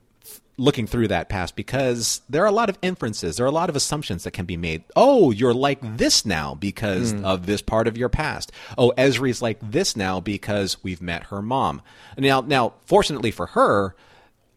looking 0.62 0.86
through 0.86 1.08
that 1.08 1.28
past 1.28 1.56
because 1.56 2.22
there 2.30 2.44
are 2.44 2.48
a 2.48 2.52
lot 2.52 2.70
of 2.70 2.78
inferences, 2.84 3.36
there 3.38 3.46
are 3.46 3.50
a 3.50 3.52
lot 3.52 3.70
of 3.70 3.76
assumptions 3.76 4.24
that 4.24 4.32
can 4.32 4.46
be 4.46 4.56
made. 4.58 4.84
Oh, 4.96 5.32
you're 5.32 5.54
like 5.54 5.80
this 5.98 6.26
now 6.26 6.54
because 6.56 7.14
of 7.24 7.46
this 7.48 7.62
part 7.62 7.88
of 7.88 7.98
your 7.98 8.10
past. 8.10 8.52
Oh, 8.78 8.94
Ezri's 8.98 9.42
like 9.42 9.58
this 9.62 9.96
now 9.96 10.20
because 10.20 10.78
we've 10.84 11.02
met 11.02 11.24
her 11.26 11.42
mom. 11.42 11.82
Now, 12.18 12.42
now, 12.42 12.74
fortunately 12.86 13.32
for 13.32 13.48
her, 13.48 13.96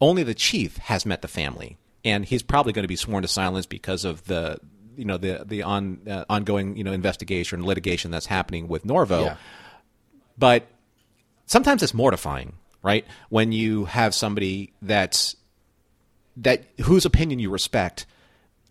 only 0.01 0.23
the 0.23 0.35
chief 0.35 0.77
has 0.77 1.07
met 1.07 1.23
the 1.23 1.29
family, 1.29 1.79
and 2.05 2.25
he's 2.27 2.43
probably 2.43 2.73
going 2.75 2.83
to 2.85 2.89
be 2.89 2.97
sworn 2.97 3.23
to 3.23 3.29
silence 3.29 3.65
because 3.65 4.05
of 4.05 4.25
the 4.25 4.59
you 4.97 5.05
know 5.07 5.17
the 5.17 5.43
the 5.47 5.63
on 5.63 6.01
uh, 6.09 6.25
ongoing 6.29 6.77
you 6.77 6.85
know 6.85 6.93
investigation 6.93 7.61
and 7.61 7.67
litigation 7.67 8.11
that's 8.11 8.27
happening 8.27 8.69
with 8.69 8.85
Norvo 8.87 9.25
Yeah. 9.25 9.37
but 10.39 10.67
sometimes 11.47 11.83
it's 11.83 11.95
mortifying, 11.95 12.53
right? 12.83 13.05
When 13.29 13.53
you 13.53 13.87
have 13.87 14.15
somebody 14.15 14.73
that's 14.83 15.35
that 16.37 16.65
whose 16.83 17.05
opinion 17.05 17.39
you 17.39 17.51
respect 17.51 18.07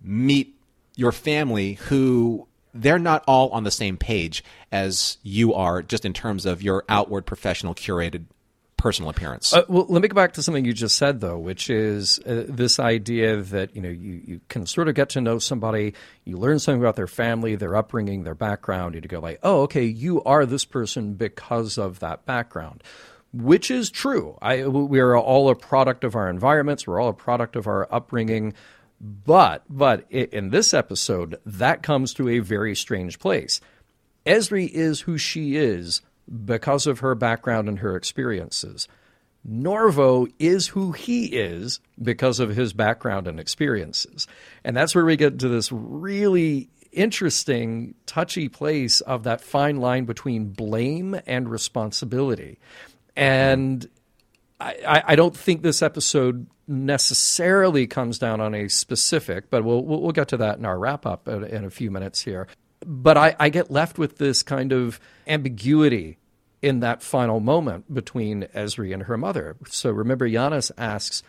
meet 0.01 0.55
your 0.95 1.11
family 1.11 1.73
who 1.73 2.47
they're 2.73 2.99
not 2.99 3.23
all 3.27 3.49
on 3.49 3.63
the 3.63 3.71
same 3.71 3.97
page 3.97 4.43
as 4.71 5.17
you 5.23 5.53
are 5.53 5.81
just 5.81 6.05
in 6.05 6.13
terms 6.13 6.45
of 6.45 6.61
your 6.61 6.83
outward 6.89 7.25
professional 7.25 7.75
curated 7.75 8.25
personal 8.83 9.09
appearance. 9.09 9.53
Uh, 9.53 9.63
well, 9.69 9.85
let 9.87 10.01
me 10.01 10.09
go 10.09 10.13
back 10.15 10.33
to 10.33 10.43
something 10.43 10.65
you 10.65 10.73
just 10.73 10.97
said, 10.97 11.21
though, 11.21 11.37
which 11.37 11.69
is 11.69 12.19
uh, 12.19 12.43
this 12.49 12.79
idea 12.79 13.37
that 13.37 13.73
you 13.73 13.81
know 13.81 13.89
you, 13.89 14.21
you 14.25 14.41
can 14.49 14.65
sort 14.65 14.89
of 14.89 14.95
get 14.95 15.07
to 15.09 15.21
know 15.21 15.39
somebody, 15.39 15.93
you 16.25 16.37
learn 16.37 16.59
something 16.59 16.81
about 16.81 16.97
their 16.97 17.07
family, 17.07 17.55
their 17.55 17.77
upbringing, 17.77 18.23
their 18.23 18.35
background, 18.35 18.95
and 18.95 19.05
you 19.05 19.07
go 19.07 19.19
like, 19.19 19.39
oh, 19.41 19.61
okay, 19.61 19.85
you 19.85 20.21
are 20.25 20.45
this 20.45 20.65
person 20.65 21.13
because 21.13 21.77
of 21.77 21.99
that 21.99 22.25
background, 22.25 22.83
which 23.33 23.71
is 23.71 23.89
true. 23.89 24.37
I 24.41 24.65
we 24.67 24.99
are 24.99 25.17
all 25.17 25.49
a 25.49 25.55
product 25.55 26.03
of 26.03 26.15
our 26.15 26.29
environments. 26.29 26.87
We're 26.87 27.01
all 27.01 27.09
a 27.09 27.13
product 27.13 27.55
of 27.55 27.67
our 27.67 27.87
upbringing. 27.93 28.53
But 29.01 29.63
but 29.69 30.09
in 30.11 30.51
this 30.51 30.73
episode, 30.73 31.37
that 31.45 31.83
comes 31.83 32.13
to 32.13 32.29
a 32.29 32.39
very 32.39 32.75
strange 32.75 33.19
place. 33.19 33.59
Ezri 34.25 34.69
is 34.69 35.01
who 35.01 35.17
she 35.17 35.57
is 35.57 36.01
because 36.45 36.87
of 36.87 36.99
her 36.99 37.15
background 37.15 37.67
and 37.67 37.79
her 37.79 37.95
experiences. 37.95 38.87
Norvo 39.45 40.31
is 40.39 40.67
who 40.67 40.93
he 40.93 41.25
is 41.25 41.81
because 42.01 42.39
of 42.39 42.55
his 42.55 42.71
background 42.71 43.27
and 43.27 43.41
experiences. 43.41 44.25
And 44.63 44.77
that's 44.77 44.95
where 44.95 45.03
we 45.03 45.17
get 45.17 45.39
to 45.39 45.49
this 45.49 45.69
really 45.69 46.69
interesting, 46.93 47.95
touchy 48.05 48.47
place 48.47 49.01
of 49.01 49.23
that 49.23 49.41
fine 49.41 49.77
line 49.77 50.05
between 50.05 50.49
blame 50.49 51.19
and 51.27 51.49
responsibility. 51.49 52.57
And 53.15 53.87
I, 54.59 55.03
I- 55.07 55.15
don't 55.15 55.35
think 55.35 55.61
this 55.61 55.81
episode 55.81 56.47
necessarily 56.67 57.87
comes 57.87 58.17
down 58.17 58.39
on 58.41 58.55
a 58.55 58.67
specific, 58.69 59.49
but 59.49 59.63
we'll 59.63 59.83
we'll, 59.83 60.11
get 60.11 60.29
to 60.29 60.37
that 60.37 60.57
in 60.57 60.65
our 60.65 60.79
wrap 60.79 61.05
up 61.05 61.27
in, 61.27 61.43
in 61.43 61.65
a 61.65 61.69
few 61.69 61.91
minutes 61.91 62.21
here. 62.21 62.47
But 62.85 63.17
I, 63.17 63.35
I 63.39 63.49
get 63.49 63.69
left 63.71 63.97
with 63.97 64.17
this 64.17 64.43
kind 64.43 64.71
of 64.71 64.99
ambiguity 65.27 66.17
in 66.61 66.79
that 66.79 67.01
final 67.01 67.39
moment 67.39 67.93
between 67.93 68.43
Ezri 68.55 68.93
and 68.93 69.03
her 69.03 69.17
mother. 69.17 69.57
So 69.67 69.91
remember, 69.91 70.27
Yanas 70.27 70.71
asks, 70.77 71.23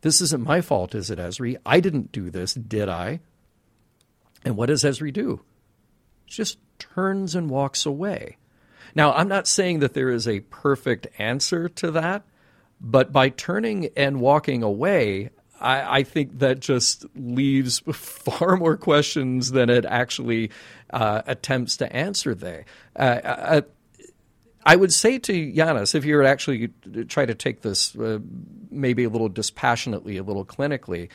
"This 0.00 0.20
isn't 0.20 0.42
my 0.44 0.60
fault, 0.60 0.94
is 0.94 1.10
it, 1.10 1.18
Ezri? 1.18 1.56
I 1.66 1.80
didn't 1.80 2.12
do 2.12 2.30
this, 2.30 2.54
did 2.54 2.88
I?" 2.88 3.20
And 4.44 4.56
what 4.56 4.66
does 4.66 4.84
Ezri 4.84 5.12
do? 5.12 5.40
She 6.26 6.36
just 6.36 6.58
turns 6.78 7.34
and 7.34 7.50
walks 7.50 7.86
away. 7.86 8.38
Now, 8.94 9.12
I'm 9.12 9.28
not 9.28 9.46
saying 9.46 9.80
that 9.80 9.94
there 9.94 10.10
is 10.10 10.28
a 10.28 10.40
perfect 10.40 11.06
answer 11.18 11.68
to 11.68 11.90
that, 11.92 12.24
but 12.80 13.12
by 13.12 13.30
turning 13.30 13.90
and 13.96 14.20
walking 14.20 14.62
away, 14.62 15.30
I, 15.60 15.98
I 15.98 16.02
think 16.02 16.38
that 16.38 16.60
just 16.60 17.04
leaves 17.16 17.80
far 17.92 18.56
more 18.56 18.76
questions 18.76 19.50
than 19.50 19.70
it 19.70 19.84
actually 19.84 20.50
uh, 20.92 21.22
attempts 21.26 21.76
to 21.78 21.92
answer 21.94 22.34
there. 22.34 22.64
Uh, 22.94 23.02
uh, 23.02 23.60
I 24.66 24.76
would 24.76 24.92
say 24.92 25.18
to 25.18 25.32
Yanas, 25.32 25.94
if 25.94 26.04
you 26.04 26.16
were 26.16 26.22
to 26.22 26.28
actually 26.28 26.68
try 27.08 27.26
to 27.26 27.34
take 27.34 27.60
this 27.60 27.94
uh, 27.96 28.18
maybe 28.70 29.04
a 29.04 29.10
little 29.10 29.28
dispassionately, 29.28 30.16
a 30.16 30.22
little 30.22 30.44
clinically, 30.44 31.10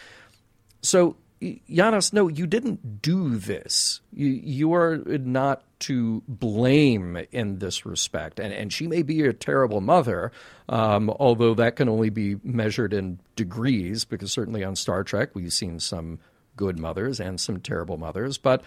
so, 0.82 1.18
Yanas, 1.42 2.12
no, 2.12 2.28
you 2.28 2.46
didn't 2.46 3.02
do 3.02 3.38
this. 3.38 4.02
You, 4.12 4.28
you 4.28 4.74
are 4.74 4.98
not 4.98 5.64
to 5.82 6.22
blame 6.28 7.26
in 7.32 7.60
this 7.60 7.86
respect. 7.86 8.40
And, 8.40 8.54
and 8.54 8.74
she 8.74 8.88
may 8.88 9.02
be 9.02 9.24
a 9.24 9.32
terrible 9.32 9.80
mother, 9.80 10.32
um, 10.68 11.10
although 11.10 11.54
that 11.54 11.78
can 11.78 11.88
only 11.88 12.10
be 12.10 12.36
measured 12.44 12.94
in 12.94 13.20
degrees, 13.38 14.04
because 14.04 14.32
certainly 14.32 14.64
on 14.64 14.76
Star 14.76 15.04
Trek 15.04 15.30
we've 15.34 15.54
seen 15.54 15.80
some 15.80 16.20
good 16.58 16.78
mothers 16.78 17.22
and 17.22 17.40
some 17.40 17.62
terrible 17.62 17.98
mothers. 17.98 18.38
But, 18.38 18.62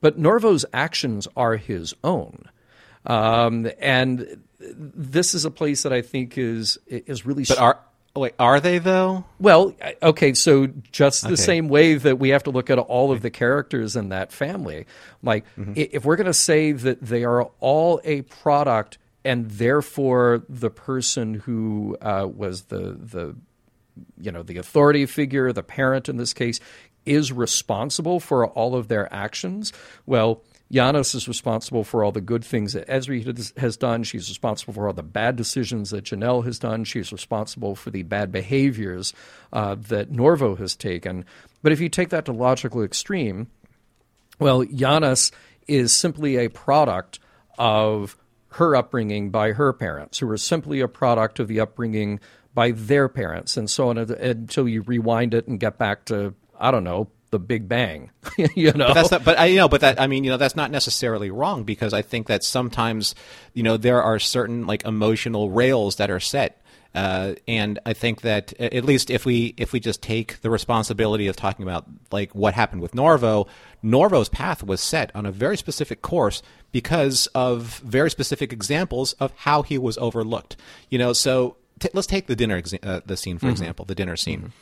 but 0.00 0.18
Norvo's 0.18 0.64
actions 0.72 1.28
are 1.36 1.56
his 1.56 1.94
own. 2.02 2.48
Um, 3.04 3.70
and 3.78 4.42
this 4.58 5.34
is 5.34 5.44
a 5.44 5.50
place 5.50 5.82
that 5.82 5.92
I 5.92 6.02
think 6.02 6.36
is 6.36 6.76
is 6.88 7.24
really 7.24 7.44
but 7.46 7.58
are 7.58 7.78
wait, 8.16 8.34
are 8.38 8.60
they 8.60 8.78
though? 8.78 9.24
well, 9.38 9.74
okay, 10.02 10.32
so 10.34 10.68
just 10.92 11.22
the 11.22 11.28
Okay. 11.28 11.36
same 11.36 11.68
way 11.68 11.94
that 11.94 12.18
we 12.18 12.30
have 12.30 12.42
to 12.44 12.50
look 12.50 12.70
at 12.70 12.78
all 12.78 13.12
of 13.12 13.22
the 13.22 13.30
characters 13.30 13.96
in 13.96 14.08
that 14.10 14.32
family, 14.32 14.86
like 15.22 15.44
Mm-hmm. 15.58 15.72
if 15.76 16.04
we're 16.04 16.16
going 16.16 16.26
to 16.26 16.34
say 16.34 16.72
that 16.72 17.00
they 17.02 17.24
are 17.24 17.44
all 17.60 18.00
a 18.04 18.22
product 18.22 18.98
and 19.24 19.50
therefore 19.50 20.42
the 20.48 20.70
person 20.70 21.34
who 21.34 21.96
uh, 22.00 22.26
was 22.32 22.62
the 22.64 22.96
the 23.00 23.34
you 24.20 24.30
know 24.30 24.42
the 24.42 24.58
authority 24.58 25.06
figure, 25.06 25.52
the 25.52 25.62
parent 25.62 26.08
in 26.08 26.16
this 26.16 26.32
case, 26.34 26.60
is 27.06 27.32
responsible 27.32 28.20
for 28.20 28.46
all 28.46 28.74
of 28.76 28.88
their 28.88 29.12
actions. 29.12 29.72
Well, 30.06 30.42
Yanas 30.72 31.14
is 31.14 31.28
responsible 31.28 31.84
for 31.84 32.02
all 32.02 32.10
the 32.10 32.20
good 32.20 32.44
things 32.44 32.72
that 32.72 32.88
Ezri 32.88 33.24
has- 33.56 33.76
done. 33.76 34.02
She's 34.02 34.28
responsible 34.28 34.74
for 34.74 34.88
all 34.88 34.92
the 34.92 35.02
bad 35.02 35.36
decisions 35.36 35.90
that 35.90 36.04
Janelle 36.04 36.44
has 36.44 36.58
done. 36.58 36.84
She's 36.84 37.12
responsible 37.12 37.76
for 37.76 37.90
the 37.90 38.02
bad 38.02 38.32
behaviors 38.32 39.12
uh, 39.52 39.76
that 39.88 40.10
Norvo 40.10 40.58
has 40.58 40.74
taken. 40.74 41.24
But 41.62 41.72
if 41.72 41.80
you 41.80 41.88
take 41.88 42.08
that 42.08 42.24
to 42.24 42.32
logical 42.32 42.82
extreme, 42.82 43.46
well, 44.40 44.64
Yanas 44.64 45.30
is 45.68 45.94
simply 45.94 46.36
a 46.36 46.50
product 46.50 47.20
of 47.58 48.16
her 48.50 48.74
upbringing 48.74 49.30
by 49.30 49.52
her 49.52 49.72
parents, 49.72 50.18
who 50.18 50.30
are 50.30 50.36
simply 50.36 50.80
a 50.80 50.88
product 50.88 51.38
of 51.38 51.46
the 51.48 51.60
upbringing 51.60 52.18
by 52.54 52.70
their 52.70 53.08
parents, 53.08 53.56
and 53.56 53.68
so 53.68 53.90
on 53.90 53.98
until 53.98 54.66
you 54.66 54.82
rewind 54.82 55.34
it 55.34 55.46
and 55.46 55.60
get 55.60 55.78
back 55.78 56.06
to, 56.06 56.34
I 56.58 56.70
don't 56.70 56.84
know, 56.84 57.08
the 57.36 57.44
Big 57.44 57.68
Bang. 57.68 58.10
you 58.54 58.72
know? 58.72 58.88
But 58.88 58.94
that's 58.94 59.10
not, 59.10 59.24
but 59.24 59.38
I 59.38 59.46
you 59.46 59.56
know, 59.56 59.68
but 59.68 59.82
that 59.82 60.00
I 60.00 60.06
mean, 60.06 60.24
you 60.24 60.30
know, 60.30 60.38
that's 60.38 60.56
not 60.56 60.70
necessarily 60.70 61.30
wrong 61.30 61.64
because 61.64 61.92
I 61.92 62.00
think 62.00 62.28
that 62.28 62.42
sometimes, 62.42 63.14
you 63.52 63.62
know, 63.62 63.76
there 63.76 64.02
are 64.02 64.18
certain 64.18 64.66
like 64.66 64.84
emotional 64.86 65.50
rails 65.50 65.96
that 65.96 66.10
are 66.10 66.20
set. 66.20 66.62
Uh, 66.94 67.34
and 67.46 67.78
I 67.84 67.92
think 67.92 68.22
that 68.22 68.58
at 68.58 68.82
least 68.82 69.10
if 69.10 69.26
we 69.26 69.52
if 69.58 69.74
we 69.74 69.80
just 69.80 70.00
take 70.00 70.40
the 70.40 70.48
responsibility 70.48 71.26
of 71.26 71.36
talking 71.36 71.62
about 71.62 71.84
like 72.10 72.34
what 72.34 72.54
happened 72.54 72.80
with 72.80 72.92
Norvo, 72.92 73.46
Norvo's 73.84 74.30
path 74.30 74.62
was 74.62 74.80
set 74.80 75.14
on 75.14 75.26
a 75.26 75.30
very 75.30 75.58
specific 75.58 76.00
course 76.00 76.42
because 76.72 77.26
of 77.34 77.80
very 77.80 78.10
specific 78.10 78.50
examples 78.50 79.12
of 79.14 79.30
how 79.36 79.60
he 79.60 79.76
was 79.76 79.98
overlooked. 79.98 80.56
You 80.88 80.98
know, 80.98 81.12
so 81.12 81.58
t- 81.80 81.90
let's 81.92 82.06
take 82.06 82.28
the 82.28 82.36
dinner 82.36 82.62
exa- 82.62 82.82
uh, 82.82 83.02
the 83.04 83.18
scene 83.18 83.36
for 83.36 83.50
example, 83.50 83.84
the 83.84 83.94
dinner 83.94 84.16
scene. 84.16 84.54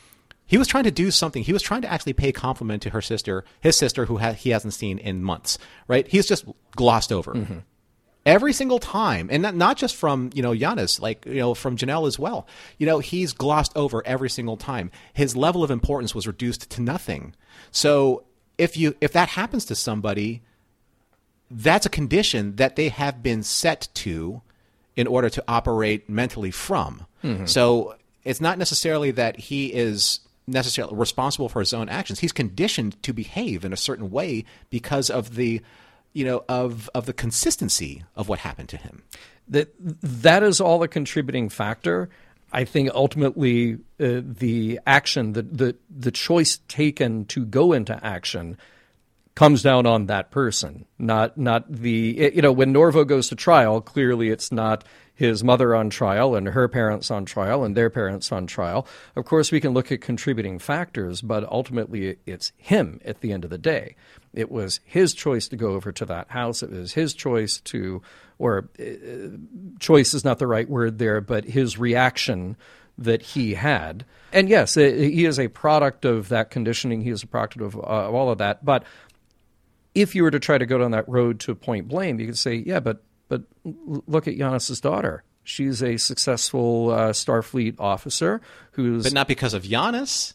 He 0.47 0.59
was 0.59 0.69
trying 0.69 0.85
to 0.85 0.91
do 0.91 1.11
something. 1.11 1.43
He 1.43 1.53
was 1.53 1.63
trying 1.63 1.83
to 1.83 1.91
actually 1.91 2.13
pay 2.13 2.33
compliment 2.33 2.83
to 2.83 2.91
her 2.91 3.01
sister, 3.01 3.45
his 3.61 3.77
sister, 3.77 4.07
who 4.07 4.19
ha- 4.19 4.33
he 4.33 4.51
hasn't 4.51 4.75
seen 4.75 4.99
in 4.99 5.23
months. 5.23 5.59
Right? 5.89 6.07
He's 6.07 6.27
just 6.27 6.45
glossed 6.77 7.13
over 7.13 7.33
mm-hmm. 7.33 7.59
every 8.27 8.53
single 8.53 8.79
time, 8.79 9.29
and 9.31 9.43
not, 9.43 9.55
not 9.55 9.77
just 9.77 9.97
from 9.97 10.31
you 10.35 10.43
know 10.43 10.53
Yanas, 10.53 11.01
like 11.01 11.25
you 11.27 11.37
know 11.37 11.55
from 11.55 11.77
Janelle 11.77 12.07
as 12.07 12.19
well. 12.19 12.47
You 12.79 12.87
know 12.87 12.99
he's 12.99 13.33
glossed 13.33 13.73
over 13.75 14.07
every 14.07 14.31
single 14.31 14.57
time. 14.57 14.91
His 15.15 15.37
level 15.37 15.65
of 15.65 15.71
importance 15.71 16.15
was 16.15 16.27
reduced 16.27 16.69
to 16.71 16.83
nothing. 16.83 17.35
So 17.71 18.25
if 18.59 18.77
you 18.77 18.95
if 19.01 19.13
that 19.13 19.31
happens 19.31 19.65
to 19.67 19.75
somebody, 19.75 20.43
that's 21.51 21.87
a 21.87 21.91
condition 21.91 22.57
that 22.57 22.77
they 22.77 22.89
have 22.89 23.23
been 23.23 23.43
set 23.43 23.89
to 23.95 24.43
in 24.97 25.07
order 25.07 25.29
to 25.31 25.45
operate 25.49 26.09
mentally 26.09 26.51
from. 26.51 27.07
Mm-hmm. 27.23 27.47
So 27.47 27.97
it's 28.25 28.41
not 28.41 28.59
necessarily 28.59 29.11
that 29.13 29.39
he 29.39 29.73
is 29.73 30.21
necessarily 30.47 30.97
responsible 30.97 31.49
for 31.49 31.61
his 31.61 31.73
own 31.73 31.89
actions. 31.89 32.21
He's 32.21 32.33
conditioned 32.33 33.03
to 33.03 33.13
behave 33.13 33.65
in 33.65 33.73
a 33.73 33.77
certain 33.77 34.11
way 34.11 34.45
because 34.71 35.11
of 35.11 35.37
the 35.37 35.63
you 36.15 36.25
know, 36.25 36.45
of 36.49 36.89
of 36.95 37.05
the 37.05 37.13
consistency 37.13 38.05
of 38.17 38.29
what 38.29 38.39
happened 38.39 38.71
to 38.71 38.77
him. 38.79 39.03
That 39.49 39.75
that 40.01 40.43
is 40.43 40.61
all 40.61 40.83
a 40.83 40.89
contributing 40.89 41.51
factor. 41.51 42.09
I 42.53 42.65
think 42.65 42.89
ultimately 42.95 43.75
uh, 43.99 44.23
the 44.23 44.79
action, 44.87 45.33
the, 45.33 45.43
the 45.43 45.77
the 45.91 46.13
choice 46.13 46.61
taken 46.69 47.27
to 47.27 47.45
go 47.45 47.73
into 47.73 47.99
action, 48.03 48.57
comes 49.35 49.63
down 49.63 49.87
on 49.87 50.07
that 50.07 50.31
person, 50.31 50.87
not 50.99 51.37
not 51.37 51.71
the 51.71 52.33
you 52.35 52.43
know 52.43 52.53
when 52.53 52.73
Norvo 52.73 53.07
goes 53.07 53.29
to 53.29 53.37
trial. 53.37 53.81
Clearly, 53.81 54.31
it's 54.31 54.53
not 54.53 54.85
his 55.15 55.45
mother 55.45 55.75
on 55.75 55.91
trial 55.91 56.35
and 56.35 56.49
her 56.49 56.67
parents 56.67 57.11
on 57.11 57.25
trial 57.25 57.63
and 57.63 57.77
their 57.77 57.89
parents 57.89 58.33
on 58.33 58.47
trial. 58.47 58.87
Of 59.15 59.25
course, 59.25 59.53
we 59.53 59.61
can 59.61 59.73
look 59.73 59.93
at 59.93 60.01
contributing 60.01 60.59
factors, 60.59 61.23
but 61.23 61.45
ultimately, 61.45 62.17
it's 62.27 62.53
him 62.57 63.01
at 63.05 63.21
the 63.21 63.33
end 63.33 63.45
of 63.45 63.51
the 63.51 63.59
day. 63.59 63.95
It 64.33 64.51
was 64.51 64.81
his 64.85 65.15
choice 65.15 65.47
to 65.49 65.57
go 65.57 65.73
over 65.73 65.93
to 65.93 66.05
that 66.07 66.31
house. 66.31 66.63
It 66.63 66.71
was 66.71 66.95
his 66.95 67.15
choice 67.15 67.59
to, 67.61 68.03
or 68.39 68.69
uh, 68.81 68.85
choice 69.79 70.15
is 70.15 70.25
not 70.25 70.41
the 70.41 70.49
right 70.49 70.69
word 70.69 70.99
there, 70.99 71.21
but 71.21 71.45
his 71.45 71.79
reaction 71.79 72.57
that 72.99 73.23
he 73.23 73.55
had. 73.55 74.05
And 74.33 74.49
yes, 74.49 74.75
he 74.75 75.25
is 75.25 75.39
a 75.39 75.47
product 75.47 76.05
of 76.05 76.29
that 76.31 76.51
conditioning. 76.51 77.03
He 77.03 77.11
is 77.11 77.23
a 77.23 77.27
product 77.29 77.61
of, 77.61 77.77
uh, 77.77 77.81
of 77.81 78.15
all 78.15 78.31
of 78.31 78.39
that. 78.39 78.65
But 78.65 78.85
if 79.95 80.15
you 80.15 80.23
were 80.23 80.31
to 80.31 80.41
try 80.41 80.59
to 80.59 80.67
go 80.67 80.79
down 80.79 80.91
that 80.93 81.09
road 81.09 81.41
to 81.41 81.55
point 81.55 81.89
blame, 81.89 82.19
you 82.21 82.27
could 82.27 82.39
say, 82.39 82.55
yeah, 82.55 82.81
but 82.81 83.03
but 83.29 83.43
look 83.65 84.29
at 84.29 84.35
Yanas's 84.37 84.81
daughter. 84.81 85.23
She's 85.45 85.83
a 85.83 85.97
successful 85.99 86.91
uh, 86.91 87.11
Starfleet 87.11 87.77
officer 87.79 88.41
who's 88.73 89.05
but 89.05 89.13
not 89.13 89.29
because 89.29 89.55
of 89.55 89.63
Yanas. 89.65 90.35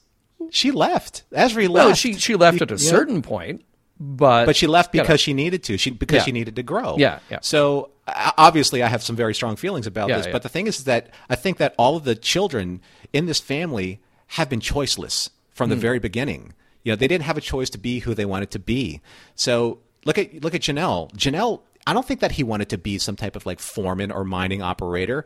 She 0.51 0.71
left. 0.71 1.23
Ezri 1.31 1.67
left. 1.69 1.85
Well, 1.87 1.93
she 1.95 2.13
she 2.13 2.35
left 2.35 2.61
at 2.61 2.71
a 2.71 2.75
Yeah. 2.75 2.89
certain 2.89 3.21
point, 3.21 3.63
but 3.99 4.45
but 4.45 4.55
she 4.55 4.67
left 4.67 4.93
you 4.93 4.99
know, 4.99 5.03
because 5.03 5.19
she 5.19 5.33
needed 5.33 5.63
to. 5.63 5.77
She 5.77 5.91
because 5.91 6.17
Yeah. 6.17 6.23
she 6.23 6.31
needed 6.31 6.55
to 6.57 6.63
grow. 6.63 6.95
Yeah, 6.97 7.19
yeah. 7.29 7.39
So 7.41 7.89
uh, 8.07 8.31
obviously, 8.37 8.81
I 8.83 8.87
have 8.87 9.03
some 9.03 9.15
very 9.15 9.33
strong 9.35 9.55
feelings 9.55 9.85
about 9.87 10.09
Yeah, 10.09 10.17
this. 10.17 10.25
yeah. 10.27 10.31
But 10.31 10.43
the 10.43 10.49
thing 10.49 10.67
is 10.67 10.85
that 10.85 11.09
I 11.29 11.35
think 11.35 11.57
that 11.57 11.75
all 11.77 11.95
of 11.97 12.03
the 12.05 12.15
children 12.15 12.81
in 13.13 13.25
this 13.25 13.39
family 13.39 13.99
have 14.27 14.47
been 14.49 14.61
choiceless 14.61 15.29
from 15.51 15.69
the 15.69 15.75
Hmm. 15.75 15.81
very 15.81 15.99
beginning. 15.99 16.53
You 16.83 16.91
know, 16.91 16.95
they 16.95 17.07
didn't 17.07 17.25
have 17.25 17.37
a 17.37 17.41
choice 17.41 17.69
to 17.71 17.77
be 17.77 17.99
who 17.99 18.13
they 18.13 18.25
wanted 18.25 18.51
to 18.51 18.59
be. 18.59 19.01
So 19.35 19.79
look 20.05 20.17
at 20.17 20.43
look 20.43 20.55
at 20.55 20.61
Janelle. 20.61 21.11
Janelle, 21.13 21.61
I 21.85 21.93
don't 21.93 22.05
think 22.05 22.19
that 22.21 22.33
he 22.33 22.43
wanted 22.43 22.69
to 22.69 22.77
be 22.77 22.97
some 22.97 23.15
type 23.15 23.35
of 23.35 23.45
like 23.45 23.59
foreman 23.59 24.11
or 24.11 24.23
mining 24.23 24.61
operator. 24.61 25.25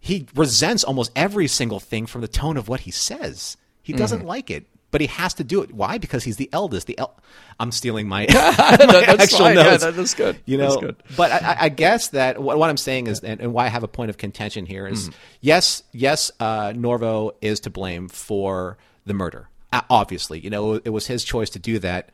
He 0.00 0.26
resents 0.34 0.84
almost 0.84 1.10
every 1.16 1.46
single 1.48 1.80
thing 1.80 2.06
from 2.06 2.20
the 2.20 2.28
tone 2.28 2.56
of 2.56 2.68
what 2.68 2.80
he 2.80 2.90
says. 2.90 3.56
He 3.82 3.92
doesn't 3.92 4.20
Mm-hmm. 4.20 4.28
like 4.28 4.50
it. 4.50 4.66
But 4.90 5.00
he 5.00 5.08
has 5.08 5.34
to 5.34 5.44
do 5.44 5.60
it. 5.62 5.72
Why? 5.74 5.98
Because 5.98 6.22
he's 6.22 6.36
the 6.36 6.48
eldest. 6.52 6.86
The 6.86 6.96
el- 6.98 7.18
I'm 7.58 7.72
stealing 7.72 8.06
my, 8.06 8.26
my 8.32 8.76
That's 8.76 9.24
actual 9.24 9.38
fine. 9.40 9.56
Yeah, 9.56 9.62
notes. 9.64 9.82
that- 9.82 9.96
that's 9.96 10.14
good. 10.14 10.38
You 10.46 10.56
That's 10.58 10.74
know, 10.76 10.80
good. 10.82 10.96
but 11.16 11.32
I, 11.32 11.56
I- 11.62 11.68
guess 11.68 12.08
that 12.10 12.40
what, 12.40 12.58
what 12.58 12.70
I'm 12.70 12.76
saying 12.76 13.08
is, 13.08 13.18
and, 13.18 13.40
and 13.40 13.52
why 13.52 13.64
I 13.64 13.68
have 13.70 13.82
a 13.82 13.88
point 13.88 14.10
of 14.10 14.18
contention 14.18 14.66
here 14.66 14.86
is, 14.86 15.10
yes, 15.40 15.82
yes, 15.90 16.30
uh, 16.38 16.68
Norvo 16.68 17.32
is 17.40 17.58
to 17.60 17.70
blame 17.70 18.06
for 18.08 18.78
the 19.04 19.14
murder. 19.14 19.48
Obviously, 19.90 20.40
you 20.40 20.50
know, 20.50 20.74
it 20.74 20.90
was 20.90 21.06
his 21.06 21.24
choice 21.24 21.50
to 21.50 21.58
do 21.58 21.78
that. 21.80 22.10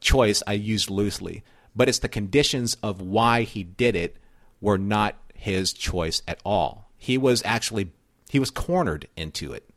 Choice 0.00 0.42
I 0.46 0.54
used 0.54 0.90
loosely, 0.90 1.42
but 1.74 1.88
it's 1.88 1.98
the 1.98 2.08
conditions 2.08 2.76
of 2.82 3.00
why 3.00 3.42
he 3.42 3.62
did 3.62 3.96
it 3.96 4.16
were 4.60 4.78
not 4.78 5.16
his 5.34 5.72
choice 5.72 6.22
at 6.26 6.40
all. 6.44 6.90
He 6.96 7.18
was 7.18 7.42
actually 7.44 7.92
he 8.28 8.38
was 8.38 8.50
cornered 8.50 9.08
into 9.16 9.52
it 9.52 9.70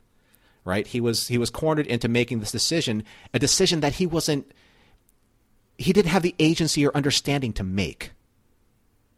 right? 0.65 0.87
He 0.87 1.01
was 1.01 1.27
he 1.27 1.37
was 1.37 1.49
cornered 1.49 1.87
into 1.87 2.07
making 2.07 2.39
this 2.39 2.51
decision, 2.51 3.03
a 3.33 3.39
decision 3.39 3.81
that 3.81 3.93
he 3.93 4.05
wasn't 4.05 4.51
he 5.77 5.93
didn't 5.93 6.11
have 6.11 6.23
the 6.23 6.35
agency 6.39 6.85
or 6.85 6.95
understanding 6.95 7.53
to 7.53 7.63
make 7.63 8.11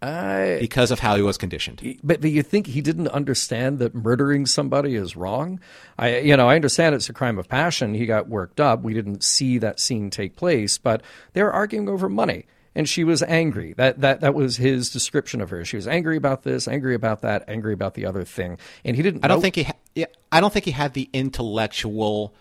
I, 0.02 0.58
because 0.60 0.92
of 0.92 1.00
how 1.00 1.16
he 1.16 1.22
was 1.22 1.38
conditioned. 1.38 1.98
but, 2.04 2.22
but 2.22 2.30
you 2.30 2.44
think 2.44 2.68
he 2.68 2.82
didn't 2.82 3.08
understand 3.08 3.80
that 3.80 3.96
murdering 3.96 4.46
somebody 4.46 4.96
is 4.96 5.16
wrong? 5.16 5.60
I, 5.98 6.20
you 6.20 6.38
know, 6.38 6.48
I 6.50 6.56
understand 6.56 6.94
it's 6.96 7.10
a 7.10 7.14
crime 7.14 7.40
of 7.40 7.48
passion. 7.48 7.94
He 7.94 8.06
got 8.06 8.28
worked 8.28 8.60
up. 8.60 8.84
We 8.84 8.94
didn't 8.94 9.24
see 9.24 9.58
that 9.60 9.80
scene 9.80 10.10
take 10.10 10.36
place, 10.36 10.78
but 10.78 11.02
they 11.34 11.42
were 11.42 11.52
arguing 11.54 11.90
over 11.90 12.08
money, 12.10 12.46
and 12.76 12.88
she 12.88 13.04
was 13.04 13.24
angry. 13.24 13.74
That 13.74 14.02
that 14.02 14.22
that 14.22 14.36
was 14.36 14.58
his 14.58 14.92
description 14.92 15.42
of 15.42 15.50
her. 15.50 15.66
She 15.66 15.78
was 15.78 15.88
angry 15.88 16.18
about 16.18 16.44
this, 16.44 16.68
angry 16.68 16.94
about 16.94 17.22
that, 17.22 17.46
angry 17.48 17.74
about 17.74 17.94
the 17.96 18.06
other 18.06 18.24
thing, 18.24 18.58
and 18.84 18.96
he 18.96 19.02
didn't. 19.02 19.24
I 19.26 19.28
don't 19.28 19.38
know- 19.38 19.42
think 19.42 19.56
he 19.56 19.64
ha- 19.64 19.74
yeah, 19.96 20.06
I 20.32 20.42
don't 20.42 20.52
think 20.54 20.66
he 20.66 20.72
had 20.72 20.94
the 20.94 21.10
intellectual 21.14 22.36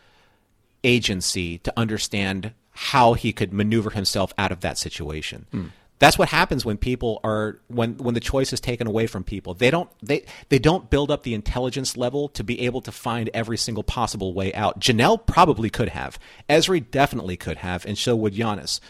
agency 0.82 1.58
to 1.58 1.72
understand 1.76 2.52
how 2.72 3.14
he 3.14 3.32
could 3.32 3.52
maneuver 3.52 3.90
himself 3.90 4.34
out 4.36 4.50
of 4.52 4.60
that 4.60 4.76
situation. 4.76 5.46
Hmm. 5.50 5.66
That's 6.00 6.18
what 6.18 6.28
happens 6.28 6.64
when 6.64 6.76
people 6.76 7.20
are 7.22 7.60
when 7.68 7.96
when 7.98 8.14
the 8.14 8.20
choice 8.20 8.52
is 8.52 8.60
taken 8.60 8.86
away 8.86 9.06
from 9.06 9.22
people. 9.22 9.54
They 9.54 9.70
don't 9.70 9.88
they 10.02 10.24
they 10.48 10.58
don't 10.58 10.90
build 10.90 11.10
up 11.10 11.22
the 11.22 11.34
intelligence 11.34 11.96
level 11.96 12.28
to 12.30 12.42
be 12.42 12.60
able 12.62 12.80
to 12.82 12.92
find 12.92 13.30
every 13.32 13.56
single 13.56 13.84
possible 13.84 14.34
way 14.34 14.52
out. 14.54 14.80
Janelle 14.80 15.24
probably 15.24 15.70
could 15.70 15.90
have. 15.90 16.18
Ezri 16.48 16.84
definitely 16.90 17.36
could 17.36 17.58
have, 17.58 17.86
and 17.86 17.96
so 17.96 18.16
would 18.16 18.34
Yanas. 18.34 18.80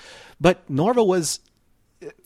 But 0.41 0.67
Norvo 0.71 1.07
was 1.07 1.41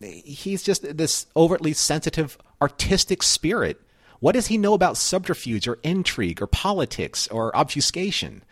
he's 0.01 0.63
just 0.63 0.97
this 0.97 1.27
overtly 1.37 1.73
sensitive 1.73 2.39
artistic 2.63 3.23
spirit. 3.23 3.81
What 4.21 4.33
does 4.33 4.49
he 4.49 4.59
know 4.59 4.75
about 4.75 4.97
subterfuge 4.97 5.69
or 5.69 5.79
intrigue 5.83 6.43
or 6.43 6.47
politics 6.47 7.29
or 7.29 7.55
obfuscation? 7.57 8.43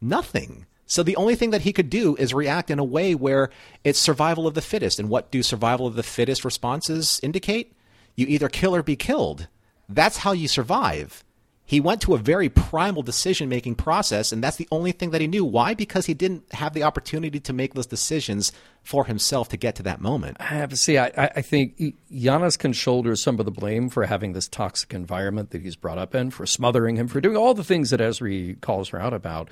Nothing. 0.00 0.66
So 0.86 1.02
the 1.02 1.16
only 1.16 1.34
thing 1.34 1.50
that 1.50 1.62
he 1.62 1.72
could 1.72 1.90
do 1.90 2.14
is 2.16 2.32
react 2.32 2.70
in 2.70 2.78
a 2.78 2.84
way 2.84 3.14
where 3.14 3.50
it's 3.84 3.98
survival 3.98 4.46
of 4.46 4.54
the 4.54 4.62
fittest. 4.62 4.98
And 4.98 5.08
what 5.08 5.30
do 5.30 5.42
survival 5.42 5.86
of 5.86 5.96
the 5.96 6.02
fittest 6.02 6.44
responses 6.44 7.20
indicate? 7.22 7.72
You 8.14 8.26
either 8.28 8.48
kill 8.48 8.74
or 8.74 8.82
be 8.82 8.96
killed. 8.96 9.48
That's 9.88 10.18
how 10.18 10.32
you 10.32 10.48
survive. 10.48 11.24
He 11.68 11.80
went 11.80 12.00
to 12.02 12.14
a 12.14 12.18
very 12.18 12.48
primal 12.48 13.02
decision 13.02 13.48
making 13.48 13.74
process, 13.74 14.30
and 14.30 14.42
that's 14.42 14.56
the 14.56 14.68
only 14.70 14.92
thing 14.92 15.10
that 15.10 15.20
he 15.20 15.26
knew. 15.26 15.44
Why? 15.44 15.74
Because 15.74 16.06
he 16.06 16.14
didn't 16.14 16.44
have 16.52 16.74
the 16.74 16.84
opportunity 16.84 17.40
to 17.40 17.52
make 17.52 17.74
those 17.74 17.86
decisions 17.86 18.52
for 18.84 19.04
himself 19.06 19.48
to 19.48 19.56
get 19.56 19.74
to 19.74 19.82
that 19.82 20.00
moment. 20.00 20.36
I 20.38 20.44
have 20.44 20.70
to 20.70 20.76
see. 20.76 20.96
I, 20.96 21.10
I 21.16 21.42
think 21.42 21.76
Yanas 22.08 22.56
can 22.56 22.72
shoulder 22.72 23.16
some 23.16 23.40
of 23.40 23.46
the 23.46 23.50
blame 23.50 23.88
for 23.88 24.06
having 24.06 24.32
this 24.32 24.46
toxic 24.46 24.94
environment 24.94 25.50
that 25.50 25.60
he's 25.60 25.74
brought 25.74 25.98
up 25.98 26.14
in, 26.14 26.30
for 26.30 26.46
smothering 26.46 26.94
him, 26.94 27.08
for 27.08 27.20
doing 27.20 27.36
all 27.36 27.52
the 27.52 27.64
things 27.64 27.90
that 27.90 27.98
Ezri 27.98 28.60
calls 28.60 28.90
her 28.90 29.00
out 29.00 29.12
about. 29.12 29.50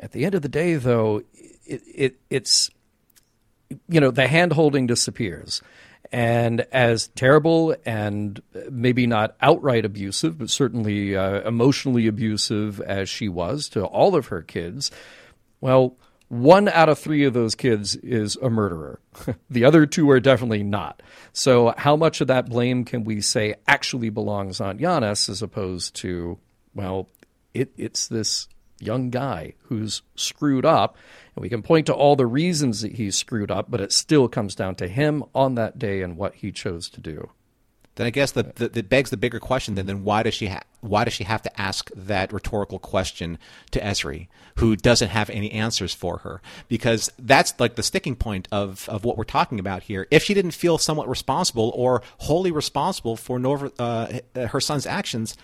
At 0.00 0.12
the 0.12 0.24
end 0.24 0.34
of 0.34 0.42
the 0.42 0.48
day, 0.48 0.74
though, 0.74 1.22
it, 1.66 1.82
it 1.94 2.16
it's 2.30 2.70
you 3.88 4.00
know 4.00 4.10
the 4.10 4.26
hand 4.26 4.52
holding 4.52 4.86
disappears. 4.86 5.62
And 6.12 6.62
as 6.72 7.06
terrible 7.08 7.76
and 7.86 8.42
maybe 8.68 9.06
not 9.06 9.36
outright 9.40 9.84
abusive, 9.84 10.38
but 10.38 10.50
certainly 10.50 11.14
uh, 11.14 11.46
emotionally 11.46 12.08
abusive 12.08 12.80
as 12.80 13.08
she 13.08 13.28
was 13.28 13.68
to 13.70 13.84
all 13.84 14.16
of 14.16 14.26
her 14.26 14.42
kids, 14.42 14.90
well, 15.60 15.96
one 16.26 16.68
out 16.68 16.88
of 16.88 16.98
three 16.98 17.24
of 17.24 17.34
those 17.34 17.54
kids 17.54 17.94
is 17.96 18.36
a 18.36 18.50
murderer. 18.50 18.98
the 19.50 19.64
other 19.64 19.86
two 19.86 20.10
are 20.10 20.20
definitely 20.20 20.62
not. 20.62 21.02
So, 21.32 21.74
how 21.76 21.96
much 21.96 22.20
of 22.20 22.26
that 22.28 22.48
blame 22.48 22.84
can 22.84 23.04
we 23.04 23.20
say 23.20 23.54
actually 23.68 24.10
belongs 24.10 24.60
on 24.60 24.78
Yanas 24.78 25.28
as 25.28 25.42
opposed 25.42 25.94
to, 25.96 26.38
well, 26.74 27.08
it, 27.52 27.72
it's 27.76 28.08
this 28.08 28.48
young 28.80 29.10
guy 29.10 29.54
who's 29.64 30.02
screwed 30.16 30.64
up? 30.64 30.96
And 31.36 31.42
we 31.42 31.48
can 31.48 31.62
point 31.62 31.86
to 31.86 31.94
all 31.94 32.16
the 32.16 32.26
reasons 32.26 32.80
that 32.82 32.92
he's 32.92 33.16
screwed 33.16 33.50
up, 33.50 33.70
but 33.70 33.80
it 33.80 33.92
still 33.92 34.28
comes 34.28 34.54
down 34.54 34.74
to 34.76 34.88
him 34.88 35.24
on 35.34 35.54
that 35.54 35.78
day 35.78 36.02
and 36.02 36.16
what 36.16 36.34
he 36.36 36.50
chose 36.52 36.88
to 36.90 37.00
do. 37.00 37.30
then 37.96 38.06
I 38.06 38.10
guess 38.10 38.32
that 38.32 38.88
begs 38.88 39.10
the 39.10 39.16
bigger 39.16 39.38
question. 39.38 39.74
Then, 39.74 39.86
then 39.86 40.04
why 40.04 40.22
does 40.22 40.32
she 40.34 40.46
ha- 40.46 40.62
why 40.80 41.04
does 41.04 41.12
she 41.12 41.24
have 41.24 41.42
to 41.42 41.60
ask 41.60 41.90
that 41.94 42.32
rhetorical 42.32 42.78
question 42.78 43.38
to 43.72 43.80
Ezri, 43.80 44.28
who 44.56 44.74
doesn't 44.74 45.10
have 45.10 45.28
any 45.28 45.50
answers 45.52 45.92
for 45.92 46.18
her? 46.18 46.40
Because 46.68 47.10
that's 47.18 47.52
like 47.60 47.74
the 47.74 47.82
sticking 47.82 48.16
point 48.16 48.48
of 48.50 48.88
of 48.88 49.04
what 49.04 49.18
we're 49.18 49.24
talking 49.24 49.60
about 49.60 49.82
here. 49.82 50.06
If 50.10 50.22
she 50.24 50.32
didn't 50.32 50.52
feel 50.52 50.78
somewhat 50.78 51.08
responsible 51.08 51.72
or 51.74 52.02
wholly 52.18 52.50
responsible 52.50 53.16
for 53.16 53.38
Norvo, 53.38 53.70
uh, 53.78 54.46
her 54.46 54.60
son's 54.60 54.86
actions, 54.86 55.36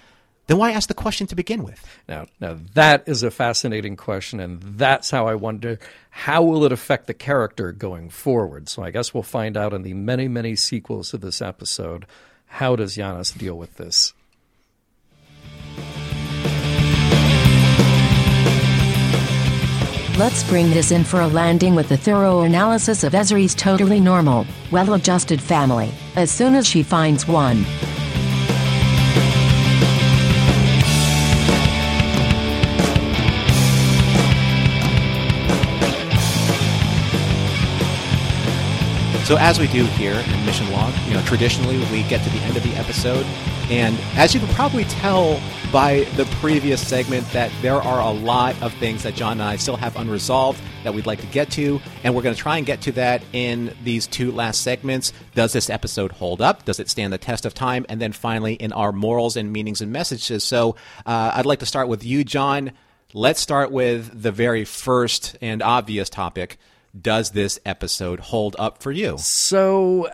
then 0.46 0.58
why 0.58 0.72
ask 0.72 0.88
the 0.88 0.94
question 0.94 1.26
to 1.28 1.34
begin 1.34 1.64
with? 1.64 1.84
Now, 2.08 2.26
now 2.40 2.58
that 2.74 3.04
is 3.06 3.22
a 3.22 3.30
fascinating 3.30 3.96
question, 3.96 4.38
and 4.38 4.60
that's 4.60 5.10
how 5.10 5.26
I 5.26 5.34
wonder 5.34 5.78
how 6.10 6.42
will 6.42 6.64
it 6.64 6.72
affect 6.72 7.06
the 7.08 7.14
character 7.14 7.72
going 7.72 8.10
forward. 8.10 8.68
So 8.68 8.82
I 8.82 8.90
guess 8.90 9.12
we'll 9.12 9.22
find 9.24 9.56
out 9.56 9.72
in 9.72 9.82
the 9.82 9.94
many, 9.94 10.28
many 10.28 10.54
sequels 10.54 11.10
to 11.10 11.18
this 11.18 11.42
episode. 11.42 12.06
How 12.46 12.76
does 12.76 12.96
Yanas 12.96 13.36
deal 13.36 13.58
with 13.58 13.76
this? 13.76 14.14
Let's 20.16 20.44
bring 20.44 20.70
this 20.70 20.92
in 20.92 21.04
for 21.04 21.20
a 21.20 21.28
landing 21.28 21.74
with 21.74 21.90
a 21.90 21.96
thorough 21.96 22.40
analysis 22.40 23.04
of 23.04 23.12
Ezri's 23.12 23.54
totally 23.54 24.00
normal, 24.00 24.46
well 24.70 24.94
adjusted 24.94 25.42
family, 25.42 25.92
as 26.14 26.30
soon 26.30 26.54
as 26.54 26.66
she 26.66 26.82
finds 26.82 27.28
one. 27.28 27.66
So 39.26 39.36
as 39.38 39.58
we 39.58 39.66
do 39.66 39.84
here 39.84 40.14
in 40.14 40.46
Mission 40.46 40.70
Log, 40.70 40.94
you 41.08 41.14
know, 41.14 41.22
traditionally 41.22 41.78
we 41.90 42.04
get 42.04 42.22
to 42.22 42.30
the 42.30 42.38
end 42.44 42.56
of 42.56 42.62
the 42.62 42.72
episode, 42.76 43.26
and 43.68 43.98
as 44.14 44.32
you 44.32 44.38
can 44.38 44.48
probably 44.54 44.84
tell 44.84 45.42
by 45.72 46.04
the 46.14 46.26
previous 46.40 46.86
segment, 46.86 47.28
that 47.32 47.50
there 47.60 47.74
are 47.74 48.00
a 48.00 48.10
lot 48.12 48.54
of 48.62 48.72
things 48.74 49.02
that 49.02 49.16
John 49.16 49.32
and 49.32 49.42
I 49.42 49.56
still 49.56 49.74
have 49.74 49.96
unresolved 49.96 50.62
that 50.84 50.94
we'd 50.94 51.06
like 51.06 51.20
to 51.22 51.26
get 51.26 51.50
to, 51.50 51.80
and 52.04 52.14
we're 52.14 52.22
going 52.22 52.36
to 52.36 52.40
try 52.40 52.58
and 52.58 52.64
get 52.64 52.82
to 52.82 52.92
that 52.92 53.20
in 53.32 53.74
these 53.82 54.06
two 54.06 54.30
last 54.30 54.62
segments. 54.62 55.12
Does 55.34 55.52
this 55.52 55.70
episode 55.70 56.12
hold 56.12 56.40
up? 56.40 56.64
Does 56.64 56.78
it 56.78 56.88
stand 56.88 57.12
the 57.12 57.18
test 57.18 57.44
of 57.44 57.52
time? 57.52 57.84
And 57.88 58.00
then 58.00 58.12
finally, 58.12 58.54
in 58.54 58.72
our 58.72 58.92
morals 58.92 59.36
and 59.36 59.52
meanings 59.52 59.80
and 59.80 59.90
messages. 59.90 60.44
So 60.44 60.76
uh, 61.04 61.32
I'd 61.34 61.46
like 61.46 61.58
to 61.58 61.66
start 61.66 61.88
with 61.88 62.04
you, 62.04 62.22
John. 62.22 62.70
Let's 63.12 63.40
start 63.40 63.72
with 63.72 64.22
the 64.22 64.30
very 64.30 64.64
first 64.64 65.36
and 65.40 65.64
obvious 65.64 66.08
topic 66.08 66.58
does 67.00 67.30
this 67.30 67.58
episode 67.64 68.20
hold 68.20 68.56
up 68.58 68.82
for 68.82 68.92
you? 68.92 69.16
So. 69.18 70.10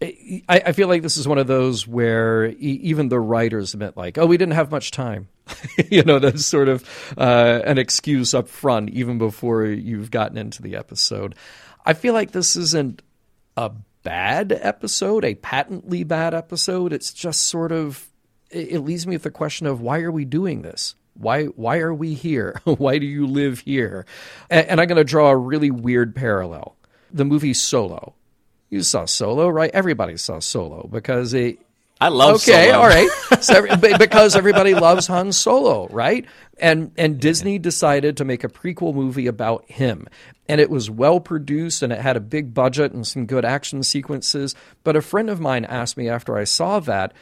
I, 0.00 0.42
I 0.48 0.72
feel 0.72 0.86
like 0.86 1.02
this 1.02 1.16
is 1.16 1.26
one 1.26 1.38
of 1.38 1.48
those 1.48 1.84
where 1.84 2.46
even 2.46 3.08
the 3.08 3.18
writers 3.18 3.74
admit, 3.74 3.96
like, 3.96 4.16
oh, 4.16 4.26
we 4.26 4.36
didn't 4.36 4.54
have 4.54 4.70
much 4.70 4.92
time. 4.92 5.26
you 5.90 6.02
know, 6.02 6.18
that's 6.18 6.46
sort 6.46 6.68
of 6.68 6.84
uh, 7.16 7.62
an 7.64 7.78
excuse 7.78 8.34
up 8.34 8.48
front, 8.48 8.90
even 8.90 9.18
before 9.18 9.64
you've 9.66 10.10
gotten 10.10 10.38
into 10.38 10.62
the 10.62 10.76
episode. 10.76 11.34
I 11.84 11.94
feel 11.94 12.14
like 12.14 12.30
this 12.30 12.54
isn't 12.54 13.02
a 13.56 13.72
bad 14.02 14.52
episode, 14.52 15.24
a 15.24 15.34
patently 15.34 16.04
bad 16.04 16.34
episode. 16.34 16.92
It's 16.92 17.12
just 17.12 17.42
sort 17.42 17.72
of, 17.72 18.08
it 18.50 18.80
leaves 18.80 19.06
me 19.06 19.16
with 19.16 19.22
the 19.24 19.30
question 19.30 19.66
of 19.66 19.80
why 19.80 20.00
are 20.00 20.12
we 20.12 20.24
doing 20.24 20.62
this? 20.62 20.94
Why 21.18 21.46
why 21.46 21.78
are 21.78 21.92
we 21.92 22.14
here? 22.14 22.60
why 22.64 22.98
do 22.98 23.06
you 23.06 23.26
live 23.26 23.60
here? 23.60 24.06
And, 24.48 24.66
and 24.68 24.80
I'm 24.80 24.86
going 24.86 24.96
to 24.96 25.04
draw 25.04 25.30
a 25.30 25.36
really 25.36 25.70
weird 25.70 26.14
parallel. 26.14 26.76
The 27.12 27.24
movie 27.24 27.54
Solo. 27.54 28.14
You 28.70 28.82
saw 28.82 29.06
Solo, 29.06 29.48
right? 29.48 29.70
Everybody 29.72 30.16
saw 30.16 30.40
Solo 30.40 30.88
because 30.90 31.34
it. 31.34 31.58
I 32.00 32.08
love 32.08 32.36
okay, 32.36 32.66
Solo. 32.66 32.78
all 32.78 32.88
right. 32.88 33.08
So 33.40 33.54
every, 33.54 33.96
because 33.98 34.34
everybody 34.34 34.74
loves 34.74 35.06
Han 35.06 35.30
Solo, 35.30 35.86
right? 35.88 36.24
And 36.58 36.90
and 36.98 37.20
Disney 37.20 37.58
decided 37.58 38.16
to 38.16 38.24
make 38.24 38.42
a 38.42 38.48
prequel 38.48 38.92
movie 38.92 39.28
about 39.28 39.70
him. 39.70 40.08
And 40.48 40.60
it 40.60 40.70
was 40.70 40.90
well 40.90 41.20
produced 41.20 41.82
and 41.82 41.92
it 41.92 42.00
had 42.00 42.16
a 42.16 42.20
big 42.20 42.52
budget 42.52 42.92
and 42.92 43.06
some 43.06 43.26
good 43.26 43.44
action 43.44 43.84
sequences. 43.84 44.56
But 44.82 44.96
a 44.96 45.02
friend 45.02 45.30
of 45.30 45.40
mine 45.40 45.64
asked 45.66 45.96
me 45.96 46.08
after 46.08 46.36
I 46.36 46.44
saw 46.44 46.80
that 46.80 47.12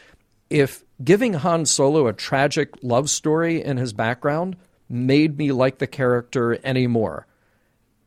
if 0.49 0.86
giving 1.03 1.35
Han 1.35 1.67
Solo 1.67 2.07
a 2.07 2.13
tragic 2.13 2.71
love 2.83 3.11
story 3.11 3.63
in 3.63 3.77
his 3.77 3.93
background 3.93 4.57
made 4.89 5.37
me 5.37 5.53
like 5.53 5.79
the 5.79 5.87
character 5.87 6.59
anymore. 6.65 7.27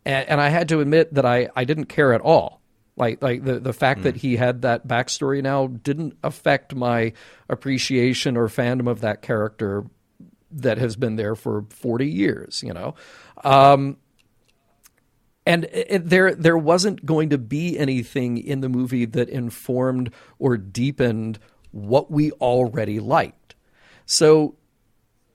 And, 0.05 0.27
and 0.29 0.41
I 0.41 0.49
had 0.49 0.69
to 0.69 0.79
admit 0.79 1.13
that 1.13 1.25
I, 1.25 1.49
I 1.55 1.65
didn't 1.65 1.85
care 1.85 2.13
at 2.13 2.21
all. 2.21 2.59
Like 2.95 3.23
like 3.23 3.45
the, 3.45 3.59
the 3.59 3.71
fact 3.71 4.01
mm. 4.01 4.03
that 4.03 4.17
he 4.17 4.35
had 4.35 4.63
that 4.63 4.85
backstory 4.85 5.41
now 5.41 5.67
didn't 5.67 6.17
affect 6.21 6.75
my 6.75 7.13
appreciation 7.47 8.35
or 8.35 8.49
fandom 8.49 8.89
of 8.89 8.99
that 9.01 9.21
character 9.21 9.85
that 10.51 10.77
has 10.77 10.97
been 10.97 11.15
there 11.15 11.35
for 11.35 11.65
40 11.69 12.09
years, 12.09 12.61
you 12.61 12.73
know. 12.73 12.95
Um, 13.43 13.97
and 15.45 15.63
it, 15.71 16.09
there 16.09 16.35
there 16.35 16.57
wasn't 16.57 17.05
going 17.05 17.29
to 17.29 17.37
be 17.37 17.79
anything 17.79 18.37
in 18.37 18.59
the 18.59 18.69
movie 18.69 19.05
that 19.05 19.29
informed 19.29 20.11
or 20.37 20.57
deepened 20.57 21.39
what 21.71 22.11
we 22.11 22.31
already 22.33 22.99
liked. 22.99 23.55
So 24.05 24.55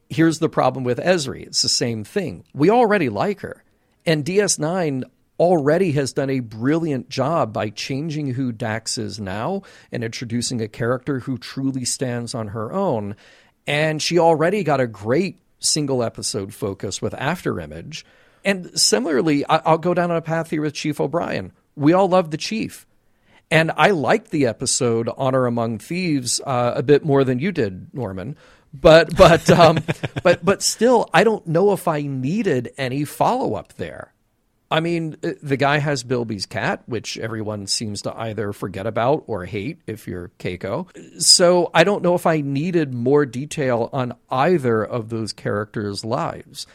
here's 0.08 0.38
the 0.38 0.48
problem 0.48 0.84
with 0.84 0.98
Ezri. 0.98 1.46
It's 1.46 1.62
the 1.62 1.68
same 1.68 2.04
thing. 2.04 2.44
We 2.54 2.70
already 2.70 3.08
like 3.08 3.40
her. 3.40 3.62
And 4.06 4.24
DS9 4.24 5.04
already 5.38 5.92
has 5.92 6.12
done 6.12 6.30
a 6.30 6.40
brilliant 6.40 7.08
job 7.08 7.52
by 7.52 7.70
changing 7.70 8.28
who 8.34 8.52
Dax 8.52 8.98
is 8.98 9.18
now 9.18 9.62
and 9.90 10.04
introducing 10.04 10.60
a 10.60 10.68
character 10.68 11.20
who 11.20 11.38
truly 11.38 11.84
stands 11.84 12.34
on 12.34 12.48
her 12.48 12.72
own. 12.72 13.16
And 13.66 14.00
she 14.00 14.18
already 14.18 14.62
got 14.62 14.80
a 14.80 14.86
great 14.86 15.38
single 15.58 16.02
episode 16.02 16.54
focus 16.54 17.00
with 17.00 17.14
Afterimage. 17.14 18.04
And 18.44 18.78
similarly, 18.78 19.44
I'll 19.46 19.78
go 19.78 19.94
down 19.94 20.10
on 20.10 20.18
a 20.18 20.22
path 20.22 20.50
here 20.50 20.62
with 20.62 20.74
Chief 20.74 21.00
O'Brien. 21.00 21.52
We 21.74 21.92
all 21.92 22.08
love 22.08 22.30
the 22.30 22.36
Chief. 22.36 22.86
And 23.50 23.70
I 23.76 23.90
liked 23.90 24.30
the 24.30 24.46
episode 24.46 25.08
Honor 25.16 25.46
Among 25.46 25.78
Thieves 25.78 26.40
uh, 26.44 26.72
a 26.76 26.82
bit 26.82 27.04
more 27.04 27.24
than 27.24 27.38
you 27.38 27.52
did, 27.52 27.92
Norman. 27.92 28.36
But 28.72 29.16
but 29.16 29.48
um, 29.50 29.78
but 30.22 30.44
but 30.44 30.62
still, 30.62 31.08
I 31.14 31.24
don't 31.24 31.46
know 31.46 31.72
if 31.72 31.86
I 31.86 32.02
needed 32.02 32.72
any 32.76 33.04
follow 33.04 33.54
up 33.54 33.74
there. 33.74 34.12
I 34.70 34.80
mean, 34.80 35.16
uh, 35.22 35.32
the 35.40 35.56
guy 35.56 35.78
has 35.78 36.02
Bilby's 36.02 36.46
cat, 36.46 36.82
which 36.86 37.16
everyone 37.18 37.68
seems 37.68 38.02
to 38.02 38.16
either 38.16 38.52
forget 38.52 38.86
about 38.86 39.22
or 39.28 39.44
hate 39.44 39.80
if 39.86 40.08
you're 40.08 40.32
Keiko. 40.40 40.88
So 41.22 41.70
I 41.72 41.84
don't 41.84 42.02
know 42.02 42.16
if 42.16 42.26
I 42.26 42.40
needed 42.40 42.92
more 42.92 43.24
detail 43.24 43.88
on 43.92 44.16
either 44.30 44.82
of 44.82 45.10
those 45.10 45.32
characters' 45.32 46.04
lives. 46.04 46.66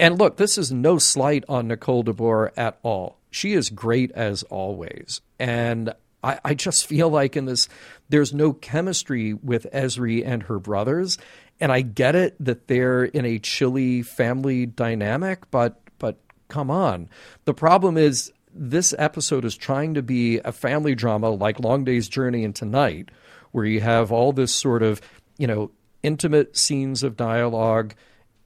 And 0.00 0.18
look, 0.18 0.38
this 0.38 0.56
is 0.56 0.72
no 0.72 0.96
slight 0.96 1.44
on 1.46 1.68
Nicole 1.68 2.02
DeBoer 2.02 2.52
at 2.56 2.78
all. 2.82 3.18
She 3.30 3.52
is 3.52 3.68
great 3.68 4.10
as 4.12 4.42
always. 4.44 5.20
And 5.38 5.92
I, 6.24 6.40
I 6.42 6.54
just 6.54 6.86
feel 6.86 7.10
like 7.10 7.36
in 7.36 7.44
this, 7.44 7.68
there's 8.08 8.32
no 8.32 8.54
chemistry 8.54 9.34
with 9.34 9.66
Ezri 9.74 10.26
and 10.26 10.44
her 10.44 10.58
brothers. 10.58 11.18
And 11.60 11.70
I 11.70 11.82
get 11.82 12.16
it 12.16 12.34
that 12.40 12.66
they're 12.66 13.04
in 13.04 13.26
a 13.26 13.38
chilly 13.38 14.00
family 14.00 14.64
dynamic, 14.64 15.50
but 15.50 15.78
but 15.98 16.16
come 16.48 16.70
on. 16.70 17.10
The 17.44 17.52
problem 17.52 17.98
is 17.98 18.32
this 18.54 18.94
episode 18.98 19.44
is 19.44 19.54
trying 19.54 19.92
to 19.94 20.02
be 20.02 20.38
a 20.38 20.50
family 20.50 20.94
drama 20.94 21.28
like 21.28 21.60
Long 21.60 21.84
Day's 21.84 22.08
Journey 22.08 22.42
into 22.42 22.64
Night, 22.64 23.10
where 23.52 23.66
you 23.66 23.80
have 23.82 24.10
all 24.10 24.32
this 24.32 24.54
sort 24.54 24.82
of, 24.82 25.02
you 25.36 25.46
know, 25.46 25.70
intimate 26.02 26.56
scenes 26.56 27.02
of 27.02 27.18
dialogue 27.18 27.94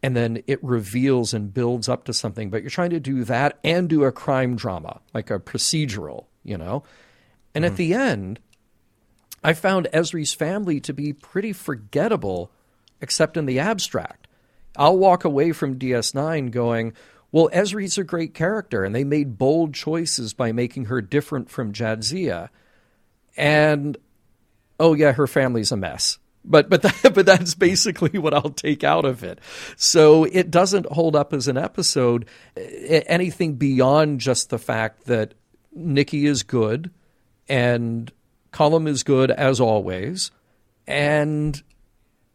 and 0.04 0.14
then 0.14 0.42
it 0.46 0.62
reveals 0.62 1.32
and 1.32 1.54
builds 1.54 1.88
up 1.88 2.04
to 2.04 2.12
something. 2.12 2.50
But 2.50 2.60
you're 2.60 2.68
trying 2.68 2.90
to 2.90 3.00
do 3.00 3.24
that 3.24 3.58
and 3.64 3.88
do 3.88 4.04
a 4.04 4.12
crime 4.12 4.54
drama, 4.54 5.00
like 5.14 5.30
a 5.30 5.38
procedural, 5.38 6.26
you 6.42 6.58
know? 6.58 6.82
And 7.54 7.64
mm-hmm. 7.64 7.72
at 7.72 7.78
the 7.78 7.94
end, 7.94 8.38
I 9.42 9.54
found 9.54 9.88
Ezri's 9.94 10.34
family 10.34 10.78
to 10.80 10.92
be 10.92 11.14
pretty 11.14 11.54
forgettable, 11.54 12.50
except 13.00 13.38
in 13.38 13.46
the 13.46 13.58
abstract. 13.58 14.28
I'll 14.76 14.98
walk 14.98 15.24
away 15.24 15.52
from 15.52 15.78
DS9 15.78 16.50
going, 16.50 16.92
well, 17.32 17.48
Ezri's 17.54 17.96
a 17.96 18.04
great 18.04 18.34
character, 18.34 18.84
and 18.84 18.94
they 18.94 19.04
made 19.04 19.38
bold 19.38 19.72
choices 19.72 20.34
by 20.34 20.52
making 20.52 20.84
her 20.84 21.00
different 21.00 21.48
from 21.48 21.72
Jadzia. 21.72 22.50
And, 23.38 23.96
oh, 24.78 24.92
yeah, 24.92 25.12
her 25.12 25.26
family's 25.26 25.72
a 25.72 25.78
mess. 25.78 26.18
But 26.44 26.68
but 26.68 26.82
that, 26.82 27.12
but 27.14 27.26
that's 27.26 27.54
basically 27.54 28.18
what 28.18 28.34
I'll 28.34 28.50
take 28.50 28.84
out 28.84 29.04
of 29.04 29.24
it. 29.24 29.38
So 29.76 30.24
it 30.24 30.50
doesn't 30.50 30.86
hold 30.86 31.16
up 31.16 31.32
as 31.32 31.48
an 31.48 31.56
episode 31.56 32.26
anything 32.56 33.54
beyond 33.54 34.20
just 34.20 34.50
the 34.50 34.58
fact 34.58 35.06
that 35.06 35.34
Nikki 35.72 36.26
is 36.26 36.42
good 36.42 36.90
and 37.48 38.12
Colm 38.52 38.86
is 38.86 39.02
good 39.02 39.30
as 39.30 39.60
always, 39.60 40.30
and 40.86 41.60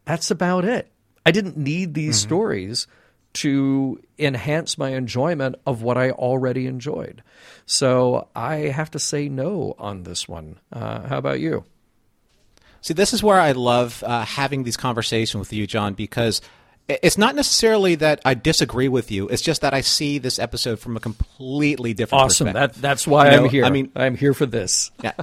that's 0.06 0.32
about 0.32 0.66
it. 0.66 0.92
I 1.26 1.32
didn't 1.32 1.58
need 1.58 1.94
these 1.94 2.20
mm-hmm. 2.20 2.28
stories 2.28 2.88
to 3.32 4.02
enhance 4.18 4.78
my 4.78 4.90
enjoyment 4.90 5.56
of 5.66 5.82
what 5.82 5.98
I 5.98 6.12
already 6.12 6.66
enjoyed. 6.66 7.24
So 7.66 8.28
I 8.36 8.56
have 8.56 8.92
to 8.92 9.00
say 9.00 9.30
no 9.30 9.76
on 9.78 10.04
this 10.04 10.28
one. 10.28 10.60
Uh, 10.74 11.08
how 11.08 11.20
about 11.20 11.40
you? 11.40 11.64
See, 12.82 12.94
this 12.94 13.14
is 13.14 13.22
where 13.22 13.40
I 13.40 13.52
love 13.52 14.04
uh, 14.06 14.26
having 14.26 14.64
these 14.64 14.78
conversations 14.78 15.40
with 15.40 15.54
you, 15.54 15.68
John, 15.68 15.94
because 15.94 16.42
it's 16.90 17.18
not 17.18 17.36
necessarily 17.36 17.96
that 17.96 18.22
I 18.26 18.34
disagree 18.34 18.88
with 18.88 19.12
you. 19.12 19.28
It's 19.28 19.44
just 19.44 19.62
that 19.62 19.74
I 19.74 19.82
see 19.82 20.18
this 20.18 20.40
episode 20.40 20.80
from 20.80 20.98
a 20.98 21.00
completely 21.00 21.94
different 21.94 22.24
awesome. 22.24 22.48
perspective. 22.48 22.82
That, 22.82 22.88
that's 22.88 23.06
why 23.06 23.30
you 23.30 23.38
I'm 23.38 23.44
know, 23.44 23.50
here. 23.50 23.66
I 23.66 23.70
mean, 23.70 23.92
I'm 23.96 24.16
here 24.16 24.34
for 24.34 24.48
this. 24.48 24.90
yeah. 25.04 25.14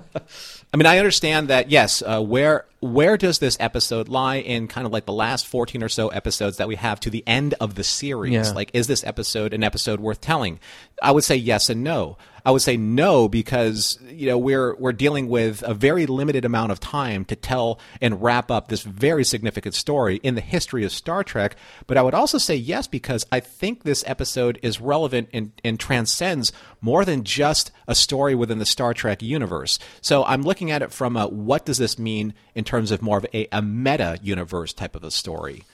I 0.73 0.77
mean, 0.77 0.87
I 0.87 0.99
understand 0.99 1.49
that. 1.49 1.71
Yes, 1.71 2.03
uh, 2.03 2.23
where 2.23 2.67
where 2.81 3.17
does 3.17 3.41
this 3.41 3.57
episode 3.59 4.09
lie 4.09 4.37
in 4.37 4.69
kind 4.69 4.87
of 4.87 4.93
like 4.93 5.07
the 5.07 5.13
last 5.13 5.47
14 5.47 5.83
or 5.83 5.89
so 5.89 6.09
episodes 6.09 6.59
that 6.59 6.69
we 6.69 6.77
have 6.77 7.01
to 7.01 7.11
the 7.11 7.25
end 7.27 7.55
of 7.61 7.75
the 7.75 7.85
series? 7.85 8.33
Yeah. 8.33 8.53
Like, 8.53 8.71
is 8.73 8.87
this 8.87 9.03
episode 9.03 9.53
an 9.53 9.65
episode 9.65 9.99
worth 9.99 10.21
telling? 10.21 10.61
I 11.03 11.11
would 11.11 11.25
say 11.25 11.37
yes 11.37 11.69
and 11.69 11.83
no. 11.83 12.17
I 12.47 12.53
would 12.53 12.63
say 12.63 12.77
no 12.77 13.29
because 13.29 13.99
you 14.09 14.29
know 14.29 14.39
we're 14.39 14.77
we're 14.77 14.93
dealing 14.93 15.29
with 15.29 15.63
a 15.63 15.75
very 15.75 16.07
limited 16.07 16.45
amount 16.45 16.71
of 16.71 16.79
time 16.79 17.25
to 17.25 17.35
tell 17.35 17.81
and 18.01 18.23
wrap 18.23 18.53
up 18.53 18.69
this 18.69 18.83
very 18.83 19.25
significant 19.25 19.75
story 19.75 20.21
in 20.23 20.37
the 20.37 20.41
history 20.41 20.85
of 20.85 20.93
Star 20.93 21.25
Trek. 21.25 21.57
But 21.89 21.99
I 21.99 22.03
would 22.03 22.15
also 22.15 22.39
say 22.39 22.55
yes 22.55 22.87
because 22.87 23.27
I 23.33 23.41
think 23.41 23.83
this 23.83 24.05
episode 24.07 24.61
is 24.63 24.81
relevant 24.81 25.29
and, 25.33 25.51
and 25.65 25.81
transcends 25.81 26.53
more 26.81 27.05
than 27.05 27.25
just 27.25 27.73
a 27.89 27.97
story 27.97 28.37
within 28.37 28.61
the 28.61 28.65
Star 28.65 28.95
Trek 28.95 29.23
universe. 29.23 29.81
So 30.01 30.25
I'm 30.25 30.43
looking 30.43 30.71
at 30.71 30.83
it 30.83 30.93
from 30.93 31.17
a 31.17 31.27
what 31.27 31.67
does 31.67 31.79
this 31.79 31.99
mean 31.99 32.33
in 32.55 32.63
terms 32.63 32.93
of 32.93 33.03
more 33.03 33.19
of 33.19 33.27
a, 33.35 33.49
a 33.51 33.61
meta 33.61 34.21
universe 34.23 34.73
type 34.73 34.95
of 34.95 35.03
a 35.03 35.11
story. 35.11 35.65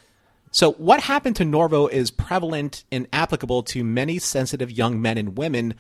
So, 0.55 0.73
what 0.73 1.01
happened 1.01 1.37
to 1.37 1.45
Norvo 1.45 1.91
is 1.91 2.11
prevalent 2.11 2.85
and 2.93 3.09
applicable 3.11 3.63
to 3.65 3.83
many 3.83 4.19
sensitive 4.19 4.71
young 4.71 5.01
men 5.01 5.17
and 5.17 5.37
women 5.37 5.75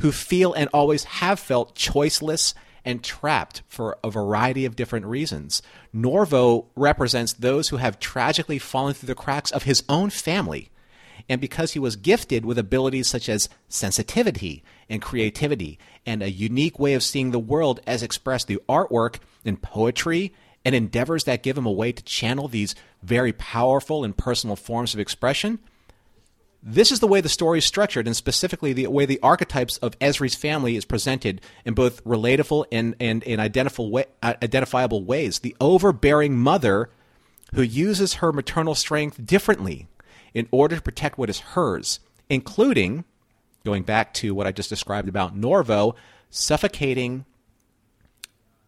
who 0.00 0.12
feel 0.12 0.52
and 0.52 0.68
always 0.72 1.04
have 1.04 1.38
felt 1.38 1.74
choiceless 1.74 2.54
and 2.84 3.02
trapped 3.02 3.62
for 3.66 3.96
a 4.04 4.10
variety 4.10 4.64
of 4.64 4.76
different 4.76 5.06
reasons. 5.06 5.62
Norvo 5.94 6.66
represents 6.76 7.32
those 7.32 7.68
who 7.70 7.78
have 7.78 7.98
tragically 7.98 8.58
fallen 8.58 8.94
through 8.94 9.06
the 9.06 9.14
cracks 9.14 9.50
of 9.50 9.62
his 9.62 9.82
own 9.88 10.10
family. 10.10 10.70
And 11.28 11.40
because 11.40 11.72
he 11.72 11.78
was 11.78 11.96
gifted 11.96 12.44
with 12.44 12.58
abilities 12.58 13.08
such 13.08 13.30
as 13.30 13.48
sensitivity 13.68 14.62
and 14.90 15.00
creativity 15.00 15.78
and 16.04 16.22
a 16.22 16.30
unique 16.30 16.78
way 16.78 16.92
of 16.92 17.02
seeing 17.02 17.30
the 17.30 17.38
world 17.38 17.80
as 17.86 18.02
expressed 18.02 18.48
through 18.48 18.60
artwork 18.68 19.16
and 19.44 19.62
poetry 19.62 20.34
and 20.64 20.74
endeavors 20.74 21.24
that 21.24 21.42
give 21.42 21.56
him 21.56 21.66
a 21.66 21.72
way 21.72 21.92
to 21.92 22.02
channel 22.04 22.48
these 22.48 22.74
very 23.02 23.32
powerful 23.32 24.04
and 24.04 24.16
personal 24.16 24.56
forms 24.56 24.92
of 24.92 25.00
expression, 25.00 25.58
this 26.66 26.90
is 26.90 27.00
the 27.00 27.06
way 27.06 27.20
the 27.20 27.28
story 27.28 27.58
is 27.58 27.66
structured, 27.66 28.06
and 28.06 28.16
specifically 28.16 28.72
the 28.72 28.86
way 28.86 29.04
the 29.04 29.20
archetypes 29.22 29.76
of 29.78 29.98
Ezri's 29.98 30.34
family 30.34 30.76
is 30.76 30.86
presented 30.86 31.42
in 31.66 31.74
both 31.74 32.02
relatable 32.04 32.64
and, 32.72 32.96
and, 32.98 33.22
and 33.24 33.38
identifiable, 33.38 34.02
uh, 34.22 34.32
identifiable 34.42 35.04
ways. 35.04 35.40
The 35.40 35.54
overbearing 35.60 36.38
mother 36.38 36.88
who 37.54 37.60
uses 37.60 38.14
her 38.14 38.32
maternal 38.32 38.74
strength 38.74 39.26
differently 39.26 39.88
in 40.32 40.48
order 40.50 40.76
to 40.76 40.82
protect 40.82 41.18
what 41.18 41.28
is 41.28 41.40
hers, 41.40 42.00
including, 42.30 43.04
going 43.66 43.82
back 43.82 44.14
to 44.14 44.34
what 44.34 44.46
I 44.46 44.52
just 44.52 44.70
described 44.70 45.08
about 45.08 45.38
Norvo, 45.38 45.94
suffocating 46.30 47.26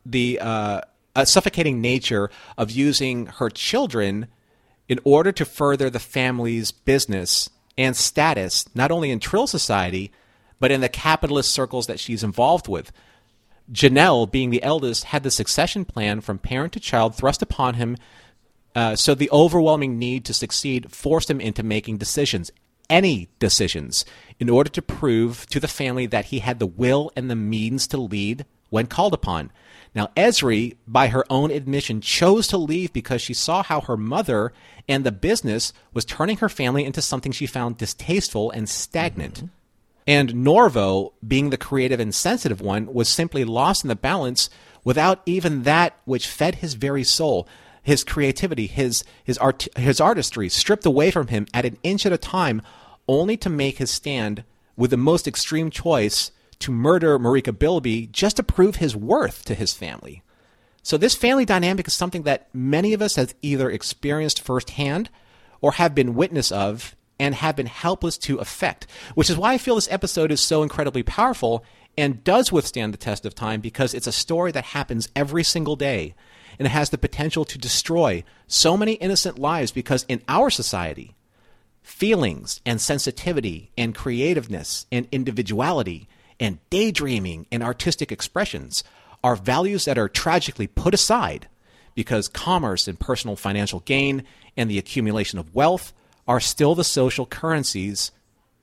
the 0.04 0.38
uh, 0.38 0.82
uh, 1.14 1.24
suffocating 1.24 1.80
nature 1.80 2.30
of 2.58 2.70
using 2.70 3.24
her 3.26 3.48
children 3.48 4.26
in 4.86 5.00
order 5.02 5.32
to 5.32 5.46
further 5.46 5.88
the 5.88 5.98
family's 5.98 6.70
business 6.70 7.48
and 7.78 7.96
status, 7.96 8.64
not 8.74 8.90
only 8.90 9.10
in 9.10 9.20
Trill 9.20 9.46
society, 9.46 10.10
but 10.58 10.70
in 10.70 10.80
the 10.80 10.88
capitalist 10.88 11.52
circles 11.52 11.86
that 11.86 12.00
she's 12.00 12.24
involved 12.24 12.68
with. 12.68 12.92
Janelle, 13.70 14.30
being 14.30 14.50
the 14.50 14.62
eldest, 14.62 15.04
had 15.04 15.22
the 15.22 15.30
succession 15.30 15.84
plan 15.84 16.20
from 16.20 16.38
parent 16.38 16.72
to 16.74 16.80
child 16.80 17.14
thrust 17.14 17.42
upon 17.42 17.74
him, 17.74 17.96
uh, 18.74 18.94
so 18.94 19.14
the 19.14 19.30
overwhelming 19.30 19.98
need 19.98 20.24
to 20.24 20.34
succeed 20.34 20.92
forced 20.92 21.30
him 21.30 21.40
into 21.40 21.62
making 21.62 21.96
decisions, 21.96 22.50
any 22.88 23.28
decisions, 23.38 24.04
in 24.38 24.48
order 24.48 24.70
to 24.70 24.82
prove 24.82 25.46
to 25.46 25.58
the 25.58 25.68
family 25.68 26.06
that 26.06 26.26
he 26.26 26.38
had 26.40 26.58
the 26.58 26.66
will 26.66 27.10
and 27.16 27.30
the 27.30 27.36
means 27.36 27.86
to 27.88 27.96
lead 27.96 28.44
when 28.70 28.86
called 28.86 29.14
upon. 29.14 29.50
Now, 29.96 30.10
Ezri, 30.14 30.76
by 30.86 31.08
her 31.08 31.24
own 31.30 31.50
admission, 31.50 32.02
chose 32.02 32.46
to 32.48 32.58
leave 32.58 32.92
because 32.92 33.22
she 33.22 33.32
saw 33.32 33.62
how 33.62 33.80
her 33.80 33.96
mother 33.96 34.52
and 34.86 35.04
the 35.04 35.10
business 35.10 35.72
was 35.94 36.04
turning 36.04 36.36
her 36.36 36.50
family 36.50 36.84
into 36.84 37.00
something 37.00 37.32
she 37.32 37.46
found 37.46 37.78
distasteful 37.78 38.50
and 38.50 38.68
stagnant. 38.68 39.36
Mm-hmm. 39.36 39.46
And 40.06 40.34
Norvo, 40.34 41.14
being 41.26 41.48
the 41.48 41.56
creative 41.56 41.98
and 41.98 42.14
sensitive 42.14 42.60
one, 42.60 42.92
was 42.92 43.08
simply 43.08 43.42
lost 43.44 43.84
in 43.84 43.88
the 43.88 43.96
balance 43.96 44.50
without 44.84 45.22
even 45.24 45.62
that 45.62 45.96
which 46.04 46.28
fed 46.28 46.56
his 46.56 46.74
very 46.74 47.02
soul. 47.02 47.48
His 47.82 48.04
creativity, 48.04 48.66
his 48.66 49.02
his 49.24 49.38
art, 49.38 49.66
his 49.76 50.00
artistry 50.00 50.50
stripped 50.50 50.84
away 50.84 51.10
from 51.10 51.28
him 51.28 51.46
at 51.54 51.64
an 51.64 51.78
inch 51.82 52.04
at 52.04 52.12
a 52.12 52.18
time, 52.18 52.60
only 53.08 53.36
to 53.38 53.48
make 53.48 53.78
his 53.78 53.90
stand 53.90 54.44
with 54.76 54.90
the 54.90 54.96
most 54.98 55.26
extreme 55.26 55.70
choice 55.70 56.32
to 56.60 56.72
murder 56.72 57.18
Marika 57.18 57.56
Bilby 57.56 58.06
just 58.06 58.36
to 58.36 58.42
prove 58.42 58.76
his 58.76 58.96
worth 58.96 59.44
to 59.44 59.54
his 59.54 59.74
family. 59.74 60.22
So 60.82 60.96
this 60.96 61.16
family 61.16 61.44
dynamic 61.44 61.88
is 61.88 61.94
something 61.94 62.22
that 62.22 62.48
many 62.54 62.92
of 62.92 63.02
us 63.02 63.16
have 63.16 63.34
either 63.42 63.70
experienced 63.70 64.40
firsthand 64.40 65.10
or 65.60 65.72
have 65.72 65.94
been 65.94 66.14
witness 66.14 66.52
of 66.52 66.94
and 67.18 67.34
have 67.34 67.56
been 67.56 67.66
helpless 67.66 68.18
to 68.18 68.38
affect, 68.38 68.86
which 69.14 69.30
is 69.30 69.36
why 69.36 69.54
I 69.54 69.58
feel 69.58 69.74
this 69.74 69.90
episode 69.90 70.30
is 70.30 70.40
so 70.40 70.62
incredibly 70.62 71.02
powerful 71.02 71.64
and 71.98 72.22
does 72.22 72.52
withstand 72.52 72.92
the 72.92 72.98
test 72.98 73.24
of 73.24 73.34
time 73.34 73.60
because 73.60 73.94
it's 73.94 74.06
a 74.06 74.12
story 74.12 74.52
that 74.52 74.64
happens 74.64 75.08
every 75.16 75.42
single 75.42 75.76
day 75.76 76.14
and 76.58 76.66
it 76.66 76.70
has 76.70 76.90
the 76.90 76.98
potential 76.98 77.44
to 77.46 77.58
destroy 77.58 78.22
so 78.46 78.76
many 78.76 78.92
innocent 78.92 79.38
lives 79.38 79.72
because 79.72 80.04
in 80.08 80.22
our 80.28 80.50
society, 80.50 81.14
feelings 81.82 82.60
and 82.66 82.80
sensitivity 82.80 83.70
and 83.78 83.94
creativeness 83.94 84.86
and 84.90 85.06
individuality 85.12 86.08
and 86.38 86.58
daydreaming 86.70 87.46
and 87.50 87.62
artistic 87.62 88.12
expressions 88.12 88.84
are 89.24 89.36
values 89.36 89.84
that 89.84 89.98
are 89.98 90.08
tragically 90.08 90.66
put 90.66 90.94
aside 90.94 91.48
because 91.94 92.28
commerce 92.28 92.86
and 92.86 93.00
personal 93.00 93.36
financial 93.36 93.80
gain 93.80 94.22
and 94.56 94.70
the 94.70 94.78
accumulation 94.78 95.38
of 95.38 95.54
wealth 95.54 95.92
are 96.28 96.40
still 96.40 96.74
the 96.74 96.84
social 96.84 97.26
currencies 97.26 98.12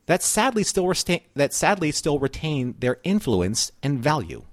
that 0.05 0.21
sadly 0.21 0.63
still 0.63 0.87
retain, 0.87 1.21
that 1.35 1.53
sadly 1.53 1.91
still 1.91 2.19
retain 2.19 2.75
their 2.79 2.97
influence 3.03 3.71
and 3.81 3.99
value. 3.99 4.43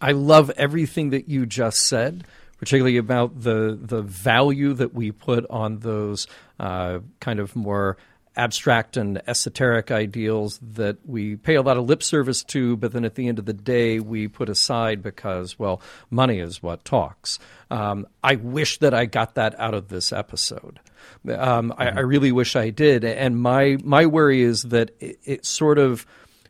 I 0.00 0.12
love 0.12 0.50
everything 0.56 1.10
that 1.10 1.28
you 1.28 1.46
just 1.46 1.86
said, 1.86 2.24
particularly 2.58 2.98
about 2.98 3.42
the 3.42 3.78
the 3.80 4.02
value 4.02 4.74
that 4.74 4.94
we 4.94 5.10
put 5.10 5.46
on 5.50 5.78
those 5.78 6.26
uh, 6.60 7.00
kind 7.20 7.40
of 7.40 7.56
more 7.56 7.96
abstract 8.38 8.96
and 8.96 9.20
esoteric 9.26 9.90
ideals 9.90 10.60
that 10.62 10.96
we 11.04 11.36
pay 11.36 11.56
a 11.56 11.62
lot 11.62 11.76
of 11.76 11.86
lip 11.86 12.02
service 12.02 12.44
to, 12.44 12.76
but 12.76 12.92
then 12.92 13.04
at 13.04 13.16
the 13.16 13.26
end 13.26 13.38
of 13.38 13.44
the 13.44 13.52
day 13.52 13.98
we 13.98 14.28
put 14.28 14.48
aside 14.48 15.02
because, 15.02 15.58
well, 15.58 15.82
money 16.08 16.38
is 16.38 16.62
what 16.62 16.84
talks. 16.84 17.40
Um, 17.70 18.06
I 18.22 18.36
wish 18.36 18.78
that 18.78 18.94
I 18.94 19.06
got 19.06 19.34
that 19.34 19.58
out 19.58 19.74
of 19.74 19.88
this 19.88 20.12
episode. 20.12 20.78
Um, 21.28 21.70
mm-hmm. 21.70 21.82
I, 21.82 21.88
I, 21.88 22.00
really 22.00 22.32
wish 22.32 22.54
I 22.56 22.70
did. 22.70 23.04
And 23.04 23.40
my 23.40 23.76
my 23.82 24.06
worry 24.06 24.42
is 24.42 24.62
that 24.64 24.92
it, 25.00 25.18
it 25.24 25.44
sort 25.44 25.78
of 25.78 26.06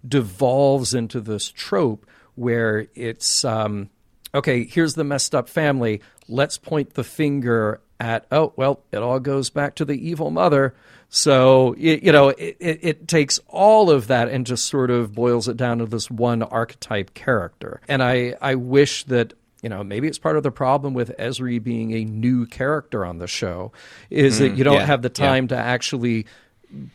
devolves 0.07 0.95
into 0.95 1.21
this 1.21 1.51
trope 1.51 2.07
where 2.35 2.87
it's 2.95 3.45
um, 3.45 3.91
okay. 4.35 4.65
Here's 4.65 4.95
the 4.95 5.05
messed 5.05 5.35
up 5.35 5.49
family. 5.49 6.03
Let's 6.29 6.59
point 6.59 6.95
the 6.95 7.05
finger 7.05 7.81
at 7.99 8.27
oh 8.31 8.53
well, 8.57 8.83
it 8.93 8.99
all 8.99 9.21
goes 9.21 9.51
back 9.51 9.75
to 9.77 9.85
the 9.85 10.09
evil 10.09 10.31
mother. 10.31 10.75
So 11.11 11.75
it, 11.79 12.03
you 12.03 12.13
know, 12.13 12.29
it, 12.29 12.57
it, 12.61 13.09
takes 13.09 13.41
all 13.49 13.91
of 13.91 14.09
that 14.09 14.29
and 14.29 14.45
just 14.45 14.67
sort 14.67 14.91
of 14.91 15.15
boils 15.15 15.49
it 15.49 15.57
down 15.57 15.79
to 15.79 15.87
this 15.87 16.11
one 16.11 16.43
archetype 16.43 17.15
character. 17.15 17.81
And 17.89 18.03
I 18.03 18.35
I 18.43 18.57
wish 18.57 19.05
that 19.05 19.33
you 19.63 19.71
know 19.71 19.83
maybe 19.83 20.07
it's 20.07 20.19
part 20.19 20.37
of 20.37 20.43
the 20.43 20.51
problem 20.51 20.93
with 20.93 21.17
Ezri 21.19 21.63
being 21.63 21.93
a 21.93 22.05
new 22.05 22.45
character 22.45 23.07
on 23.07 23.19
the 23.19 23.27
show 23.27 23.73
is 24.11 24.37
mm, 24.37 24.41
that 24.41 24.57
you 24.59 24.65
don't 24.65 24.75
yeah, 24.75 24.87
have 24.87 25.01
the 25.01 25.09
time 25.09 25.45
yeah. 25.45 25.57
to 25.57 25.57
actually 25.57 26.27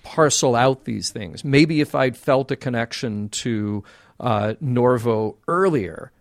parcel 0.03 0.55
out 0.55 0.85
these 0.85 1.09
things. 1.09 1.43
Maybe 1.43 1.81
if 1.81 1.95
I'd 1.95 2.15
felt 2.15 2.51
a 2.51 2.55
connection 2.55 3.29
to 3.29 3.83
uh, 4.19 4.53
Norvo 4.61 5.37
earlier 5.47 6.11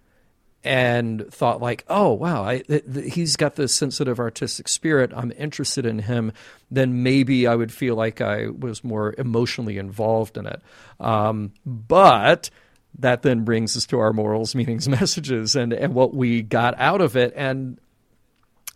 and 0.64 1.26
thought 1.32 1.60
like, 1.60 1.84
oh 1.88 2.12
wow, 2.12 2.44
I, 2.44 2.58
th- 2.58 2.84
th- 2.92 3.14
he's 3.14 3.36
got 3.36 3.56
this 3.56 3.74
sensitive 3.74 4.20
artistic 4.20 4.68
spirit. 4.68 5.12
I'm 5.14 5.32
interested 5.36 5.86
in 5.86 6.00
him. 6.00 6.32
Then 6.70 7.02
maybe 7.02 7.46
I 7.46 7.54
would 7.54 7.72
feel 7.72 7.96
like 7.96 8.20
I 8.20 8.48
was 8.48 8.84
more 8.84 9.14
emotionally 9.18 9.78
involved 9.78 10.36
in 10.36 10.46
it. 10.46 10.62
Um, 11.00 11.52
but 11.66 12.50
that 12.98 13.22
then 13.22 13.44
brings 13.44 13.76
us 13.76 13.86
to 13.86 13.98
our 13.98 14.12
morals, 14.12 14.54
meanings, 14.54 14.88
messages, 14.88 15.56
and 15.56 15.72
and 15.72 15.94
what 15.94 16.14
we 16.14 16.42
got 16.42 16.78
out 16.78 17.00
of 17.00 17.16
it. 17.16 17.32
And 17.36 17.78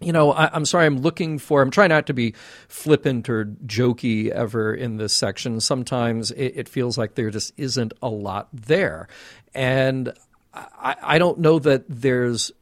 you 0.01 0.13
know, 0.13 0.33
I, 0.33 0.55
am 0.55 0.67
sorry, 0.67 0.85
I'm 0.85 0.99
looking 0.99 1.39
for, 1.39 1.63
I'm 1.63 1.71
trying 1.71 1.89
not 1.89 2.07
to 2.09 2.13
be 2.13 2.35
flippant 2.69 3.31
or 3.31 3.47
jokey 3.65 4.29
ever 4.29 4.75
in 4.75 4.99
this 4.99 5.15
section. 5.15 5.59
Sometimes 5.61 6.31
it, 6.33 6.53
it, 6.55 6.69
feels 6.69 6.99
like 6.99 7.15
there 7.15 7.31
just 7.31 7.53
isn't 7.57 7.95
a 8.03 8.09
lot 8.09 8.49
there. 8.53 9.09
And 9.55 10.13
I, 10.57 10.97
I 11.03 11.19
don't 11.19 11.39
know 11.39 11.59
that 11.59 11.85
there's 11.89 12.53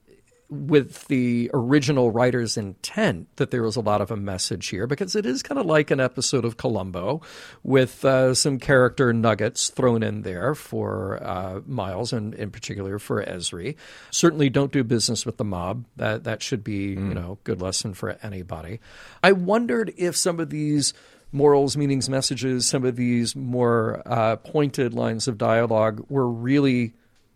with 0.51 1.09
the 1.09 1.51
original 1.55 2.11
writer's 2.11 2.57
intent 2.57 3.29
that 3.37 3.51
there 3.51 3.63
was 3.63 3.77
a 3.77 3.81
lot 3.81 4.01
of 4.01 4.11
a 4.11 4.17
message 4.17 4.69
here 4.69 4.87
because 4.87 5.17
it 5.17 5.27
is 5.27 5.43
kind 5.43 5.59
of 5.59 5.67
like 5.67 5.91
an 5.91 6.01
episode 6.01 6.45
of 6.45 6.57
Columbo 6.57 7.23
with 7.63 8.05
uh, 8.05 8.35
some 8.35 8.59
character 8.59 9.13
nuggets 9.13 9.71
thrown 9.71 10.03
in 10.03 10.23
there 10.23 10.55
for 10.55 11.23
uh, 11.23 11.61
Miles 11.67 12.13
and 12.13 12.35
in 12.35 12.51
particular 12.51 12.99
for 12.99 13.25
Ezri. 13.25 13.77
Certainly 14.11 14.51
don't 14.51 14.71
do 14.71 14.85
business 14.85 15.25
with 15.25 15.39
the 15.39 15.45
mob. 15.45 15.87
That 15.97 16.25
that 16.25 16.43
should 16.43 16.63
be, 16.63 16.95
mm. 16.95 17.09
you 17.09 17.15
know, 17.15 17.39
good 17.45 17.61
lesson 17.61 17.95
for 17.95 18.19
anybody. 18.23 18.81
I 19.23 19.33
wondered 19.33 19.93
if 19.97 20.17
some 20.17 20.41
of 20.41 20.51
these 20.51 20.95
morals, 21.33 21.77
meanings, 21.77 22.09
messages, 22.09 22.69
some 22.69 22.85
of 22.85 22.97
these 22.97 23.35
more 23.35 24.03
uh, 24.07 24.37
pointed 24.37 24.95
lines 24.95 25.27
of 25.27 25.37
dialogue 25.37 26.05
were 26.09 26.29
really 26.29 26.95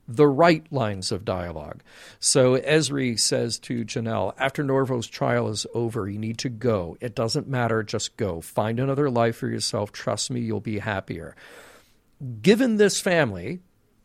the 0.08 0.26
right 0.26 0.66
lines 0.72 1.12
of 1.12 1.26
dialogue. 1.26 1.82
So 2.18 2.58
Ezri 2.58 3.20
says 3.20 3.58
to 3.60 3.84
Janelle, 3.84 4.32
after 4.38 4.64
Norvo's 4.64 5.06
trial 5.06 5.48
is 5.48 5.66
over, 5.74 6.08
you 6.08 6.18
need 6.18 6.38
to 6.38 6.48
go. 6.48 6.96
It 7.00 7.14
doesn't 7.14 7.46
matter, 7.46 7.82
just 7.82 8.16
go. 8.16 8.40
Find 8.40 8.80
another 8.80 9.10
life 9.10 9.36
for 9.36 9.48
yourself. 9.48 9.92
Trust 9.92 10.30
me, 10.30 10.40
you'll 10.40 10.60
be 10.60 10.78
happier. 10.78 11.36
Given 12.40 12.76
this 12.76 13.00
family, 13.00 13.60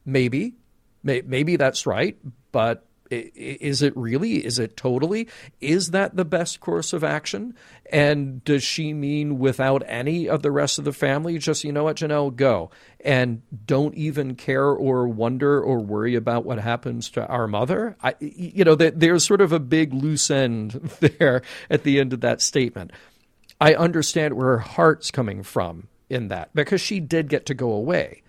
maybe, 0.06 0.56
may, 1.04 1.22
maybe 1.26 1.56
that's 1.56 1.88
right, 1.88 2.18
but 2.52 2.86
Is 3.36 3.82
it 3.82 3.96
really? 3.96 4.46
Is 4.46 4.60
it 4.60 4.78
totally? 4.78 5.28
Is 5.62 5.92
that 5.92 6.16
the 6.16 6.26
best 6.26 6.60
course 6.60 6.94
of 6.94 7.04
action? 7.04 7.56
And 7.92 8.44
does 8.44 8.64
she 8.64 8.94
mean 8.94 9.40
without 9.40 9.84
any 9.86 10.28
of 10.28 10.42
the 10.42 10.52
rest 10.52 10.80
of 10.80 10.86
the 10.86 10.94
family? 10.94 11.38
Just, 11.38 11.64
you 11.64 11.72
know 11.72 11.84
what, 11.84 11.98
Janelle, 11.98 12.36
go. 12.36 12.72
And 13.02 13.42
don't 13.66 13.94
even 13.96 14.36
care 14.36 14.70
or 14.70 15.08
wonder 15.08 15.62
or 15.62 15.80
worry 15.80 16.16
about 16.16 16.46
what 16.46 16.60
happens 16.60 17.10
to 17.12 17.26
our 17.28 17.48
mother? 17.48 17.96
I, 18.02 18.16
you 18.20 18.64
know, 18.64 18.76
there's 18.76 19.26
sort 19.26 19.42
of 19.42 19.52
a 19.52 19.60
big 19.60 19.94
loose 19.94 20.32
end 20.32 20.72
there 21.00 21.42
at 21.70 21.84
the 21.84 22.00
end 22.00 22.14
of 22.14 22.22
that 22.22 22.42
statement. 22.42 22.92
I 23.60 23.76
understand 23.76 24.34
where 24.34 24.48
her 24.48 24.58
heart's 24.60 25.12
coming 25.12 25.44
from 25.44 25.88
in 26.10 26.30
that 26.30 26.54
because 26.54 26.82
she 26.82 27.00
did 27.00 27.30
get 27.30 27.46
to 27.48 27.54
go 27.54 27.72
away. 27.72 28.24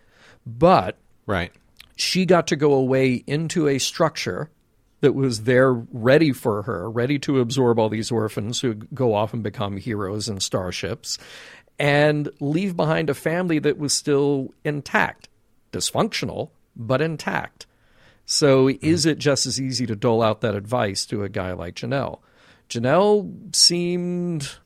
But 0.46 0.98
right. 1.26 1.52
she 1.96 2.26
got 2.26 2.48
to 2.48 2.56
go 2.56 2.74
away 2.74 3.24
into 3.26 3.68
a 3.68 3.78
structure 3.78 4.50
that 5.04 5.14
was 5.14 5.42
there 5.42 5.70
ready 5.70 6.32
for 6.32 6.62
her, 6.62 6.90
ready 6.90 7.18
to 7.18 7.38
absorb 7.38 7.78
all 7.78 7.90
these 7.90 8.10
orphans 8.10 8.62
who 8.62 8.72
go 8.72 9.14
off 9.14 9.34
and 9.34 9.42
become 9.42 9.76
heroes 9.76 10.30
in 10.30 10.40
starships, 10.40 11.18
and 11.78 12.30
leave 12.40 12.74
behind 12.74 13.10
a 13.10 13.14
family 13.14 13.58
that 13.58 13.76
was 13.76 13.92
still 13.92 14.54
intact, 14.64 15.28
dysfunctional, 15.72 16.48
but 16.74 17.02
intact. 17.02 17.66
So, 18.24 18.68
mm-hmm. 18.68 18.82
is 18.82 19.04
it 19.04 19.18
just 19.18 19.44
as 19.44 19.60
easy 19.60 19.84
to 19.84 19.94
dole 19.94 20.22
out 20.22 20.40
that 20.40 20.54
advice 20.54 21.04
to 21.06 21.22
a 21.22 21.28
guy 21.28 21.52
like 21.52 21.74
Janelle? 21.74 22.20
Janelle 22.70 23.54
seemed, 23.54 24.56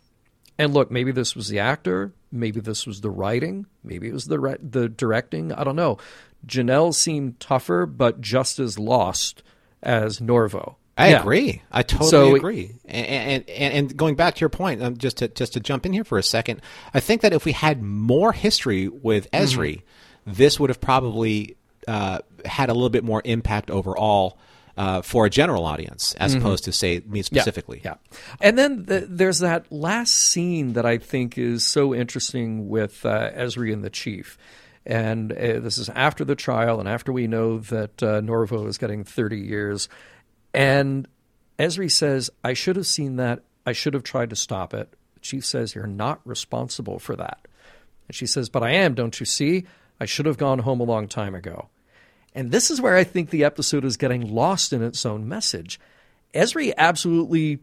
and 0.56 0.72
look, 0.72 0.88
maybe 0.88 1.10
this 1.10 1.34
was 1.34 1.48
the 1.48 1.58
actor, 1.58 2.12
maybe 2.30 2.60
this 2.60 2.86
was 2.86 3.00
the 3.00 3.10
writing, 3.10 3.66
maybe 3.82 4.06
it 4.06 4.14
was 4.14 4.26
the 4.26 4.38
re- 4.38 4.56
the 4.62 4.88
directing. 4.88 5.52
I 5.52 5.64
don't 5.64 5.74
know. 5.74 5.98
Janelle 6.46 6.94
seemed 6.94 7.40
tougher, 7.40 7.86
but 7.86 8.20
just 8.20 8.60
as 8.60 8.78
lost 8.78 9.42
as 9.82 10.18
Norvo. 10.20 10.76
I 10.98 11.10
yeah. 11.10 11.20
agree. 11.20 11.62
I 11.70 11.84
totally 11.84 12.10
so, 12.10 12.34
agree. 12.34 12.74
And, 12.84 13.48
and, 13.48 13.72
and 13.74 13.96
going 13.96 14.16
back 14.16 14.34
to 14.34 14.40
your 14.40 14.48
point, 14.48 14.82
um, 14.82 14.96
just 14.96 15.18
to 15.18 15.28
just 15.28 15.52
to 15.52 15.60
jump 15.60 15.86
in 15.86 15.92
here 15.92 16.02
for 16.02 16.18
a 16.18 16.24
second, 16.24 16.60
I 16.92 16.98
think 16.98 17.20
that 17.20 17.32
if 17.32 17.44
we 17.44 17.52
had 17.52 17.80
more 17.82 18.32
history 18.32 18.88
with 18.88 19.30
Ezri, 19.30 19.76
mm-hmm. 19.76 20.32
this 20.32 20.58
would 20.58 20.70
have 20.70 20.80
probably 20.80 21.56
uh, 21.86 22.18
had 22.44 22.68
a 22.68 22.74
little 22.74 22.90
bit 22.90 23.04
more 23.04 23.22
impact 23.24 23.70
overall. 23.70 24.38
Uh, 24.76 25.02
for 25.02 25.26
a 25.26 25.30
general 25.30 25.64
audience, 25.64 26.14
as 26.20 26.30
mm-hmm. 26.30 26.40
opposed 26.40 26.62
to 26.62 26.70
say 26.70 27.02
me 27.04 27.20
specifically. 27.20 27.80
Yeah, 27.84 27.94
yeah. 28.12 28.18
and 28.40 28.56
then 28.56 28.84
the, 28.84 29.08
there's 29.10 29.40
that 29.40 29.72
last 29.72 30.14
scene 30.14 30.74
that 30.74 30.86
I 30.86 30.98
think 30.98 31.36
is 31.36 31.66
so 31.66 31.92
interesting 31.92 32.68
with 32.68 33.04
uh, 33.04 33.32
Ezri 33.32 33.72
and 33.72 33.82
the 33.82 33.90
chief. 33.90 34.38
And 34.88 35.32
uh, 35.32 35.60
this 35.60 35.76
is 35.76 35.90
after 35.90 36.24
the 36.24 36.34
trial 36.34 36.80
and 36.80 36.88
after 36.88 37.12
we 37.12 37.26
know 37.26 37.58
that 37.58 38.02
uh, 38.02 38.20
Norvo 38.22 38.66
is 38.66 38.78
getting 38.78 39.04
30 39.04 39.38
years. 39.38 39.88
And 40.54 41.06
Ezri 41.58 41.90
says, 41.90 42.30
I 42.42 42.54
should 42.54 42.76
have 42.76 42.86
seen 42.86 43.16
that. 43.16 43.42
I 43.66 43.72
should 43.72 43.92
have 43.92 44.02
tried 44.02 44.30
to 44.30 44.36
stop 44.36 44.72
it. 44.72 44.90
The 45.14 45.20
chief 45.20 45.44
says, 45.44 45.74
You're 45.74 45.86
not 45.86 46.20
responsible 46.24 46.98
for 46.98 47.14
that. 47.16 47.46
And 48.08 48.14
she 48.16 48.26
says, 48.26 48.48
But 48.48 48.62
I 48.62 48.70
am, 48.70 48.94
don't 48.94 49.20
you 49.20 49.26
see? 49.26 49.66
I 50.00 50.06
should 50.06 50.24
have 50.24 50.38
gone 50.38 50.60
home 50.60 50.80
a 50.80 50.84
long 50.84 51.06
time 51.06 51.34
ago. 51.34 51.68
And 52.34 52.50
this 52.50 52.70
is 52.70 52.80
where 52.80 52.96
I 52.96 53.04
think 53.04 53.28
the 53.28 53.44
episode 53.44 53.84
is 53.84 53.98
getting 53.98 54.32
lost 54.32 54.72
in 54.72 54.82
its 54.82 55.04
own 55.04 55.28
message. 55.28 55.78
Ezri 56.34 56.72
absolutely 56.78 57.58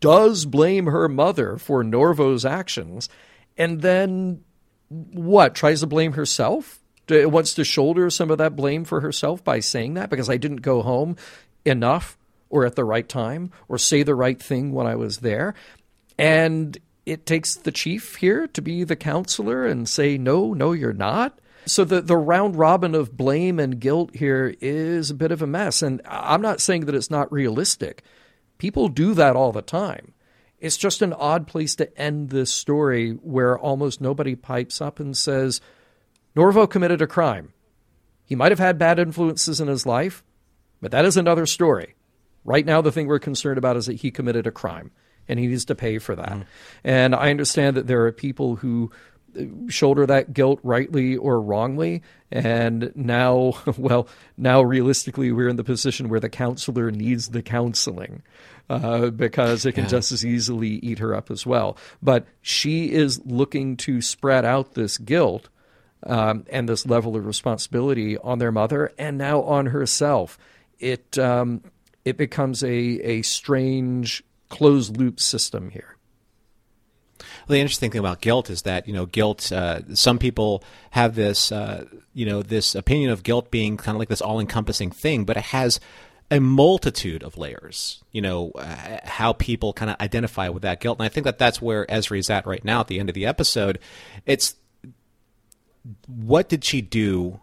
does 0.00 0.46
blame 0.46 0.86
her 0.86 1.08
mother 1.08 1.58
for 1.58 1.82
Norvo's 1.82 2.44
actions, 2.44 3.08
and 3.56 3.82
then 3.82 4.44
what 4.90 5.54
tries 5.54 5.80
to 5.80 5.86
blame 5.86 6.12
herself 6.12 6.80
wants 7.08 7.54
to 7.54 7.64
shoulder 7.64 8.10
some 8.10 8.30
of 8.30 8.38
that 8.38 8.56
blame 8.56 8.84
for 8.84 9.00
herself 9.00 9.42
by 9.42 9.60
saying 9.60 9.94
that 9.94 10.10
because 10.10 10.28
I 10.28 10.36
didn't 10.36 10.58
go 10.58 10.82
home 10.82 11.16
enough 11.64 12.16
or 12.48 12.66
at 12.66 12.76
the 12.76 12.84
right 12.84 13.08
time 13.08 13.50
or 13.68 13.78
say 13.78 14.02
the 14.02 14.14
right 14.14 14.40
thing 14.40 14.72
when 14.72 14.86
I 14.86 14.96
was 14.96 15.18
there. 15.18 15.54
And 16.18 16.78
it 17.06 17.26
takes 17.26 17.54
the 17.54 17.72
chief 17.72 18.16
here 18.16 18.46
to 18.48 18.62
be 18.62 18.84
the 18.84 18.96
counselor 18.96 19.66
and 19.66 19.88
say, 19.88 20.18
no, 20.18 20.52
no, 20.52 20.72
you're 20.72 20.92
not. 20.92 21.38
So 21.66 21.84
the, 21.84 22.00
the 22.00 22.16
round 22.16 22.56
robin 22.56 22.94
of 22.94 23.16
blame 23.16 23.58
and 23.58 23.80
guilt 23.80 24.14
here 24.14 24.54
is 24.60 25.10
a 25.10 25.14
bit 25.14 25.32
of 25.32 25.42
a 25.42 25.46
mess. 25.46 25.82
And 25.82 26.00
I'm 26.06 26.42
not 26.42 26.60
saying 26.60 26.86
that 26.86 26.94
it's 26.94 27.10
not 27.10 27.32
realistic. 27.32 28.02
People 28.58 28.88
do 28.88 29.14
that 29.14 29.36
all 29.36 29.52
the 29.52 29.62
time. 29.62 30.12
It's 30.60 30.76
just 30.76 31.02
an 31.02 31.12
odd 31.12 31.46
place 31.46 31.74
to 31.76 31.98
end 31.98 32.30
this 32.30 32.52
story 32.52 33.12
where 33.12 33.58
almost 33.58 34.00
nobody 34.00 34.34
pipes 34.34 34.80
up 34.80 35.00
and 35.00 35.16
says, 35.16 35.60
Norvo 36.36 36.68
committed 36.68 37.00
a 37.00 37.06
crime. 37.06 37.52
He 38.24 38.36
might 38.36 38.52
have 38.52 38.58
had 38.58 38.78
bad 38.78 38.98
influences 38.98 39.60
in 39.60 39.68
his 39.68 39.86
life, 39.86 40.22
but 40.80 40.92
that 40.92 41.04
is 41.04 41.16
another 41.16 41.46
story. 41.46 41.94
Right 42.44 42.64
now, 42.64 42.80
the 42.80 42.92
thing 42.92 43.06
we're 43.06 43.18
concerned 43.18 43.58
about 43.58 43.76
is 43.76 43.86
that 43.86 44.00
he 44.00 44.10
committed 44.10 44.46
a 44.46 44.52
crime 44.52 44.92
and 45.28 45.38
he 45.38 45.46
needs 45.46 45.64
to 45.66 45.74
pay 45.74 45.98
for 45.98 46.14
that. 46.14 46.32
Mm. 46.32 46.44
And 46.84 47.14
I 47.14 47.30
understand 47.30 47.76
that 47.76 47.86
there 47.86 48.04
are 48.06 48.12
people 48.12 48.56
who 48.56 48.90
shoulder 49.68 50.06
that 50.06 50.32
guilt 50.32 50.60
rightly 50.62 51.16
or 51.16 51.40
wrongly. 51.40 52.02
And 52.30 52.92
now, 52.94 53.54
well, 53.76 54.08
now 54.36 54.62
realistically, 54.62 55.32
we're 55.32 55.48
in 55.48 55.56
the 55.56 55.64
position 55.64 56.08
where 56.08 56.20
the 56.20 56.28
counselor 56.28 56.90
needs 56.90 57.28
the 57.28 57.42
counseling 57.42 58.22
uh, 58.70 59.10
because 59.10 59.66
it 59.66 59.72
can 59.72 59.84
yeah. 59.84 59.90
just 59.90 60.12
as 60.12 60.24
easily 60.24 60.68
eat 60.68 61.00
her 61.00 61.14
up 61.14 61.30
as 61.30 61.44
well. 61.44 61.76
But 62.02 62.26
she 62.40 62.92
is 62.92 63.20
looking 63.26 63.76
to 63.78 64.00
spread 64.00 64.44
out 64.44 64.74
this 64.74 64.96
guilt. 64.98 65.48
Um, 66.02 66.46
and 66.48 66.66
this 66.66 66.86
level 66.86 67.14
of 67.14 67.26
responsibility 67.26 68.16
on 68.16 68.38
their 68.38 68.50
mother 68.50 68.90
and 68.96 69.18
now 69.18 69.42
on 69.42 69.66
herself. 69.66 70.38
It 70.78 71.18
um, 71.18 71.60
it 72.06 72.16
becomes 72.16 72.64
a 72.64 72.70
a 72.70 73.20
strange 73.20 74.24
closed 74.48 74.96
loop 74.96 75.20
system 75.20 75.68
here 75.68 75.98
the 77.50 77.58
interesting 77.58 77.90
thing 77.90 77.98
about 77.98 78.20
guilt 78.20 78.50
is 78.50 78.62
that 78.62 78.86
you 78.86 78.94
know 78.94 79.06
guilt. 79.06 79.52
Uh, 79.52 79.80
some 79.94 80.18
people 80.18 80.62
have 80.90 81.14
this 81.14 81.52
uh, 81.52 81.84
you 82.14 82.24
know 82.24 82.42
this 82.42 82.74
opinion 82.74 83.10
of 83.10 83.22
guilt 83.22 83.50
being 83.50 83.76
kind 83.76 83.96
of 83.96 83.98
like 83.98 84.08
this 84.08 84.20
all-encompassing 84.20 84.90
thing, 84.90 85.24
but 85.24 85.36
it 85.36 85.44
has 85.44 85.80
a 86.30 86.40
multitude 86.40 87.22
of 87.22 87.36
layers. 87.36 88.02
You 88.12 88.22
know 88.22 88.50
uh, 88.52 88.98
how 89.04 89.32
people 89.32 89.72
kind 89.72 89.90
of 89.90 89.96
identify 90.00 90.48
with 90.48 90.62
that 90.62 90.80
guilt, 90.80 90.98
and 90.98 91.06
I 91.06 91.08
think 91.08 91.24
that 91.24 91.38
that's 91.38 91.60
where 91.60 91.86
Ezri 91.86 92.18
is 92.18 92.30
at 92.30 92.46
right 92.46 92.64
now 92.64 92.80
at 92.80 92.88
the 92.88 93.00
end 93.00 93.08
of 93.08 93.14
the 93.14 93.26
episode. 93.26 93.78
It's 94.26 94.54
what 96.06 96.48
did 96.48 96.64
she 96.64 96.80
do 96.80 97.40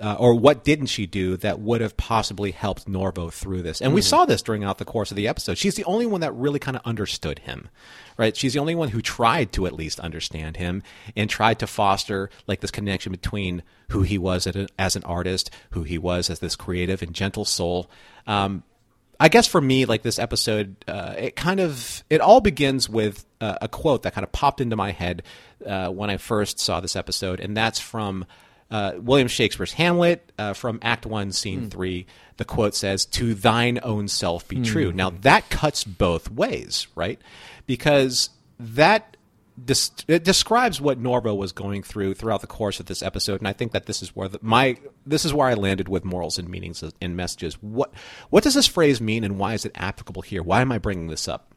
uh, 0.00 0.16
or 0.18 0.34
what 0.34 0.64
didn't 0.64 0.86
she 0.86 1.06
do 1.06 1.36
that 1.38 1.60
would 1.60 1.80
have 1.80 1.96
possibly 1.96 2.50
helped 2.52 2.88
Norvo 2.88 3.32
through 3.32 3.62
this? 3.62 3.80
And 3.80 3.88
mm-hmm. 3.88 3.96
we 3.96 4.02
saw 4.02 4.24
this 4.24 4.42
during 4.42 4.64
out 4.64 4.78
the 4.78 4.84
course 4.84 5.10
of 5.10 5.16
the 5.16 5.28
episode. 5.28 5.58
She's 5.58 5.74
the 5.74 5.84
only 5.84 6.06
one 6.06 6.22
that 6.22 6.32
really 6.32 6.58
kind 6.58 6.76
of 6.76 6.82
understood 6.84 7.40
him, 7.40 7.68
right? 8.16 8.36
She's 8.36 8.54
the 8.54 8.60
only 8.60 8.74
one 8.74 8.88
who 8.88 9.02
tried 9.02 9.52
to 9.52 9.66
at 9.66 9.74
least 9.74 10.00
understand 10.00 10.56
him 10.56 10.82
and 11.14 11.28
tried 11.28 11.58
to 11.58 11.66
foster 11.66 12.30
like 12.46 12.60
this 12.60 12.70
connection 12.70 13.12
between 13.12 13.62
who 13.90 14.02
he 14.02 14.18
was 14.18 14.46
as 14.78 14.96
an 14.96 15.04
artist, 15.04 15.50
who 15.70 15.82
he 15.82 15.98
was 15.98 16.30
as 16.30 16.38
this 16.38 16.56
creative 16.56 17.02
and 17.02 17.14
gentle 17.14 17.44
soul. 17.44 17.90
Um, 18.26 18.62
I 19.22 19.28
guess 19.28 19.46
for 19.46 19.60
me, 19.60 19.84
like 19.84 20.00
this 20.02 20.18
episode, 20.18 20.76
uh, 20.88 21.14
it 21.18 21.36
kind 21.36 21.60
of 21.60 22.02
it 22.08 22.22
all 22.22 22.40
begins 22.40 22.88
with 22.88 23.26
uh, 23.42 23.58
a 23.60 23.68
quote 23.68 24.04
that 24.04 24.14
kind 24.14 24.24
of 24.24 24.32
popped 24.32 24.62
into 24.62 24.76
my 24.76 24.92
head 24.92 25.24
uh, 25.66 25.90
when 25.90 26.08
I 26.08 26.16
first 26.16 26.58
saw 26.58 26.80
this 26.80 26.96
episode, 26.96 27.38
and 27.38 27.54
that's 27.54 27.78
from 27.78 28.24
uh, 28.70 28.92
William 28.98 29.28
Shakespeare's 29.28 29.72
Hamlet 29.72 30.32
uh, 30.38 30.52
from 30.52 30.78
Act 30.82 31.06
One, 31.06 31.32
Scene 31.32 31.66
mm. 31.66 31.70
Three. 31.70 32.06
The 32.36 32.44
quote 32.44 32.74
says, 32.74 33.04
"To 33.06 33.34
thine 33.34 33.80
own 33.82 34.08
self 34.08 34.46
be 34.46 34.56
mm. 34.56 34.64
true." 34.64 34.92
Now 34.92 35.10
that 35.10 35.50
cuts 35.50 35.84
both 35.84 36.30
ways, 36.30 36.86
right? 36.94 37.20
Because 37.66 38.30
that 38.58 39.16
it 40.08 40.24
describes 40.24 40.80
what 40.80 41.02
Norvo 41.02 41.36
was 41.36 41.52
going 41.52 41.82
through 41.82 42.14
throughout 42.14 42.40
the 42.40 42.46
course 42.46 42.80
of 42.80 42.86
this 42.86 43.02
episode, 43.02 43.40
and 43.40 43.48
I 43.48 43.52
think 43.52 43.72
that 43.72 43.86
this 43.86 44.02
is 44.02 44.14
where 44.14 44.28
the, 44.28 44.38
my 44.42 44.76
this 45.04 45.24
is 45.24 45.34
where 45.34 45.48
I 45.48 45.54
landed 45.54 45.88
with 45.88 46.04
morals 46.04 46.38
and 46.38 46.48
meanings 46.48 46.82
and 47.00 47.16
messages. 47.16 47.54
What 47.60 47.92
what 48.30 48.44
does 48.44 48.54
this 48.54 48.66
phrase 48.66 49.00
mean, 49.00 49.24
and 49.24 49.38
why 49.38 49.54
is 49.54 49.64
it 49.64 49.72
applicable 49.74 50.22
here? 50.22 50.42
Why 50.42 50.60
am 50.60 50.72
I 50.72 50.78
bringing 50.78 51.08
this 51.08 51.28
up? 51.28 51.54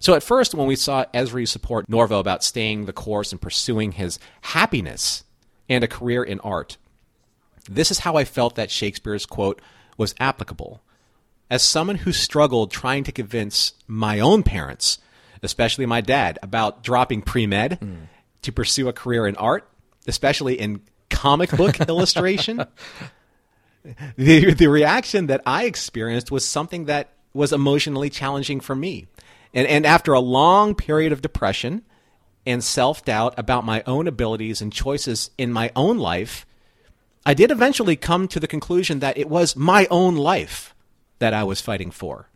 So 0.00 0.14
at 0.14 0.22
first, 0.22 0.54
when 0.54 0.66
we 0.66 0.76
saw 0.76 1.04
Ezri 1.12 1.46
support 1.46 1.88
Norvo 1.88 2.20
about 2.20 2.44
staying 2.44 2.86
the 2.86 2.92
course 2.92 3.32
and 3.32 3.40
pursuing 3.40 3.92
his 3.92 4.18
happiness 4.40 5.24
and 5.68 5.84
a 5.84 5.88
career 5.88 6.22
in 6.22 6.40
art. 6.40 6.76
This 7.68 7.90
is 7.90 8.00
how 8.00 8.16
I 8.16 8.24
felt 8.24 8.56
that 8.56 8.70
Shakespeare's 8.70 9.26
quote 9.26 9.60
was 9.96 10.14
applicable. 10.20 10.82
As 11.50 11.62
someone 11.62 11.96
who 11.96 12.12
struggled 12.12 12.70
trying 12.70 13.04
to 13.04 13.12
convince 13.12 13.74
my 13.86 14.20
own 14.20 14.42
parents, 14.42 14.98
especially 15.42 15.86
my 15.86 16.00
dad, 16.00 16.38
about 16.42 16.82
dropping 16.82 17.22
pre 17.22 17.46
med 17.46 17.78
mm. 17.80 18.08
to 18.42 18.52
pursue 18.52 18.88
a 18.88 18.92
career 18.92 19.26
in 19.26 19.36
art, 19.36 19.68
especially 20.06 20.58
in 20.58 20.80
comic 21.10 21.50
book 21.50 21.80
illustration, 21.88 22.64
the, 24.16 24.54
the 24.54 24.68
reaction 24.68 25.26
that 25.26 25.42
I 25.46 25.64
experienced 25.64 26.30
was 26.30 26.44
something 26.44 26.86
that 26.86 27.10
was 27.32 27.52
emotionally 27.52 28.10
challenging 28.10 28.60
for 28.60 28.74
me. 28.74 29.06
And, 29.52 29.66
and 29.66 29.86
after 29.86 30.12
a 30.12 30.20
long 30.20 30.74
period 30.74 31.12
of 31.12 31.22
depression, 31.22 31.82
and 32.46 32.62
self 32.62 33.04
doubt 33.04 33.34
about 33.36 33.64
my 33.64 33.82
own 33.86 34.06
abilities 34.06 34.60
and 34.60 34.72
choices 34.72 35.30
in 35.38 35.52
my 35.52 35.70
own 35.74 35.98
life, 35.98 36.46
I 37.26 37.34
did 37.34 37.50
eventually 37.50 37.96
come 37.96 38.28
to 38.28 38.40
the 38.40 38.46
conclusion 38.46 39.00
that 39.00 39.16
it 39.16 39.28
was 39.28 39.56
my 39.56 39.86
own 39.90 40.16
life 40.16 40.74
that 41.18 41.34
I 41.34 41.44
was 41.44 41.60
fighting 41.60 41.90
for? 41.90 42.28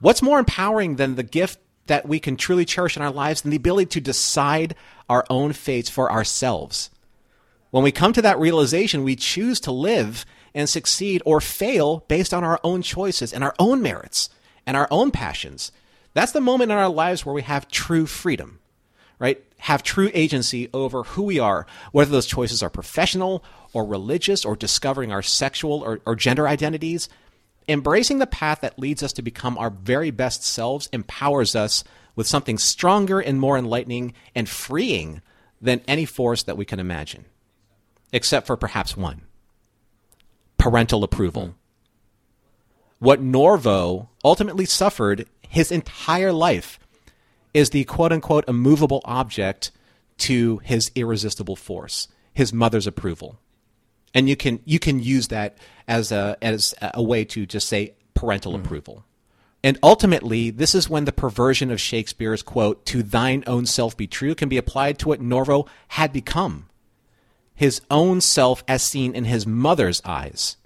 What's 0.00 0.22
more 0.22 0.38
empowering 0.38 0.96
than 0.96 1.16
the 1.16 1.22
gift 1.22 1.58
that 1.86 2.08
we 2.08 2.20
can 2.20 2.36
truly 2.36 2.64
cherish 2.64 2.96
in 2.96 3.02
our 3.02 3.10
lives 3.10 3.42
than 3.42 3.50
the 3.50 3.56
ability 3.56 3.86
to 3.86 4.00
decide 4.00 4.74
our 5.08 5.24
own 5.28 5.52
fates 5.52 5.90
for 5.90 6.10
ourselves? 6.10 6.90
When 7.70 7.84
we 7.84 7.92
come 7.92 8.12
to 8.14 8.22
that 8.22 8.38
realization, 8.38 9.04
we 9.04 9.16
choose 9.16 9.60
to 9.60 9.72
live 9.72 10.24
and 10.54 10.68
succeed 10.68 11.22
or 11.26 11.40
fail 11.40 12.04
based 12.08 12.32
on 12.32 12.44
our 12.44 12.60
own 12.64 12.80
choices 12.82 13.32
and 13.32 13.44
our 13.44 13.54
own 13.58 13.82
merits 13.82 14.30
and 14.66 14.76
our 14.76 14.88
own 14.90 15.10
passions. 15.10 15.72
That's 16.14 16.32
the 16.32 16.40
moment 16.40 16.72
in 16.72 16.78
our 16.78 16.88
lives 16.88 17.26
where 17.26 17.34
we 17.34 17.42
have 17.42 17.68
true 17.68 18.06
freedom, 18.06 18.57
right? 19.18 19.42
Have 19.58 19.82
true 19.82 20.10
agency 20.14 20.68
over 20.72 21.02
who 21.02 21.24
we 21.24 21.38
are, 21.38 21.66
whether 21.92 22.10
those 22.10 22.26
choices 22.26 22.62
are 22.62 22.70
professional 22.70 23.44
or 23.72 23.84
religious 23.84 24.44
or 24.44 24.56
discovering 24.56 25.12
our 25.12 25.22
sexual 25.22 25.82
or, 25.82 26.00
or 26.06 26.14
gender 26.14 26.46
identities. 26.46 27.08
Embracing 27.68 28.18
the 28.18 28.26
path 28.26 28.60
that 28.62 28.78
leads 28.78 29.02
us 29.02 29.12
to 29.12 29.22
become 29.22 29.58
our 29.58 29.70
very 29.70 30.10
best 30.10 30.42
selves 30.42 30.88
empowers 30.92 31.54
us 31.54 31.84
with 32.16 32.26
something 32.26 32.58
stronger 32.58 33.20
and 33.20 33.40
more 33.40 33.58
enlightening 33.58 34.14
and 34.34 34.48
freeing 34.48 35.20
than 35.60 35.80
any 35.86 36.04
force 36.04 36.42
that 36.44 36.56
we 36.56 36.64
can 36.64 36.80
imagine, 36.80 37.24
except 38.12 38.46
for 38.46 38.56
perhaps 38.56 38.96
one 38.96 39.22
parental 40.56 41.04
approval. 41.04 41.54
What 42.98 43.22
Norvo 43.22 44.08
ultimately 44.24 44.64
suffered 44.64 45.26
his 45.40 45.70
entire 45.70 46.32
life 46.32 46.78
is 47.54 47.70
the 47.70 47.84
quote 47.84 48.12
unquote 48.12 48.48
immovable 48.48 49.00
object 49.04 49.70
to 50.18 50.58
his 50.58 50.90
irresistible 50.94 51.56
force, 51.56 52.08
his 52.34 52.52
mother's 52.52 52.86
approval. 52.86 53.38
And 54.14 54.28
you 54.28 54.36
can 54.36 54.60
you 54.64 54.78
can 54.78 55.00
use 55.00 55.28
that 55.28 55.58
as 55.86 56.12
a 56.12 56.36
as 56.42 56.74
a 56.80 57.02
way 57.02 57.24
to 57.26 57.46
just 57.46 57.68
say 57.68 57.94
parental 58.14 58.52
mm. 58.52 58.64
approval. 58.64 59.04
And 59.62 59.76
ultimately, 59.82 60.50
this 60.50 60.74
is 60.74 60.88
when 60.88 61.04
the 61.04 61.12
perversion 61.12 61.70
of 61.70 61.80
Shakespeare's 61.80 62.42
quote, 62.42 62.86
to 62.86 63.02
thine 63.02 63.42
own 63.46 63.66
self 63.66 63.96
be 63.96 64.06
true, 64.06 64.34
can 64.34 64.48
be 64.48 64.56
applied 64.56 64.98
to 65.00 65.08
what 65.08 65.20
Norvo 65.20 65.66
had 65.88 66.12
become 66.12 66.68
his 67.58 67.80
own 67.90 68.20
self 68.20 68.62
as 68.68 68.84
seen 68.84 69.16
in 69.16 69.24
his 69.24 69.44
mother's 69.44 70.00
eyes. 70.04 70.56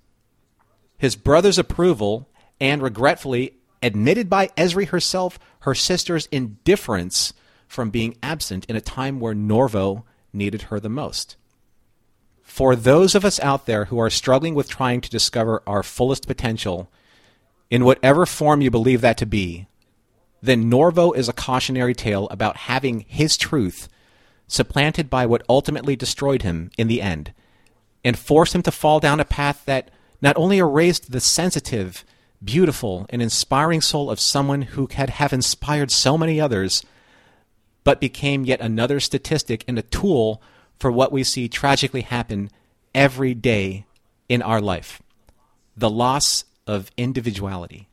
His 0.99 1.17
brother's 1.17 1.59
approval, 1.59 2.29
and 2.61 2.83
regretfully 2.83 3.55
admitted 3.83 4.31
by 4.31 4.49
Ezri 4.49 4.89
herself, 4.89 5.39
her 5.61 5.75
sister's 5.75 6.27
indifference 6.27 7.33
from 7.67 7.91
being 7.91 8.17
absent 8.23 8.65
in 8.67 8.77
a 8.77 8.81
time 8.81 9.19
where 9.19 9.35
Norvo 9.35 10.05
needed 10.33 10.63
her 10.63 10.79
the 10.79 10.89
most. 10.89 11.37
For 12.43 12.77
those 12.77 13.15
of 13.15 13.25
us 13.25 13.41
out 13.41 13.67
there 13.67 13.87
who 13.87 13.99
are 13.99 14.11
struggling 14.11 14.55
with 14.55 14.69
trying 14.69 15.01
to 15.01 15.11
discover 15.11 15.63
our 15.67 15.83
fullest 15.83 16.27
potential, 16.27 16.91
in 17.71 17.85
whatever 17.85 18.27
form 18.27 18.61
you 18.61 18.71
believe 18.71 19.01
that 19.01 19.17
to 19.19 19.27
be, 19.27 19.67
then 20.43 20.71
Norvo 20.71 21.17
is 21.17 21.29
a 21.29 21.33
cautionary 21.33 21.95
tale 21.95 22.29
about 22.31 22.57
having 22.59 23.01
his 23.09 23.37
truth 23.37 23.89
supplanted 24.47 25.09
by 25.09 25.25
what 25.25 25.43
ultimately 25.49 25.97
destroyed 25.97 26.43
him 26.43 26.71
in 26.77 26.89
the 26.89 27.01
end, 27.01 27.33
and 28.05 28.19
forced 28.19 28.55
him 28.55 28.63
to 28.63 28.71
fall 28.71 29.01
down 29.01 29.19
a 29.19 29.25
path 29.25 29.63
that 29.65 29.91
not 30.21 30.37
only 30.37 30.59
erased 30.59 31.11
the 31.11 31.21
sensitive, 31.21 32.05
beautiful, 32.45 33.07
and 33.11 33.23
inspiring 33.23 33.81
soul 33.81 34.11
of 34.11 34.21
someone 34.21 34.63
who 34.63 34.89
had 34.93 35.11
have 35.11 35.33
inspired 35.33 35.91
so 35.91 36.19
many 36.19 36.41
others, 36.41 36.85
but 37.85 38.01
became 38.01 38.45
yet 38.45 38.61
another 38.61 39.01
statistic 39.01 39.65
and 39.69 39.79
a 39.79 39.83
tool 39.83 40.43
for 40.79 40.91
what 40.91 41.13
we 41.13 41.25
see 41.25 41.49
tragically 41.49 42.03
happen 42.03 42.51
every 42.95 43.35
day 43.35 43.87
in 44.29 44.43
our 44.43 44.61
life 44.61 45.03
the 45.77 45.91
loss 45.91 46.45
of 46.67 46.91
individuality. 46.97 47.89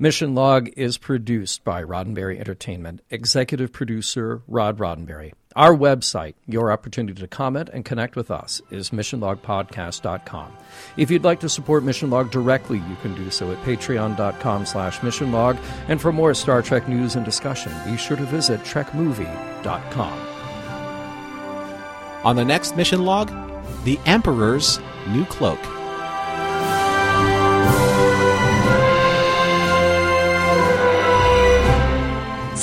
Mission 0.00 0.32
Log 0.32 0.68
is 0.76 0.96
produced 0.96 1.64
by 1.64 1.82
Roddenberry 1.82 2.38
Entertainment. 2.38 3.00
Executive 3.10 3.72
producer 3.72 4.42
Rod 4.46 4.78
Roddenberry. 4.78 5.32
Our 5.56 5.74
website, 5.74 6.34
your 6.46 6.70
opportunity 6.70 7.20
to 7.20 7.26
comment 7.26 7.68
and 7.72 7.84
connect 7.84 8.14
with 8.14 8.30
us, 8.30 8.62
is 8.70 8.90
missionlogpodcast.com. 8.90 10.52
If 10.96 11.10
you'd 11.10 11.24
like 11.24 11.40
to 11.40 11.48
support 11.48 11.82
Mission 11.82 12.10
Log 12.10 12.30
directly, 12.30 12.78
you 12.78 12.96
can 13.02 13.16
do 13.16 13.28
so 13.28 13.50
at 13.50 13.58
patreon.com 13.64 14.66
slash 14.66 15.00
missionlog. 15.00 15.58
And 15.88 16.00
for 16.00 16.12
more 16.12 16.32
Star 16.32 16.62
Trek 16.62 16.88
news 16.88 17.16
and 17.16 17.24
discussion, 17.24 17.72
be 17.84 17.96
sure 17.96 18.16
to 18.16 18.24
visit 18.24 18.60
trekmovie.com. 18.60 20.18
On 22.24 22.36
the 22.36 22.44
next 22.44 22.76
Mission 22.76 23.04
Log, 23.04 23.32
the 23.82 23.98
Emperor's 24.06 24.78
New 25.08 25.24
Cloak. 25.24 25.58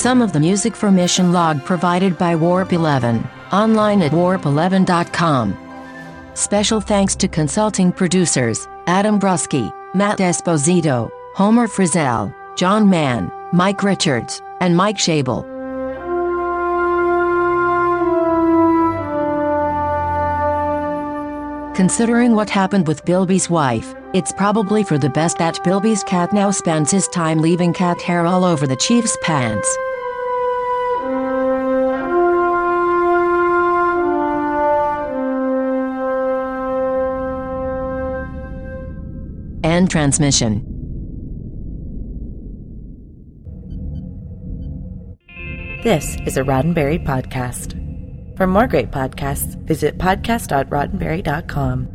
Some 0.05 0.21
of 0.21 0.33
the 0.33 0.39
music 0.39 0.75
for 0.75 0.91
Mission 0.91 1.33
Log 1.33 1.65
provided 1.65 2.15
by 2.15 2.35
Warp 2.35 2.71
11, 2.71 3.27
online 3.51 4.03
at 4.03 4.11
warp11.com. 4.11 5.57
Special 6.35 6.79
thanks 6.79 7.15
to 7.15 7.27
consulting 7.27 7.91
producers 7.91 8.67
Adam 8.85 9.19
Brusky, 9.19 9.73
Matt 9.95 10.19
Esposito, 10.19 11.09
Homer 11.33 11.67
Frizzell, 11.67 12.31
John 12.55 12.87
Mann, 12.87 13.31
Mike 13.51 13.81
Richards, 13.81 14.43
and 14.61 14.77
Mike 14.77 14.97
Shabel. 14.97 15.43
Considering 21.75 22.35
what 22.35 22.51
happened 22.51 22.85
with 22.85 23.03
Bilby's 23.05 23.49
wife, 23.49 23.95
it's 24.13 24.31
probably 24.31 24.83
for 24.83 24.99
the 24.99 25.09
best 25.09 25.39
that 25.39 25.63
Bilby's 25.63 26.03
cat 26.03 26.31
now 26.31 26.51
spends 26.51 26.91
his 26.91 27.07
time 27.07 27.39
leaving 27.39 27.73
cat 27.73 27.99
hair 27.99 28.27
all 28.27 28.43
over 28.45 28.67
the 28.67 28.75
chief's 28.75 29.17
pants. 29.23 29.67
End 39.65 39.89
transmission. 39.89 40.61
This 45.83 46.15
is 46.27 46.37
a 46.37 46.43
Roddenberry 46.43 47.03
podcast. 47.03 47.73
For 48.37 48.45
more 48.45 48.67
great 48.67 48.91
podcasts, 48.91 49.55
visit 49.65 49.97
podcast.roddenberry.com. 49.97 51.87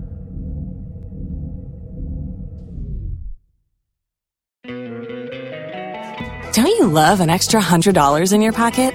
Don't 6.53 6.67
you 6.67 6.87
love 6.89 7.21
an 7.21 7.31
extra 7.31 7.61
$100 7.61 8.33
in 8.33 8.43
your 8.43 8.53
pocket? 8.53 8.95